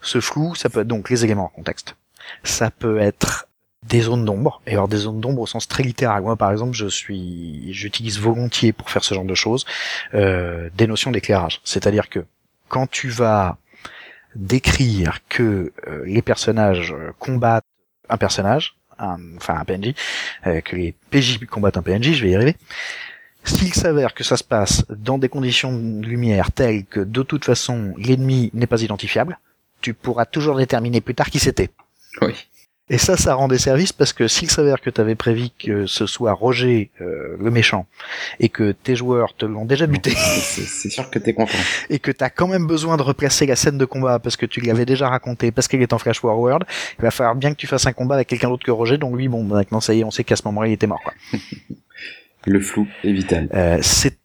Ce 0.00 0.20
flou, 0.20 0.54
ça 0.54 0.68
peut 0.68 0.80
être 0.80 0.86
donc 0.86 1.10
les 1.10 1.24
éléments 1.24 1.46
en 1.46 1.48
contexte. 1.48 1.96
Ça 2.42 2.70
peut 2.70 2.98
être 2.98 3.48
des 3.88 4.02
zones 4.02 4.24
d'ombre, 4.24 4.60
et 4.66 4.72
alors 4.72 4.88
des 4.88 4.96
zones 4.96 5.20
d'ombre 5.20 5.42
au 5.42 5.46
sens 5.46 5.68
très 5.68 5.82
littéral. 5.82 6.22
Moi, 6.22 6.36
par 6.36 6.50
exemple, 6.50 6.74
je 6.74 6.86
suis, 6.86 7.72
j'utilise 7.72 8.18
volontiers 8.18 8.72
pour 8.72 8.90
faire 8.90 9.04
ce 9.04 9.14
genre 9.14 9.24
de 9.24 9.34
choses 9.34 9.64
euh, 10.14 10.70
des 10.76 10.86
notions 10.86 11.10
d'éclairage. 11.10 11.60
C'est-à-dire 11.64 12.08
que 12.08 12.24
quand 12.68 12.90
tu 12.90 13.08
vas 13.08 13.58
décrire 14.34 15.20
que 15.28 15.72
euh, 15.86 16.04
les 16.04 16.22
personnages 16.22 16.94
combattent 17.18 17.64
un 18.08 18.16
personnage, 18.16 18.76
enfin 18.98 19.54
un 19.54 19.64
PNJ, 19.64 19.94
euh, 20.46 20.60
que 20.60 20.76
les 20.76 20.94
PJ 21.10 21.44
combattent 21.46 21.76
un 21.76 21.82
PNJ, 21.82 22.12
je 22.12 22.24
vais 22.24 22.30
y 22.30 22.34
arriver. 22.34 22.56
S'il 23.44 23.74
s'avère 23.74 24.14
que 24.14 24.24
ça 24.24 24.36
se 24.36 24.42
passe 24.42 24.84
dans 24.90 25.18
des 25.18 25.28
conditions 25.28 25.72
de 25.72 26.06
lumière 26.06 26.50
telles 26.50 26.84
que 26.84 27.00
de 27.00 27.22
toute 27.22 27.44
façon 27.44 27.94
l'ennemi 27.96 28.50
n'est 28.54 28.66
pas 28.66 28.82
identifiable, 28.82 29.38
tu 29.80 29.94
pourras 29.94 30.24
toujours 30.24 30.56
déterminer 30.56 31.00
plus 31.00 31.14
tard 31.14 31.30
qui 31.30 31.38
c'était. 31.38 31.70
Oui. 32.20 32.34
Et 32.88 32.98
ça, 32.98 33.16
ça 33.16 33.34
rend 33.34 33.48
des 33.48 33.58
services 33.58 33.92
parce 33.92 34.12
que 34.12 34.28
s'il 34.28 34.48
s'avère 34.48 34.80
que 34.80 34.90
tu 34.90 35.00
avais 35.00 35.16
prévu 35.16 35.48
que 35.58 35.86
ce 35.86 36.06
soit 36.06 36.32
Roger 36.32 36.92
euh, 37.00 37.36
le 37.40 37.50
méchant 37.50 37.86
et 38.38 38.48
que 38.48 38.70
tes 38.70 38.94
joueurs 38.94 39.34
te 39.34 39.44
l'ont 39.44 39.64
déjà 39.64 39.88
buté, 39.88 40.10
c'est 40.16 40.90
sûr 40.90 41.10
que 41.10 41.18
t'es 41.18 41.34
content. 41.34 41.58
Et 41.90 41.98
que 41.98 42.12
t'as 42.12 42.30
quand 42.30 42.46
même 42.46 42.68
besoin 42.68 42.96
de 42.96 43.02
replacer 43.02 43.44
la 43.44 43.56
scène 43.56 43.76
de 43.76 43.84
combat 43.84 44.20
parce 44.20 44.36
que 44.36 44.46
tu 44.46 44.60
l'avais 44.60 44.86
déjà 44.86 45.08
raconté, 45.08 45.50
parce 45.50 45.66
qu'elle 45.66 45.82
est 45.82 45.92
en 45.92 45.98
flash 45.98 46.20
forward, 46.20 46.64
il 47.00 47.02
va 47.02 47.10
falloir 47.10 47.34
bien 47.34 47.50
que 47.50 47.56
tu 47.56 47.66
fasses 47.66 47.86
un 47.86 47.92
combat 47.92 48.14
avec 48.14 48.28
quelqu'un 48.28 48.50
d'autre 48.50 48.64
que 48.64 48.70
Roger. 48.70 48.98
Donc 48.98 49.16
lui, 49.16 49.26
bon, 49.26 49.42
maintenant 49.42 49.80
ça 49.80 49.92
y 49.92 50.00
est, 50.00 50.04
on 50.04 50.12
sait 50.12 50.22
qu'à 50.22 50.36
ce 50.36 50.42
moment-là, 50.44 50.68
il 50.68 50.74
était 50.74 50.86
mort. 50.86 51.02
Quoi. 51.02 51.12
le 52.46 52.60
flou 52.60 52.86
est 53.02 53.12
vital. 53.12 53.48
Euh, 53.52 53.78
c'est 53.82 54.16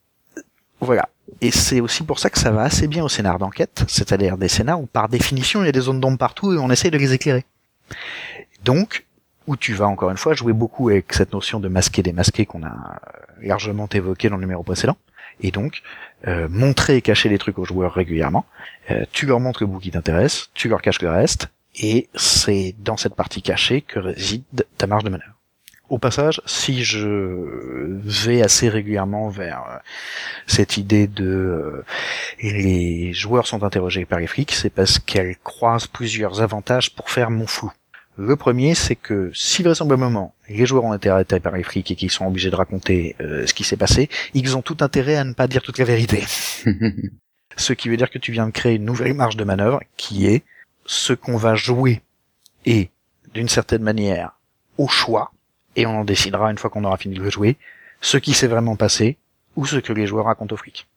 voilà. 0.80 1.10
Et 1.42 1.50
c'est 1.50 1.80
aussi 1.80 2.04
pour 2.04 2.20
ça 2.20 2.30
que 2.30 2.38
ça 2.38 2.52
va 2.52 2.62
assez 2.62 2.86
bien 2.86 3.04
au 3.04 3.10
scénar 3.10 3.40
d'enquête, 3.40 3.86
c'est-à-dire 3.88 4.38
des 4.38 4.50
scénars 4.50 4.80
où 4.80 4.86
par 4.86 5.10
définition 5.10 5.64
il 5.64 5.66
y 5.66 5.70
a 5.70 5.72
des 5.72 5.82
zones 5.82 6.00
d'ombre 6.00 6.20
partout 6.20 6.54
et 6.54 6.58
on 6.60 6.70
essaye 6.70 6.92
de 6.92 7.00
les 7.00 7.14
éclairer. 7.14 7.44
Donc, 8.64 9.06
où 9.48 9.56
tu 9.56 9.74
vas 9.74 9.88
encore 9.88 10.12
une 10.12 10.18
fois 10.18 10.34
jouer 10.34 10.54
beaucoup 10.54 10.90
avec 10.90 11.14
cette 11.14 11.34
notion 11.34 11.60
de 11.60 11.68
masquer 11.68 12.04
démasquer 12.04 12.46
qu'on 12.46 12.64
a 12.64 12.68
euh, 12.68 13.48
largement 13.48 13.88
évoqué 13.92 14.30
dans 14.30 14.38
le 14.38 14.42
numéro 14.42 14.64
précédent. 14.64 14.98
Et 15.42 15.52
donc, 15.52 15.82
euh, 16.28 16.48
montrer 16.50 16.98
et 16.98 17.02
cacher 17.02 17.30
les 17.30 17.38
trucs 17.38 17.58
aux 17.58 17.66
joueurs 17.66 17.94
régulièrement. 17.94 18.46
Euh, 18.92 19.06
tu 19.12 19.26
leur 19.26 19.40
montres 19.40 19.64
le 19.64 19.68
bout 19.68 19.80
qui 19.80 19.92
t'intéresse, 19.92 20.50
tu 20.54 20.70
leur 20.70 20.82
caches 20.82 21.02
le 21.02 21.10
reste, 21.10 21.50
et 21.76 22.10
c'est 22.14 22.76
dans 22.80 22.98
cette 22.98 23.16
partie 23.16 23.42
cachée 23.42 23.82
que 23.82 24.00
réside 24.00 24.44
ta 24.78 24.86
marge 24.86 25.04
de 25.04 25.10
manœuvre. 25.10 25.34
Au 25.90 25.98
passage, 25.98 26.42
si 26.46 26.86
je 26.86 28.00
vais 28.04 28.42
assez 28.42 28.70
régulièrement 28.70 29.28
vers 29.28 29.82
cette 30.48 30.78
idée 30.78 31.08
de 31.08 31.84
les 32.42 33.12
joueurs 33.12 33.46
sont 33.46 33.64
interrogés 33.66 34.06
par 34.06 34.20
les 34.20 34.28
flics, 34.28 34.54
c'est 34.54 34.70
parce 34.70 35.00
qu'elles 35.00 35.38
croisent 35.40 35.88
plusieurs 35.88 36.42
avantages 36.42 36.96
pour 36.96 37.10
faire 37.10 37.30
mon 37.30 37.46
flou. 37.46 37.74
Le 38.22 38.36
premier, 38.36 38.76
c'est 38.76 38.96
que 38.96 39.32
si 39.34 39.64
vraisemblablement 39.64 40.36
les 40.48 40.68
joueurs 40.68 40.84
ont 40.84 40.94
été 40.94 41.10
arrêtés 41.10 41.40
par 41.40 41.54
les 41.54 41.64
flics 41.64 41.90
et 41.90 41.96
qu'ils 41.96 42.12
sont 42.12 42.28
obligés 42.28 42.52
de 42.52 42.56
raconter 42.56 43.16
euh, 43.20 43.48
ce 43.48 43.54
qui 43.56 43.64
s'est 43.64 43.78
passé, 43.78 44.10
ils 44.36 44.56
ont 44.56 44.62
tout 44.62 44.78
intérêt 44.82 45.16
à 45.16 45.24
ne 45.24 45.34
pas 45.34 45.48
dire 45.48 45.64
toute 45.64 45.80
la 45.80 45.86
vérité. 45.86 46.24
ce 47.58 47.74
qui 47.74 47.90
veut 47.90 47.98
dire 47.98 48.12
que 48.12 48.20
tu 48.20 48.32
viens 48.32 48.46
de 48.46 48.52
créer 48.52 48.76
une 48.76 48.86
nouvelle 48.86 49.16
marge 49.16 49.38
de 49.38 49.44
manœuvre 49.44 49.82
qui 49.98 50.28
est 50.28 50.44
ce 50.86 51.14
qu'on 51.14 51.36
va 51.36 51.56
jouer 51.56 52.04
et 52.68 52.92
d'une 53.34 53.50
certaine 53.50 53.82
manière 53.82 54.34
au 54.78 54.88
choix, 54.88 55.32
et 55.76 55.88
on 55.88 56.02
en 56.02 56.06
décidera 56.06 56.52
une 56.52 56.60
fois 56.60 56.70
qu'on 56.70 56.84
aura 56.84 56.98
fini 56.98 57.16
de 57.16 57.24
le 57.24 57.32
jouer, 57.32 57.58
ce 58.02 58.18
qui 58.18 58.34
s'est 58.34 58.46
vraiment 58.46 58.76
passé 58.76 59.18
ou 59.56 59.66
ce 59.66 59.78
que 59.78 59.94
les 59.94 60.06
joueurs 60.06 60.26
racontent 60.26 60.54
aux 60.54 60.60
flics. 60.60 60.88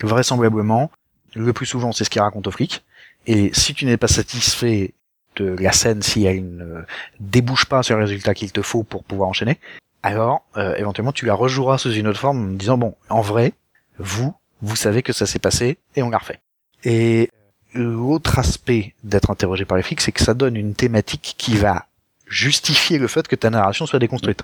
Vraisemblablement, 0.00 0.90
le 1.34 1.52
plus 1.52 1.66
souvent 1.66 1.92
c'est 1.92 2.04
ce 2.04 2.10
qu'ils 2.10 2.22
racontent 2.22 2.48
aux 2.48 2.54
flics, 2.54 2.82
et 3.26 3.50
si 3.52 3.74
tu 3.74 3.84
n'es 3.84 3.98
pas 3.98 4.08
satisfait 4.08 4.94
de 5.36 5.56
la 5.58 5.72
scène 5.72 6.02
si 6.02 6.24
elle 6.24 6.56
ne 6.56 6.82
débouche 7.18 7.66
pas 7.66 7.82
sur 7.82 7.96
le 7.96 8.02
résultat 8.02 8.34
qu'il 8.34 8.52
te 8.52 8.62
faut 8.62 8.82
pour 8.82 9.04
pouvoir 9.04 9.28
enchaîner, 9.28 9.58
alors 10.02 10.42
euh, 10.56 10.74
éventuellement 10.76 11.12
tu 11.12 11.26
la 11.26 11.34
rejoueras 11.34 11.78
sous 11.78 11.92
une 11.92 12.06
autre 12.06 12.20
forme 12.20 12.44
en 12.44 12.52
disant 12.52 12.78
bon, 12.78 12.94
en 13.08 13.20
vrai, 13.20 13.52
vous, 13.98 14.34
vous 14.62 14.76
savez 14.76 15.02
que 15.02 15.12
ça 15.12 15.26
s'est 15.26 15.38
passé 15.38 15.78
et 15.96 16.02
on 16.02 16.10
l'a 16.10 16.18
refait. 16.18 16.40
Et 16.84 17.30
l'autre 17.74 18.38
aspect 18.38 18.94
d'être 19.04 19.30
interrogé 19.30 19.64
par 19.64 19.76
les 19.76 19.82
flics, 19.82 20.00
c'est 20.00 20.12
que 20.12 20.22
ça 20.22 20.34
donne 20.34 20.56
une 20.56 20.74
thématique 20.74 21.34
qui 21.38 21.56
va 21.56 21.86
justifier 22.26 22.98
le 22.98 23.08
fait 23.08 23.28
que 23.28 23.36
ta 23.36 23.50
narration 23.50 23.86
soit 23.86 23.98
déconstruite. 23.98 24.42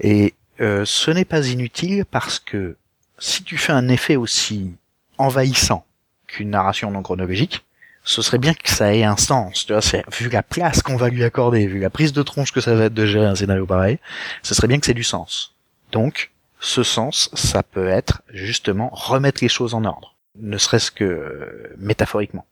Et 0.00 0.34
euh, 0.60 0.84
ce 0.84 1.10
n'est 1.10 1.24
pas 1.24 1.46
inutile 1.46 2.04
parce 2.04 2.38
que 2.38 2.76
si 3.18 3.44
tu 3.44 3.56
fais 3.56 3.72
un 3.72 3.88
effet 3.88 4.16
aussi 4.16 4.72
envahissant 5.18 5.84
qu'une 6.26 6.50
narration 6.50 6.90
non 6.90 7.02
chronologique, 7.02 7.64
ce 8.04 8.22
serait 8.22 8.38
bien 8.38 8.54
que 8.54 8.68
ça 8.68 8.94
ait 8.94 9.04
un 9.04 9.16
sens, 9.16 9.66
tu 9.66 9.72
vois, 9.72 9.82
vu 10.18 10.28
la 10.28 10.42
place 10.42 10.82
qu'on 10.82 10.96
va 10.96 11.08
lui 11.08 11.22
accorder, 11.22 11.66
vu 11.66 11.78
la 11.78 11.90
prise 11.90 12.12
de 12.12 12.22
tronche 12.22 12.52
que 12.52 12.60
ça 12.60 12.74
va 12.74 12.84
être 12.84 12.94
de 12.94 13.06
gérer 13.06 13.26
un 13.26 13.34
scénario 13.34 13.66
pareil, 13.66 13.98
ce 14.42 14.54
serait 14.54 14.66
bien 14.66 14.80
que 14.80 14.86
c'est 14.86 14.94
du 14.94 15.04
sens. 15.04 15.54
Donc, 15.92 16.32
ce 16.58 16.82
sens, 16.82 17.30
ça 17.34 17.62
peut 17.62 17.88
être 17.88 18.22
justement 18.32 18.90
remettre 18.92 19.42
les 19.42 19.48
choses 19.48 19.74
en 19.74 19.84
ordre, 19.84 20.16
ne 20.36 20.58
serait-ce 20.58 20.90
que 20.90 21.04
euh, 21.04 21.74
métaphoriquement. 21.78 22.46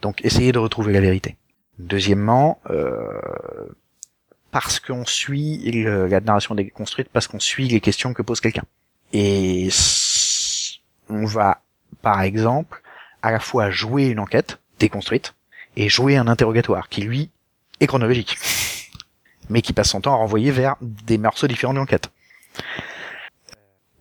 Donc, 0.00 0.24
essayer 0.24 0.52
de 0.52 0.58
retrouver 0.58 0.92
la 0.92 1.00
vérité. 1.00 1.36
Deuxièmement, 1.78 2.60
euh, 2.70 3.20
parce 4.50 4.80
qu'on 4.80 5.06
suit 5.06 5.58
la 5.84 6.20
narration 6.20 6.54
déconstruite, 6.54 7.08
parce 7.12 7.26
qu'on 7.26 7.40
suit 7.40 7.68
les 7.68 7.80
questions 7.80 8.12
que 8.12 8.22
pose 8.22 8.40
quelqu'un. 8.40 8.64
Et 9.12 9.68
on 11.08 11.24
va, 11.24 11.62
par 12.02 12.22
exemple, 12.22 12.82
à 13.22 13.30
la 13.30 13.40
fois 13.40 13.70
jouer 13.70 14.06
une 14.06 14.18
enquête, 14.18 14.58
déconstruite 14.82 15.34
et 15.76 15.88
jouer 15.88 16.16
un 16.16 16.28
interrogatoire 16.28 16.88
qui 16.88 17.02
lui 17.02 17.30
est 17.80 17.86
chronologique, 17.86 18.36
mais 19.48 19.62
qui 19.62 19.72
passe 19.72 19.90
son 19.90 20.00
temps 20.00 20.14
à 20.14 20.16
renvoyer 20.16 20.50
vers 20.50 20.76
des 20.80 21.18
morceaux 21.18 21.46
différents 21.46 21.74
d'enquête. 21.74 22.10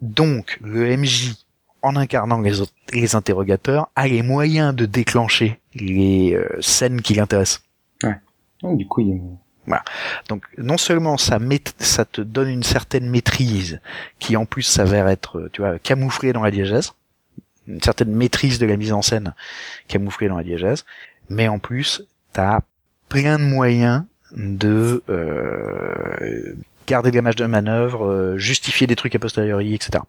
Donc 0.02 0.58
le 0.62 0.98
MJ, 0.98 1.34
en 1.82 1.96
incarnant 1.96 2.42
les, 2.42 2.62
les 2.94 3.16
interrogateurs, 3.16 3.90
a 3.96 4.08
les 4.08 4.24
moyens 4.24 4.76
de 4.76 4.86
déclencher 4.86 5.60
les 5.74 6.34
euh, 6.34 6.62
scènes 6.62 7.02
qui 7.02 7.14
l'intéressent. 7.14 7.64
Ouais. 8.04 8.16
Donc, 8.62 8.78
du 8.78 8.88
coup, 8.88 9.02
il 9.02 9.22
voilà. 9.68 9.84
Donc 10.28 10.44
non 10.58 10.78
seulement 10.78 11.18
ça, 11.18 11.38
ça 11.78 12.06
te 12.06 12.22
donne 12.22 12.50
une 12.50 12.64
certaine 12.64 13.10
maîtrise, 13.10 13.80
qui 14.20 14.36
en 14.36 14.46
plus 14.46 14.64
s'avère 14.64 15.08
être, 15.08 15.50
tu 15.54 15.62
vois, 15.62 15.78
camouflée 15.80 16.34
dans 16.34 16.44
la 16.44 16.52
diégèse, 16.52 16.94
une 17.68 17.82
certaine 17.82 18.12
maîtrise 18.12 18.60
de 18.60 18.66
la 18.66 18.78
mise 18.78 18.94
en 18.94 19.02
scène 19.02 19.34
camouflée 19.88 20.28
dans 20.28 20.38
la 20.38 20.44
diégèse, 20.44 20.86
mais 21.30 21.48
en 21.48 21.60
plus, 21.60 22.04
t'as 22.34 22.62
plein 23.10 23.38
de 23.38 23.44
moyens 23.44 24.04
de 24.32 25.04
euh, 25.10 26.56
garder 26.88 27.12
l'image 27.12 27.36
de 27.36 27.46
manœuvre, 27.46 28.06
euh, 28.06 28.38
justifier 28.38 28.88
des 28.88 28.96
trucs 28.96 29.16
a 29.16 29.20
posteriori, 29.20 29.74
etc. 29.74 30.04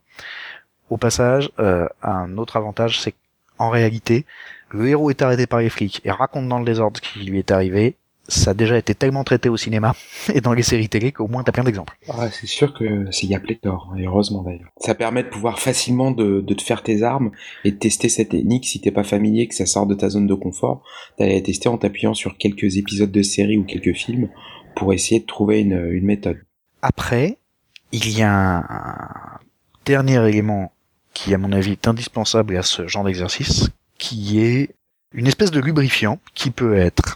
Au 0.90 0.96
passage, 0.96 1.50
euh, 1.58 1.88
un 2.02 2.36
autre 2.38 2.56
avantage, 2.56 3.00
c'est 3.00 3.14
qu'en 3.56 3.70
réalité, 3.70 4.26
le 4.70 4.88
héros 4.88 5.10
est 5.10 5.22
arrêté 5.22 5.46
par 5.46 5.60
les 5.60 5.70
flics 5.70 6.00
et 6.04 6.10
raconte 6.10 6.48
dans 6.48 6.58
le 6.58 6.64
désordre 6.64 7.00
ce 7.02 7.12
qui 7.12 7.24
lui 7.24 7.38
est 7.38 7.50
arrivé, 7.50 7.96
ça 8.28 8.52
a 8.52 8.54
déjà 8.54 8.78
été 8.78 8.94
tellement 8.94 9.24
traité 9.24 9.48
au 9.48 9.56
cinéma 9.56 9.94
et 10.34 10.40
dans 10.40 10.52
les 10.52 10.62
séries 10.62 10.88
télé 10.88 11.12
qu'au 11.12 11.28
moins 11.28 11.42
t'as 11.42 11.52
plein 11.52 11.64
d'exemples. 11.64 11.96
Ah, 12.08 12.30
c'est 12.30 12.46
sûr 12.46 12.72
que 12.74 13.06
c'est 13.10 13.26
y 13.26 13.34
a 13.34 13.40
pléthore, 13.40 13.94
et 13.98 14.06
heureusement 14.06 14.42
d'ailleurs. 14.42 14.70
Ça 14.78 14.94
permet 14.94 15.22
de 15.22 15.28
pouvoir 15.28 15.58
facilement 15.58 16.10
de, 16.10 16.40
de, 16.40 16.54
te 16.54 16.62
faire 16.62 16.82
tes 16.82 17.02
armes 17.02 17.30
et 17.64 17.72
de 17.72 17.76
tester 17.76 18.08
cette 18.08 18.30
technique 18.30 18.66
si 18.66 18.80
t'es 18.80 18.90
pas 18.90 19.04
familier, 19.04 19.48
que 19.48 19.54
ça 19.54 19.66
sort 19.66 19.86
de 19.86 19.94
ta 19.94 20.08
zone 20.08 20.26
de 20.26 20.34
confort, 20.34 20.82
d'aller 21.18 21.34
la 21.34 21.40
tester 21.40 21.68
en 21.68 21.78
t'appuyant 21.78 22.14
sur 22.14 22.36
quelques 22.36 22.76
épisodes 22.76 23.10
de 23.10 23.22
série 23.22 23.58
ou 23.58 23.64
quelques 23.64 23.94
films 23.94 24.28
pour 24.76 24.92
essayer 24.92 25.20
de 25.20 25.26
trouver 25.26 25.60
une, 25.60 25.88
une 25.90 26.04
méthode. 26.04 26.38
Après, 26.80 27.38
il 27.92 28.16
y 28.16 28.22
a 28.22 28.58
un 28.58 29.38
dernier 29.84 30.26
élément 30.28 30.72
qui 31.14 31.34
à 31.34 31.38
mon 31.38 31.52
avis 31.52 31.72
est 31.72 31.88
indispensable 31.88 32.56
à 32.56 32.62
ce 32.62 32.86
genre 32.88 33.04
d'exercice, 33.04 33.68
qui 33.98 34.40
est 34.40 34.70
une 35.12 35.26
espèce 35.26 35.50
de 35.50 35.60
lubrifiant 35.60 36.18
qui 36.34 36.50
peut 36.50 36.74
être 36.76 37.11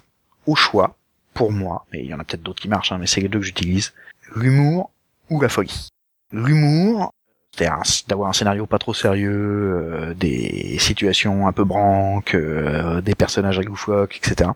au 0.46 0.54
choix, 0.54 0.96
pour 1.34 1.52
moi, 1.52 1.84
mais 1.92 2.02
il 2.02 2.06
y 2.06 2.14
en 2.14 2.20
a 2.20 2.24
peut-être 2.24 2.42
d'autres 2.42 2.60
qui 2.60 2.68
marchent, 2.68 2.92
hein, 2.92 2.98
mais 2.98 3.06
c'est 3.06 3.20
les 3.20 3.28
deux 3.28 3.40
que 3.40 3.44
j'utilise, 3.44 3.92
l'humour 4.34 4.90
ou 5.30 5.40
la 5.40 5.48
folie. 5.48 5.88
L'humour, 6.32 7.12
c'est 7.56 7.68
d'avoir 8.08 8.30
un 8.30 8.32
scénario 8.32 8.66
pas 8.66 8.78
trop 8.78 8.94
sérieux, 8.94 9.32
euh, 9.32 10.14
des 10.14 10.76
situations 10.78 11.46
un 11.46 11.52
peu 11.52 11.64
branques, 11.64 12.34
euh, 12.34 13.00
des 13.00 13.14
personnages 13.14 13.60
loufoques, 13.60 14.16
etc. 14.16 14.50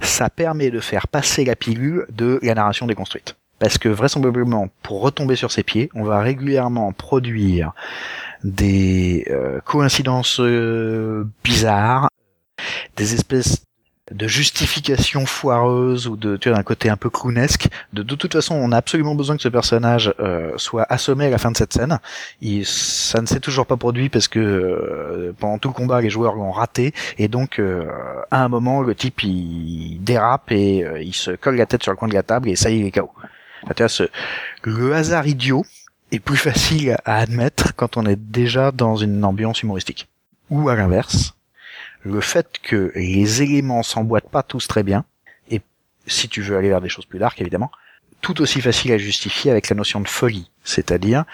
ça 0.00 0.28
permet 0.30 0.70
de 0.70 0.80
faire 0.80 1.08
passer 1.08 1.44
la 1.44 1.56
pilule 1.56 2.06
de 2.10 2.38
la 2.42 2.54
narration 2.54 2.86
déconstruite. 2.86 3.36
Parce 3.58 3.78
que 3.78 3.88
vraisemblablement, 3.88 4.68
pour 4.82 5.00
retomber 5.00 5.36
sur 5.36 5.52
ses 5.52 5.62
pieds, 5.62 5.88
on 5.94 6.02
va 6.02 6.20
régulièrement 6.20 6.92
produire 6.92 7.72
des 8.42 9.26
euh, 9.30 9.60
coïncidences 9.60 10.40
euh, 10.40 11.26
bizarres, 11.42 12.08
des 12.96 13.14
espèces 13.14 13.64
de 14.12 14.28
justifications 14.28 15.24
foireuses 15.24 16.06
ou 16.06 16.16
de 16.16 16.36
tu 16.36 16.48
vois 16.50 16.58
d'un 16.58 16.64
côté 16.64 16.90
un 16.90 16.96
peu 16.96 17.08
clownesque. 17.08 17.68
De, 17.92 18.02
toute 18.02 18.32
façon, 18.32 18.54
on 18.54 18.70
a 18.72 18.76
absolument 18.76 19.14
besoin 19.14 19.36
que 19.36 19.42
ce 19.42 19.48
personnage 19.48 20.14
euh, 20.20 20.52
soit 20.56 20.86
assommé 20.90 21.26
à 21.26 21.30
la 21.30 21.38
fin 21.38 21.50
de 21.50 21.56
cette 21.56 21.72
scène. 21.72 21.98
Il, 22.40 22.66
ça 22.66 23.22
ne 23.22 23.26
s'est 23.26 23.40
toujours 23.40 23.66
pas 23.66 23.76
produit 23.76 24.10
parce 24.10 24.28
que 24.28 25.34
pendant 25.38 25.58
tout 25.58 25.68
le 25.68 25.74
combat, 25.74 26.00
les 26.00 26.10
joueurs 26.10 26.34
l'ont 26.34 26.52
raté 26.52 26.92
et 27.16 27.28
donc 27.28 27.60
à 28.30 28.44
un 28.44 28.48
moment, 28.48 28.82
le 28.82 28.94
type 28.94 29.22
il 29.22 29.98
dérape 30.02 30.52
et 30.52 30.84
il 31.00 31.14
se 31.14 31.30
colle 31.30 31.56
la 31.56 31.66
tête 31.66 31.82
sur 31.82 31.92
le 31.92 31.96
coin 31.96 32.08
de 32.08 32.14
la 32.14 32.22
table 32.22 32.48
et 32.50 32.56
ça 32.56 32.70
y 32.70 32.74
est, 32.74 32.80
il 32.80 32.86
est 32.86 32.90
KO. 32.90 33.10
ce, 33.88 34.04
le 34.64 34.94
hasard 34.94 35.26
idiot 35.26 35.64
est 36.12 36.20
plus 36.20 36.36
facile 36.36 36.96
à 37.04 37.16
admettre 37.16 37.74
quand 37.74 37.96
on 37.96 38.06
est 38.06 38.16
déjà 38.16 38.70
dans 38.70 38.96
une 38.96 39.24
ambiance 39.24 39.62
humoristique. 39.62 40.08
Ou 40.50 40.68
à 40.68 40.76
l'inverse, 40.76 41.34
le 42.04 42.20
fait 42.20 42.58
que 42.62 42.92
les 42.94 43.42
éléments 43.42 43.82
s'emboîtent 43.82 44.30
pas 44.30 44.42
tous 44.42 44.68
très 44.68 44.82
bien, 44.82 45.04
et 45.50 45.60
si 46.06 46.28
tu 46.28 46.42
veux 46.42 46.56
aller 46.56 46.68
vers 46.68 46.80
des 46.80 46.88
choses 46.88 47.06
plus 47.06 47.18
dark 47.18 47.40
évidemment, 47.40 47.70
tout 48.20 48.40
aussi 48.40 48.60
facile 48.60 48.92
à 48.92 48.98
justifier 48.98 49.50
avec 49.50 49.68
la 49.68 49.76
notion 49.76 50.00
de 50.00 50.08
folie, 50.08 50.50
c'est-à-dire 50.62 51.24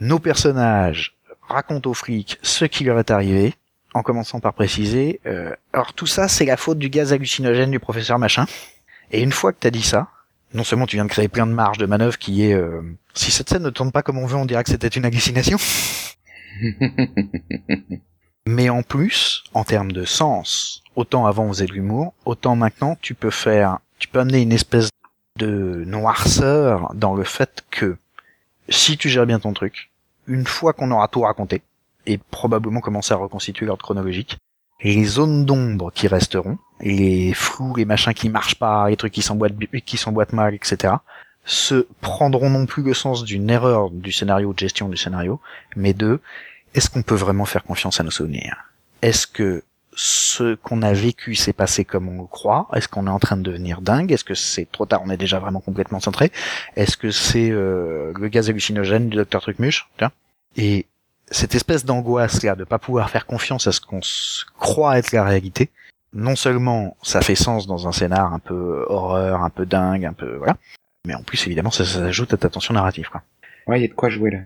nos 0.00 0.18
personnages 0.18 1.16
racontent 1.48 1.90
aux 1.90 1.94
flics 1.94 2.38
ce 2.42 2.64
qui 2.64 2.84
leur 2.84 2.98
est 2.98 3.10
arrivé, 3.10 3.54
en 3.94 4.02
commençant 4.02 4.40
par 4.40 4.52
préciser, 4.52 5.20
euh, 5.26 5.54
alors 5.72 5.94
tout 5.94 6.06
ça 6.06 6.28
c'est 6.28 6.44
la 6.44 6.58
faute 6.58 6.78
du 6.78 6.90
gaz 6.90 7.12
hallucinogène 7.12 7.70
du 7.70 7.80
professeur 7.80 8.18
machin, 8.18 8.44
et 9.12 9.22
une 9.22 9.32
fois 9.32 9.52
que 9.52 9.58
t'as 9.60 9.70
dit 9.70 9.82
ça, 9.82 10.08
non 10.52 10.64
seulement 10.64 10.86
tu 10.86 10.96
viens 10.96 11.06
de 11.06 11.10
créer 11.10 11.28
plein 11.28 11.46
de 11.46 11.52
marge 11.52 11.78
de 11.78 11.86
manœuvre 11.86 12.18
qui 12.18 12.44
est 12.44 12.52
euh, 12.52 12.82
si 13.14 13.30
cette 13.30 13.48
scène 13.48 13.62
ne 13.62 13.70
tourne 13.70 13.92
pas 13.92 14.02
comme 14.02 14.18
on 14.18 14.26
veut, 14.26 14.36
on 14.36 14.44
dirait 14.44 14.62
que 14.62 14.70
c'était 14.70 14.88
une 14.88 15.06
hallucination. 15.06 15.58
Mais 18.46 18.70
en 18.70 18.82
plus, 18.82 19.42
en 19.54 19.64
termes 19.64 19.90
de 19.90 20.04
sens, 20.04 20.82
autant 20.94 21.26
avant 21.26 21.44
on 21.44 21.48
faisait 21.48 21.66
de 21.66 21.72
l'humour, 21.72 22.14
autant 22.24 22.54
maintenant 22.54 22.96
tu 23.00 23.14
peux 23.14 23.30
faire, 23.30 23.78
tu 23.98 24.06
peux 24.06 24.20
amener 24.20 24.40
une 24.40 24.52
espèce 24.52 24.88
de 25.36 25.82
noirceur 25.84 26.92
dans 26.94 27.14
le 27.14 27.24
fait 27.24 27.64
que 27.70 27.96
si 28.68 28.96
tu 28.96 29.08
gères 29.08 29.26
bien 29.26 29.40
ton 29.40 29.52
truc, 29.52 29.90
une 30.28 30.46
fois 30.46 30.72
qu'on 30.72 30.90
aura 30.92 31.08
tout 31.08 31.22
raconté, 31.22 31.62
et 32.06 32.18
probablement 32.18 32.80
commencer 32.80 33.12
à 33.12 33.16
reconstituer 33.16 33.66
l'ordre 33.66 33.82
chronologique, 33.82 34.38
les 34.82 35.04
zones 35.04 35.44
d'ombre 35.44 35.90
qui 35.92 36.06
resteront, 36.06 36.58
les 36.80 37.34
flous, 37.34 37.74
les 37.74 37.84
machins 37.84 38.14
qui 38.14 38.28
marchent 38.28 38.58
pas, 38.58 38.88
les 38.88 38.96
trucs 38.96 39.12
qui 39.12 39.22
s'emboîtent, 39.22 39.54
qui 39.84 39.96
s'emboîtent 39.96 40.32
mal, 40.32 40.54
etc., 40.54 40.94
se 41.44 41.86
prendront 42.00 42.50
non 42.50 42.66
plus 42.66 42.82
le 42.82 42.94
sens 42.94 43.24
d'une 43.24 43.50
erreur 43.50 43.90
du 43.90 44.12
scénario, 44.12 44.52
de 44.52 44.58
gestion 44.58 44.88
du 44.88 44.96
scénario, 44.96 45.40
mais 45.76 45.94
de 45.94 46.20
est-ce 46.76 46.90
qu'on 46.90 47.02
peut 47.02 47.14
vraiment 47.14 47.46
faire 47.46 47.64
confiance 47.64 48.00
à 48.00 48.04
nos 48.04 48.10
souvenirs? 48.10 48.56
Est-ce 49.00 49.26
que 49.26 49.64
ce 49.94 50.56
qu'on 50.56 50.82
a 50.82 50.92
vécu 50.92 51.34
s'est 51.34 51.54
passé 51.54 51.86
comme 51.86 52.08
on 52.08 52.20
le 52.20 52.26
croit? 52.26 52.68
Est-ce 52.74 52.86
qu'on 52.86 53.06
est 53.06 53.10
en 53.10 53.18
train 53.18 53.38
de 53.38 53.42
devenir 53.42 53.80
dingue? 53.80 54.12
Est-ce 54.12 54.24
que 54.24 54.34
c'est 54.34 54.70
trop 54.70 54.84
tard? 54.84 55.00
On 55.02 55.08
est 55.08 55.16
déjà 55.16 55.38
vraiment 55.38 55.60
complètement 55.60 56.00
centré. 56.00 56.30
Est-ce 56.76 56.98
que 56.98 57.10
c'est 57.10 57.50
euh, 57.50 58.12
le 58.14 58.28
gaz 58.28 58.50
hallucinogène 58.50 59.08
du 59.08 59.16
docteur 59.16 59.40
Trucmuche? 59.40 59.88
Et 60.56 60.86
cette 61.30 61.54
espèce 61.54 61.86
d'angoisse 61.86 62.42
là 62.42 62.54
de 62.54 62.64
pas 62.64 62.78
pouvoir 62.78 63.08
faire 63.08 63.24
confiance 63.24 63.66
à 63.66 63.72
ce 63.72 63.80
qu'on 63.80 64.00
croit 64.58 64.98
être 64.98 65.12
la 65.12 65.24
réalité, 65.24 65.70
non 66.12 66.36
seulement 66.36 66.96
ça 67.02 67.22
fait 67.22 67.34
sens 67.34 67.66
dans 67.66 67.88
un 67.88 67.92
scénar 67.92 68.34
un 68.34 68.38
peu 68.38 68.84
horreur, 68.88 69.42
un 69.42 69.50
peu 69.50 69.64
dingue, 69.66 70.04
un 70.04 70.12
peu 70.12 70.36
voilà, 70.36 70.56
mais 71.06 71.14
en 71.14 71.22
plus 71.22 71.44
évidemment 71.46 71.70
ça, 71.70 71.84
s'ajoute 71.84 72.32
à 72.32 72.36
ta 72.36 72.48
tension 72.48 72.74
narrative 72.74 73.08
quoi. 73.10 73.22
Ouais, 73.66 73.80
il 73.80 73.82
y 73.82 73.84
a 73.86 73.88
de 73.88 73.94
quoi 73.94 74.08
jouer 74.08 74.30
là. 74.30 74.38